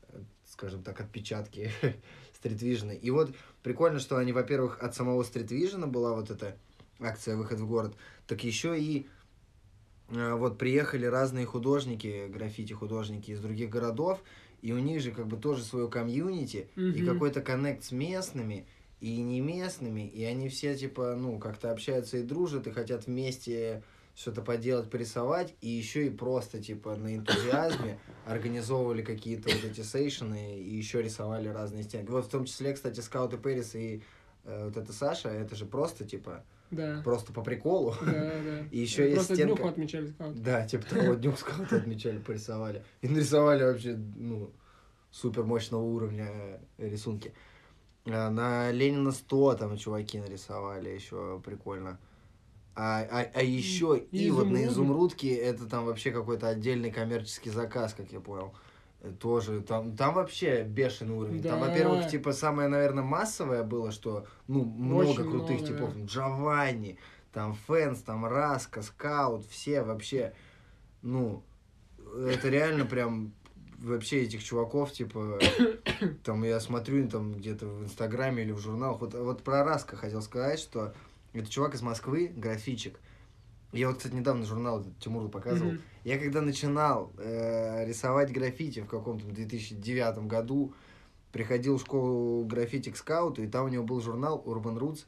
э, 0.10 0.22
скажем 0.46 0.84
так, 0.84 1.02
отпечатки 1.02 1.72
стритвижена. 2.34 2.94
И 2.94 3.10
вот 3.10 3.36
прикольно, 3.64 4.00
что 4.00 4.18
они, 4.18 4.32
во-первых, 4.32 4.82
от 4.82 4.96
самого 4.96 5.24
стритвижена 5.24 5.88
была 5.88 6.14
вот 6.14 6.30
эта 6.30 6.56
акция 7.00 7.36
«Выход 7.36 7.60
в 7.60 7.68
город», 7.68 7.96
так 8.28 8.44
еще 8.44 8.80
и 8.80 9.08
э, 10.10 10.34
вот 10.36 10.60
приехали 10.60 11.08
разные 11.08 11.48
художники, 11.48 12.28
граффити-художники 12.30 13.32
из 13.32 13.40
других 13.40 13.70
городов, 13.70 14.22
и 14.64 14.72
у 14.72 14.80
них 14.80 15.02
же 15.02 15.12
как 15.12 15.28
бы 15.28 15.36
тоже 15.36 15.62
свое 15.62 15.90
комьюнити, 15.90 16.70
и 16.76 16.82
Мгм. 16.82 17.06
какой-то 17.06 17.42
коннект 17.42 17.84
с 17.84 17.92
местными, 17.92 18.66
и 19.02 19.18
не 19.22 19.42
местными, 19.42 20.08
и 20.08 20.24
они 20.24 20.48
все 20.48 20.76
типа, 20.76 21.16
ну, 21.18 21.38
как-то 21.38 21.70
общаются 21.72 22.18
и 22.18 22.24
дружат, 22.24 22.66
и 22.68 22.72
хотят 22.72 23.06
вместе 23.06 23.84
что-то 24.16 24.42
поделать, 24.42 24.90
порисовать, 24.90 25.54
и 25.60 25.68
еще 25.68 26.08
и 26.08 26.10
просто 26.10 26.62
типа 26.64 26.96
на 26.96 27.18
энтузиазме 27.18 28.00
организовывали 28.26 29.02
какие-то 29.02 29.50
вот 29.50 29.66
эти 29.66 29.82
сейшены, 29.82 30.58
и 30.60 30.74
еще 30.76 31.02
рисовали 31.02 31.50
разные 31.50 31.84
стенки. 31.84 32.10
Вот 32.10 32.26
в 32.26 32.30
том 32.30 32.46
числе, 32.46 32.74
кстати, 32.74 33.02
скауты 33.02 33.38
Пэрис 33.38 33.76
и 33.76 34.02
э, 34.46 34.66
вот 34.66 34.78
это 34.78 34.94
Саша, 34.94 35.28
это 35.28 35.58
же 35.58 35.66
просто 35.66 36.06
типа, 36.06 36.46
Да. 36.72 37.02
просто 37.04 37.34
по 37.34 37.42
приколу. 37.42 37.94
Да, 38.02 38.12
да. 38.12 38.60
И 38.72 38.80
еще 38.80 39.04
есть 39.04 39.16
Просто 39.16 39.36
стенка. 39.36 39.56
днюху 39.56 39.70
отмечали 39.70 40.08
скаут. 40.08 40.42
Да, 40.42 40.66
типа 40.66 40.86
того, 40.86 41.14
днюх 41.16 41.38
скаута 41.40 41.78
отмечали, 41.78 42.18
порисовали. 42.18 42.84
И 43.02 43.08
нарисовали 43.08 43.64
вообще, 43.64 43.96
ну, 43.96 44.52
супер 45.12 45.44
мощного 45.44 45.84
уровня 45.84 46.60
рисунки. 46.78 47.34
А, 48.06 48.30
На 48.30 48.72
Ленина 48.72 49.12
100 49.12 49.56
там 49.56 49.78
чуваки 49.78 50.20
нарисовали, 50.20 50.90
еще 50.90 51.42
прикольно. 51.46 52.00
А, 52.76 53.02
а, 53.02 53.28
а 53.36 53.44
еще 53.44 54.04
И 54.12 54.26
и, 54.26 54.32
вот 54.32 54.48
на 54.50 54.66
изумрудке 54.66 55.36
это 55.36 55.68
там 55.68 55.86
вообще 55.86 56.10
какой-то 56.12 56.48
отдельный 56.48 56.92
коммерческий 56.92 57.52
заказ, 57.52 57.94
как 57.94 58.12
я 58.12 58.20
понял. 58.20 58.54
Тоже 59.20 59.60
там, 59.62 59.98
там 59.98 60.14
вообще 60.14 60.64
бешеный 60.64 61.14
уровень. 61.16 61.44
Там, 61.44 61.60
Да. 61.60 61.68
во-первых, 61.68 62.08
типа 62.08 62.32
самое, 62.32 62.70
наверное, 62.70 63.04
массовое 63.04 63.64
было, 63.64 63.92
что 63.92 64.26
ну 64.48 64.64
много 64.64 65.10
Очень 65.10 65.30
крутых 65.30 65.60
много, 65.60 65.68
типов. 65.68 65.94
да. 65.96 66.06
Джованни, 66.06 66.98
там 67.34 67.54
Фэнс, 67.68 68.00
там 68.02 68.26
Раска, 68.26 68.82
Скаут, 68.82 69.46
все 69.48 69.82
вообще, 69.82 70.34
ну, 71.02 71.44
это 72.16 72.48
реально 72.48 72.86
прям 72.86 73.34
вообще 73.80 74.24
этих 74.24 74.42
чуваков, 74.42 74.94
типа, 74.94 75.38
там 76.24 76.44
я 76.44 76.62
смотрю 76.62 77.10
там 77.10 77.34
где-то 77.34 77.66
в 77.68 77.84
Инстаграме 77.84 78.44
или 78.44 78.54
в 78.54 78.60
журналах, 78.60 79.02
вот, 79.02 79.14
вот 79.16 79.44
про 79.44 79.66
Раска 79.66 79.98
хотел 79.98 80.22
сказать, 80.22 80.60
что 80.60 80.94
это 81.34 81.50
чувак 81.50 81.76
из 81.76 81.82
Москвы, 81.82 82.32
граффитчик. 82.34 83.00
Я 83.74 83.88
вот, 83.88 83.98
кстати, 83.98 84.14
недавно 84.14 84.46
журнал 84.46 84.86
Тимуру 85.00 85.30
показывал. 85.30 85.74
Мгм. 85.74 85.82
Я 86.04 86.20
когда 86.20 86.42
начинал 86.42 87.12
э, 87.18 87.86
рисовать 87.86 88.32
граффити 88.32 88.82
в 88.82 88.88
каком-то 88.88 89.26
2009 89.26 90.28
году, 90.28 90.74
приходил 91.32 91.78
в 91.78 91.82
школу 91.82 92.46
граффити 92.46 92.92
к 92.92 92.98
скауту, 92.98 93.44
и 93.44 93.48
там 93.48 93.66
у 93.66 93.70
него 93.70 93.84
был 93.84 94.00
журнал 94.00 94.44
Urban 94.46 94.78
Roots, 94.78 95.06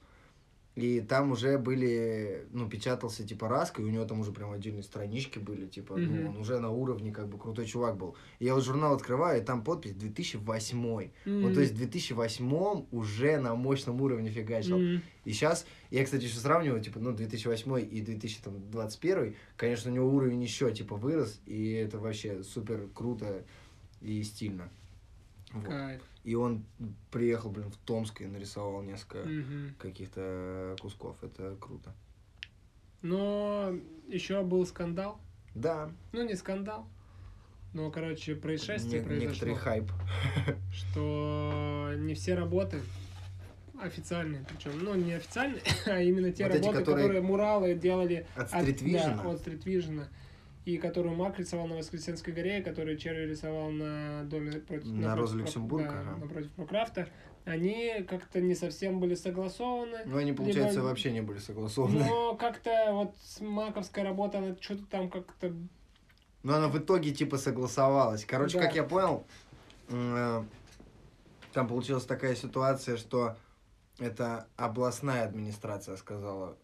и 0.76 1.00
там 1.00 1.32
уже 1.32 1.58
были, 1.58 2.48
ну, 2.52 2.70
печатался 2.70 3.26
типа 3.26 3.48
Раска, 3.48 3.82
и 3.82 3.86
у 3.86 3.90
него 3.90 4.04
там 4.06 4.20
уже 4.20 4.34
прям 4.34 4.52
отдельные 4.52 4.84
странички 4.84 5.40
были, 5.40 5.68
типа, 5.68 5.94
Мгм. 5.96 6.24
ну, 6.24 6.30
он 6.30 6.38
уже 6.38 6.60
на 6.60 6.70
уровне, 6.70 7.12
как 7.14 7.30
бы, 7.30 7.38
крутой 7.38 7.66
чувак 7.66 7.96
был. 7.98 8.16
И 8.40 8.46
я 8.46 8.54
вот 8.56 8.64
журнал 8.66 8.94
открываю, 8.94 9.42
и 9.42 9.46
там 9.46 9.64
подпись 9.64 9.94
2008. 9.94 11.12
Ну, 11.26 11.54
то 11.54 11.62
есть 11.62 11.74
в 11.74 11.78
2008 11.78 12.86
уже 12.92 13.38
на 13.40 13.56
мощном 13.56 14.02
уровне 14.02 14.30
фигачил. 14.30 14.78
Мгм. 14.78 15.02
И 15.24 15.32
сейчас, 15.32 15.66
я, 15.92 16.04
кстати, 16.04 16.26
еще 16.26 16.38
сравниваю, 16.38 16.82
типа, 16.84 17.00
ну, 17.00 17.14
2008 17.14 17.80
и 17.80 18.02
2021, 18.02 19.36
конечно, 19.56 19.90
у 19.92 19.94
него 19.94 20.10
уровень 20.10 20.44
еще, 20.44 20.72
типа, 20.74 20.96
вырос, 20.98 21.40
и 21.46 21.72
это 21.72 22.00
вообще 22.00 22.44
супер 22.44 22.90
круто 22.94 23.46
и 24.02 24.22
стильно. 24.24 24.70
Вот. 25.54 25.66
Кайф. 25.66 26.02
И 26.26 26.34
он 26.36 26.66
приехал, 27.12 27.52
блин, 27.52 27.70
в 27.70 27.78
Томск 27.78 28.22
и 28.22 28.26
нарисовал 28.26 28.82
несколько 28.82 29.20
Мгм. 29.20 29.76
каких-то 29.78 30.76
кусков. 30.82 31.24
Это 31.24 31.56
круто. 31.62 31.94
Но 33.04 33.72
еще 34.08 34.42
был 34.44 34.66
скандал. 34.66 35.20
Да, 35.54 35.92
Ну, 36.12 36.26
не 36.26 36.36
скандал. 36.36 36.88
Но, 37.74 37.92
короче, 37.92 38.36
происшествие 38.36 39.02
не- 39.02 39.06
произошло. 39.06 39.30
некоторый 39.30 39.56
хайп. 39.56 39.92
что 40.74 41.92
не 41.98 42.14
все 42.16 42.34
работы 42.36 42.82
официальные, 43.80 44.46
причем, 44.50 44.80
ну, 44.84 44.96
не 44.96 45.14
официальные, 45.14 45.62
а 45.86 46.02
именно 46.02 46.32
те 46.32 46.46
Вот 46.46 46.56
эти, 46.56 46.62
работы, 46.66 46.80
которые 46.80 47.04
которые, 47.08 47.22
муралы 47.22 47.76
делали 47.76 48.26
От 48.36 48.52
от- 48.54 48.64
Street 48.66 48.80
Vision? 48.84 49.16
да, 49.24 49.30
от 49.30 49.48
Vision. 49.48 50.06
И 50.66 50.78
которую 50.78 51.16
Мак 51.16 51.38
рисовал 51.38 51.68
на 51.68 51.76
Воскресенской 51.76 52.34
горе, 52.34 52.60
и 52.60 52.64
которую 52.64 52.98
Черри 52.98 53.28
рисовал 53.28 53.70
на 53.70 54.24
доме 54.24 54.54
против, 54.54 54.86
На 54.88 55.10
напротив 55.10 55.20
Роза 55.20 55.34
Про- 55.34 55.40
Люксембург, 55.42 55.84
да, 55.84 56.00
ага. 56.00 56.18
напротив 56.18 56.52
Прокрафта, 56.54 57.08
они 57.46 58.04
как-то 58.10 58.42
не 58.42 58.56
совсем 58.56 59.00
были 59.00 59.14
согласованы. 59.14 60.00
Но 60.06 60.18
они, 60.18 60.34
получается, 60.34 60.78
Либо- 60.78 60.86
вообще 60.88 61.12
не 61.12 61.22
были 61.22 61.38
согласованы. 61.38 62.00
Но 62.00 62.36
как-то 62.36 62.90
вот 62.94 63.16
маковская 63.42 64.04
работа, 64.04 64.40
она 64.40 64.56
что-то 64.60 64.86
там 64.88 65.10
как-то... 65.12 65.54
Но 66.42 66.56
она 66.56 66.68
в 66.68 66.78
итоге 66.80 67.12
типа 67.12 67.38
согласовалась. 67.38 68.26
Короче, 68.26 68.58
Да. 68.58 68.66
как 68.66 68.76
я 68.76 68.84
понял, 68.84 69.26
э, 69.90 70.44
там 71.54 71.68
получилась 71.68 72.06
такая 72.06 72.34
ситуация, 72.36 72.98
что 72.98 73.36
это 74.00 74.48
областная 74.56 75.26
администрация 75.26 75.96
сказала, 75.96 76.58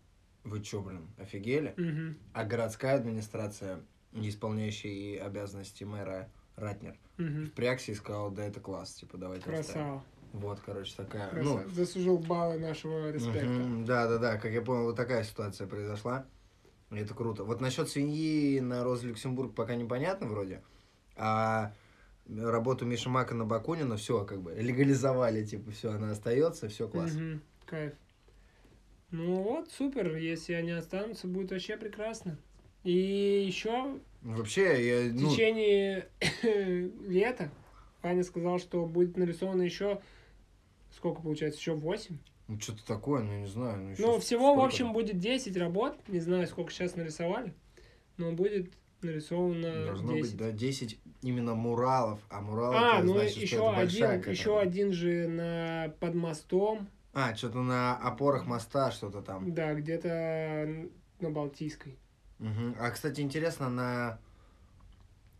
вы 0.44 0.62
чё, 0.62 0.82
блин, 0.82 1.08
офигели? 1.18 1.74
Мгм, 1.78 2.18
А 2.34 2.44
городская 2.46 2.96
администрация, 2.96 3.84
не 4.12 4.30
исполняющая 4.30 5.24
обязанности 5.26 5.84
мэра 5.84 6.30
Ратнер, 6.56 6.98
мгм. 7.18 7.48
впрягся 7.48 7.92
и 7.92 7.96
сказал, 7.96 8.32
да 8.32 8.46
это 8.46 8.60
класс, 8.60 8.94
типа 8.96 9.18
давайте 9.18 9.50
оставим». 9.52 9.64
Красава. 9.64 10.04
Вот, 10.34 10.60
короче, 10.66 10.94
такая, 10.96 11.30
Красава. 11.30 11.64
ну, 11.64 11.70
Заслужил 11.72 12.18
баллы 12.20 12.58
нашего 12.60 13.12
респекта. 13.12 13.48
Мгм, 13.48 13.86
Да, 13.86 14.08
да, 14.08 14.18
да, 14.18 14.38
как 14.38 14.52
я 14.52 14.62
понял, 14.62 14.86
вот 14.86 14.96
такая 14.96 15.24
ситуация 15.24 15.68
произошла. 15.68 16.26
Это 16.90 17.14
круто. 17.14 17.44
Вот 17.44 17.62
насчет 17.62 17.90
свиньи 17.90 18.60
на 18.60 18.84
Роз 18.84 19.04
Люксембург 19.04 19.56
пока 19.56 19.76
непонятно 19.76 20.28
вроде. 20.28 20.62
А 21.16 21.74
работу 22.28 22.86
Миши 22.86 23.10
Мака 23.10 23.34
на 23.34 23.46
Бакунина 23.46 23.98
все 23.98 24.26
как 24.26 24.42
бы 24.42 24.54
легализовали, 24.54 25.44
типа, 25.46 25.72
все, 25.72 25.92
она 25.92 26.12
остается, 26.12 26.68
все 26.70 26.88
класс. 26.88 27.12
Мгм, 27.14 27.42
Кайф. 27.66 27.94
Ну 29.12 29.42
вот, 29.44 29.70
супер. 29.72 30.16
Если 30.16 30.54
они 30.54 30.72
останутся, 30.72 31.28
будет 31.28 31.52
вообще 31.52 31.78
прекрасно. 31.78 32.38
И 32.84 33.44
еще 33.46 34.00
Вообще, 34.22 35.06
я, 35.06 35.10
в 35.12 35.14
ну, 35.16 35.30
течение 35.32 36.08
лета 37.08 37.52
Аня 38.02 38.24
сказал, 38.24 38.60
что 38.60 38.86
будет 38.86 39.18
нарисовано 39.18 39.62
еще 39.64 40.02
сколько 40.96 41.22
получается, 41.22 41.60
еще 41.60 41.74
8. 41.74 42.18
ну, 42.48 42.60
что-то 42.60 42.86
такое, 42.86 43.24
ну, 43.24 43.40
не 43.40 43.48
знаю. 43.48 43.96
Ну, 43.98 44.14
Ну, 44.14 44.20
всего, 44.20 44.50
в 44.52 44.56
сколько 44.56 44.66
общем, 44.68 44.86
там? 44.88 44.94
будет 44.94 45.20
10 45.20 45.56
работ. 45.58 45.96
Не 46.08 46.20
знаю, 46.20 46.48
сколько 46.48 46.72
сейчас 46.72 46.96
нарисовали, 46.96 47.54
но 48.18 48.32
будет 48.34 48.72
нарисовано 49.02 49.86
Должно 49.86 50.14
10. 50.14 50.22
быть, 50.22 50.38
да, 50.38 50.52
10 50.52 51.00
именно 51.24 51.56
муралов, 51.56 52.20
а 52.30 52.42
мурал 52.42 52.74
А, 52.76 53.02
ну 53.04 53.14
значит, 53.14 53.38
еще 53.38 53.60
большая 53.60 53.84
один, 53.84 54.02
какая-то. 54.08 54.30
еще 54.32 54.60
один 54.60 54.92
же 54.94 55.28
на 55.28 55.94
под 56.00 56.14
мостом, 56.16 56.88
А, 57.14 57.36
что-то 57.36 57.62
на 57.62 57.98
опорах 57.98 58.46
моста 58.46 58.92
что-то 58.92 59.22
там. 59.22 59.54
да, 59.54 59.74
где-то 59.74 60.88
на 61.20 61.30
Балтийской. 61.30 61.98
Мгм. 62.40 62.76
А, 62.80 62.90
кстати, 62.92 63.22
интересно, 63.22 63.70
на 63.70 64.20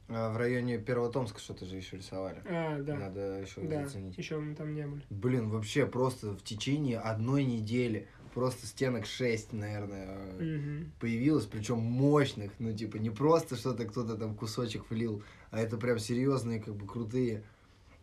а, 0.10 0.34
в 0.34 0.38
районе 0.38 0.78
Первотомска 0.78 1.40
что-то 1.40 1.66
же 1.66 1.78
еще 1.78 1.98
рисовали. 1.98 2.42
А, 2.46 2.80
да, 2.82 2.96
Надо 2.98 3.40
еще 3.40 3.62
да, 3.62 3.86
заценить. 3.86 4.18
еще 4.18 4.38
мы 4.38 4.54
там 4.56 4.74
не 4.74 4.86
были. 4.86 5.04
Блин, 5.10 5.50
вообще 5.50 5.86
просто 5.86 6.32
в 6.34 6.44
течение 6.44 7.00
одной 7.00 7.46
недели 7.46 8.08
просто 8.34 8.68
стенок 8.68 9.06
6, 9.06 9.54
наверное, 9.54 10.34
Мгм. 10.40 10.92
появилось, 11.00 11.46
причем 11.46 11.78
мощных, 11.80 12.52
ну 12.60 12.74
типа 12.74 12.98
не 12.98 13.10
просто 13.10 13.56
что-то 13.56 13.86
кто-то 13.86 14.18
там 14.18 14.36
кусочек 14.36 14.90
влил, 14.90 15.24
а 15.52 15.60
это 15.60 15.78
прям 15.78 16.00
серьезные 16.00 16.62
как 16.62 16.76
бы 16.76 16.86
крутые 16.86 17.44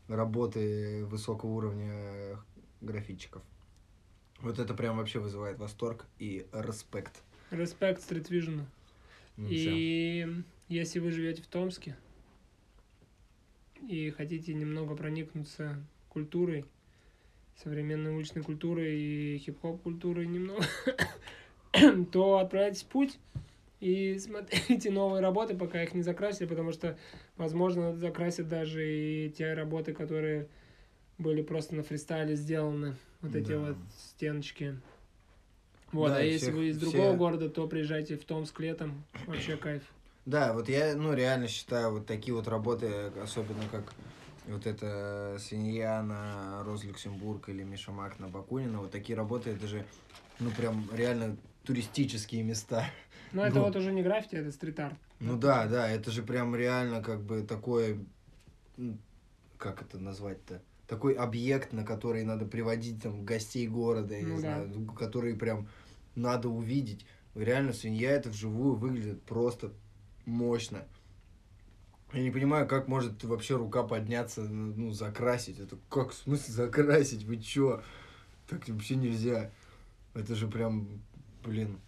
работы 0.09 1.05
высокого 1.05 1.51
уровня 1.51 2.39
графитчиков. 2.81 3.43
Вот 4.41 4.59
это 4.59 4.75
прям 4.75 4.97
вообще 4.97 5.19
вызывает 5.19 5.59
восторг 5.59 6.07
и 6.19 6.47
респект. 6.53 7.23
Респект 7.51 8.01
Street 8.01 8.29
Vision. 8.29 8.63
Ну. 9.37 9.49
И 9.51 10.43
если 10.69 10.99
вы 10.99 11.11
живете 11.11 11.43
в 11.43 11.47
Томске 11.47 11.97
и 13.89 14.11
хотите 14.11 14.55
немного 14.55 14.95
проникнуться 14.95 15.83
культурой, 16.09 16.65
современной 17.63 18.15
уличной 18.15 18.43
культурой 18.43 18.99
и 18.99 19.39
хип-хоп 19.39 19.83
культурой 19.83 20.27
немного, 20.27 20.65
то 22.13 22.39
отправляйтесь 22.39 22.83
в 22.83 22.87
путь 22.87 23.19
и 23.81 24.19
смотрите 24.19 24.91
новые 24.91 25.21
работы, 25.21 25.57
пока 25.57 25.83
их 25.83 25.95
не 25.95 26.03
закрасили, 26.03 26.47
потому 26.47 26.73
что, 26.73 26.99
возможно, 27.37 27.95
закрасят 27.97 28.49
даже 28.49 28.87
и 28.87 29.31
те 29.31 29.55
работы, 29.55 29.93
которые 29.93 30.49
были 31.17 31.43
просто 31.43 31.75
на 31.75 31.83
фристайле 31.83 32.37
сделаны, 32.37 32.97
вот 33.21 33.35
эти 33.35 33.53
Да. 33.53 33.59
вот 33.59 33.77
стеночки. 33.99 34.79
Вот, 35.93 36.11
Да, 36.11 36.17
а 36.19 36.21
если 36.21 36.39
всех- 36.47 36.55
вы 36.55 36.69
из 36.69 36.77
все- 36.77 36.91
другого 36.91 37.17
города, 37.17 37.49
то 37.49 37.67
приезжайте 37.67 38.17
в 38.17 38.25
Томск 38.25 38.61
летом, 38.61 39.05
вообще 39.27 39.57
кайф. 39.57 39.83
Да, 40.27 40.53
вот 40.53 40.69
я, 40.69 40.95
ну, 40.95 41.15
реально 41.15 41.49
считаю 41.49 41.93
вот 41.93 42.07
такие 42.07 42.35
вот 42.35 42.49
работы, 42.49 43.13
особенно 43.23 43.63
как 43.71 43.93
Вот 44.47 44.67
это 44.67 45.37
свинья 45.39 46.03
на 46.03 46.63
Роз 46.65 46.83
Люксембург 46.83 47.51
или 47.51 47.63
Миша 47.65 47.93
Мак 47.93 48.19
на 48.19 48.29
Бакунина, 48.29 48.79
вот 48.79 48.91
такие 48.91 49.15
работы, 49.15 49.51
это 49.51 49.67
же, 49.67 49.85
ну, 50.41 50.51
прям 50.51 50.89
реально 50.95 51.37
туристические 51.65 52.43
места. 52.45 52.87
Но 53.33 53.45
это 53.45 53.57
Ну. 53.57 53.65
вот 53.65 53.77
уже 53.77 53.93
не 53.93 54.03
граффити, 54.03 54.37
это 54.37 54.51
стрит-арт. 54.51 54.97
Ну 55.21 55.37
да, 55.37 55.67
да, 55.67 55.87
это 55.91 56.11
же 56.11 56.23
прям 56.23 56.57
реально 56.57 57.03
как 57.03 57.21
бы 57.21 57.43
такое, 57.43 57.99
как 59.59 59.83
это 59.83 59.99
назвать-то? 59.99 60.63
Такой 60.89 61.13
объект, 61.13 61.73
на 61.75 61.85
который 61.85 62.25
надо 62.25 62.47
приводить 62.47 63.03
там 63.03 63.25
гостей 63.25 63.69
города, 63.69 64.15
я 64.15 64.23
Ну 64.23 64.29
не 64.29 64.35
да. 64.37 64.41
знаю, 64.41 64.73
ну, 64.75 64.93
который 64.95 65.35
прям 65.37 65.69
надо 66.15 66.49
увидеть. 66.49 67.05
Реально 67.35 67.75
свинья 67.75 68.11
это 68.13 68.31
вживую 68.31 68.75
выглядит 68.75 69.23
просто 69.23 69.71
мощно. 70.25 70.85
Я 72.15 72.23
не 72.23 72.31
понимаю, 72.31 72.67
как 72.67 72.89
может 72.89 73.23
вообще 73.25 73.57
рука 73.57 73.83
подняться, 73.83 74.41
ну, 74.41 74.91
закрасить. 74.93 75.59
Это 75.61 75.77
как, 75.91 76.13
в 76.13 76.15
смысле 76.15 76.55
закрасить? 76.55 77.23
Вы 77.25 77.37
чё? 77.37 77.83
Так 78.49 78.67
вообще 78.67 78.97
нельзя. 78.97 79.51
Это 80.15 80.35
же 80.35 80.49
прям, 80.49 80.89
блин. 81.45 81.81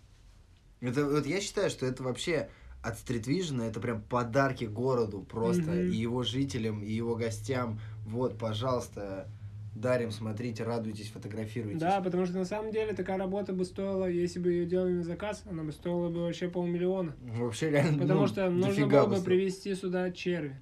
Это, 0.82 1.06
вот 1.06 1.24
я 1.26 1.40
считаю, 1.40 1.70
что 1.70 1.86
это 1.86 2.02
вообще 2.02 2.50
от 2.82 2.98
стритвижена 2.98 3.66
это 3.66 3.80
прям 3.80 4.02
подарки 4.02 4.64
городу 4.64 5.22
просто 5.22 5.62
Мгм. 5.70 5.90
и 5.90 5.96
его 5.96 6.22
жителям, 6.22 6.82
и 6.82 6.92
его 6.92 7.16
гостям. 7.16 7.80
Вот, 8.10 8.36
пожалуйста, 8.38 9.28
дарим, 9.74 10.10
смотрите, 10.10 10.64
радуйтесь, 10.64 11.10
фотографируйтесь. 11.10 11.80
Да, 11.80 12.00
потому 12.00 12.26
что 12.26 12.34
на 12.38 12.44
самом 12.44 12.72
деле 12.72 12.92
такая 12.92 13.18
работа 13.18 13.52
бы 13.52 13.64
стоила, 13.64 14.06
если 14.06 14.40
бы 14.40 14.50
ее 14.50 14.66
делали 14.66 14.94
на 14.94 15.04
заказ, 15.04 15.44
она 15.48 15.62
бы 15.62 15.70
стоила 15.72 16.08
бы 16.08 16.22
вообще 16.22 16.48
полмиллиона. 16.48 17.14
Вообще 17.22 17.70
реально, 17.70 17.98
Потому 17.98 18.22
ну, 18.22 18.26
что 18.26 18.50
нужно 18.50 18.86
было 18.88 19.06
бы 19.06 19.16
стоит. 19.16 19.24
привезти 19.24 19.74
сюда 19.74 20.10
черви. 20.10 20.60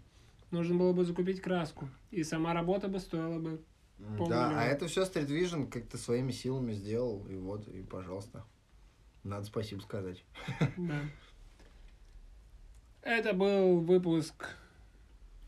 Нужно 0.51 0.76
было 0.76 0.92
бы 0.92 1.05
закупить 1.05 1.40
краску. 1.40 1.88
И 2.11 2.22
сама 2.22 2.53
работа 2.53 2.88
бы 2.88 2.99
стоила 2.99 3.38
бы. 3.38 3.61
Да, 3.99 4.16
полмиллиона. 4.18 4.62
а 4.62 4.64
это 4.64 4.86
все 4.86 5.05
стритвижн 5.05 5.64
как-то 5.64 5.96
своими 5.99 6.30
силами 6.32 6.72
сделал, 6.72 7.26
и 7.28 7.34
вот, 7.36 7.66
и 7.68 7.82
пожалуйста. 7.82 8.44
Надо 9.24 9.46
спасибо 9.46 9.80
сказать. 9.80 10.22
Да. 10.76 11.01
Это 13.03 13.32
был 13.32 13.80
выпуск 13.80 14.55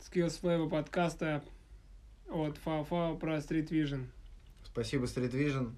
Skills 0.00 0.40
Flavor 0.40 0.68
подкаста 0.68 1.42
от 2.30 2.58
Фао 2.58 3.16
про 3.16 3.36
Street 3.38 3.68
Vision. 3.68 4.06
Спасибо, 4.64 5.06
Стритвижн. 5.06 5.68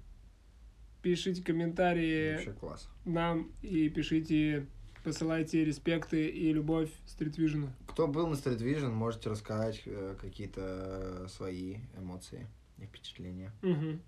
Пишите 1.01 1.43
комментарии 1.43 2.33
Вообще 2.33 2.53
класс. 2.53 2.87
нам 3.05 3.51
и 3.61 3.89
пишите, 3.89 4.67
посылайте 5.03 5.65
респекты 5.65 6.27
и 6.27 6.53
любовь 6.53 6.89
Street 7.07 7.35
Vision. 7.35 7.69
Кто 7.87 8.07
был 8.07 8.27
на 8.27 8.35
Street 8.35 8.59
Vision, 8.59 8.91
можете 8.91 9.29
рассказать 9.29 9.81
э, 9.85 10.15
какие-то 10.21 11.27
свои 11.27 11.77
эмоции 11.97 12.47
и 12.77 12.85
впечатления. 12.85 13.51
Угу. 13.61 13.99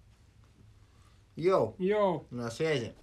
Йоу, 1.36 1.76
Йоу! 1.80 2.26
на 2.32 2.50
связи. 2.50 2.94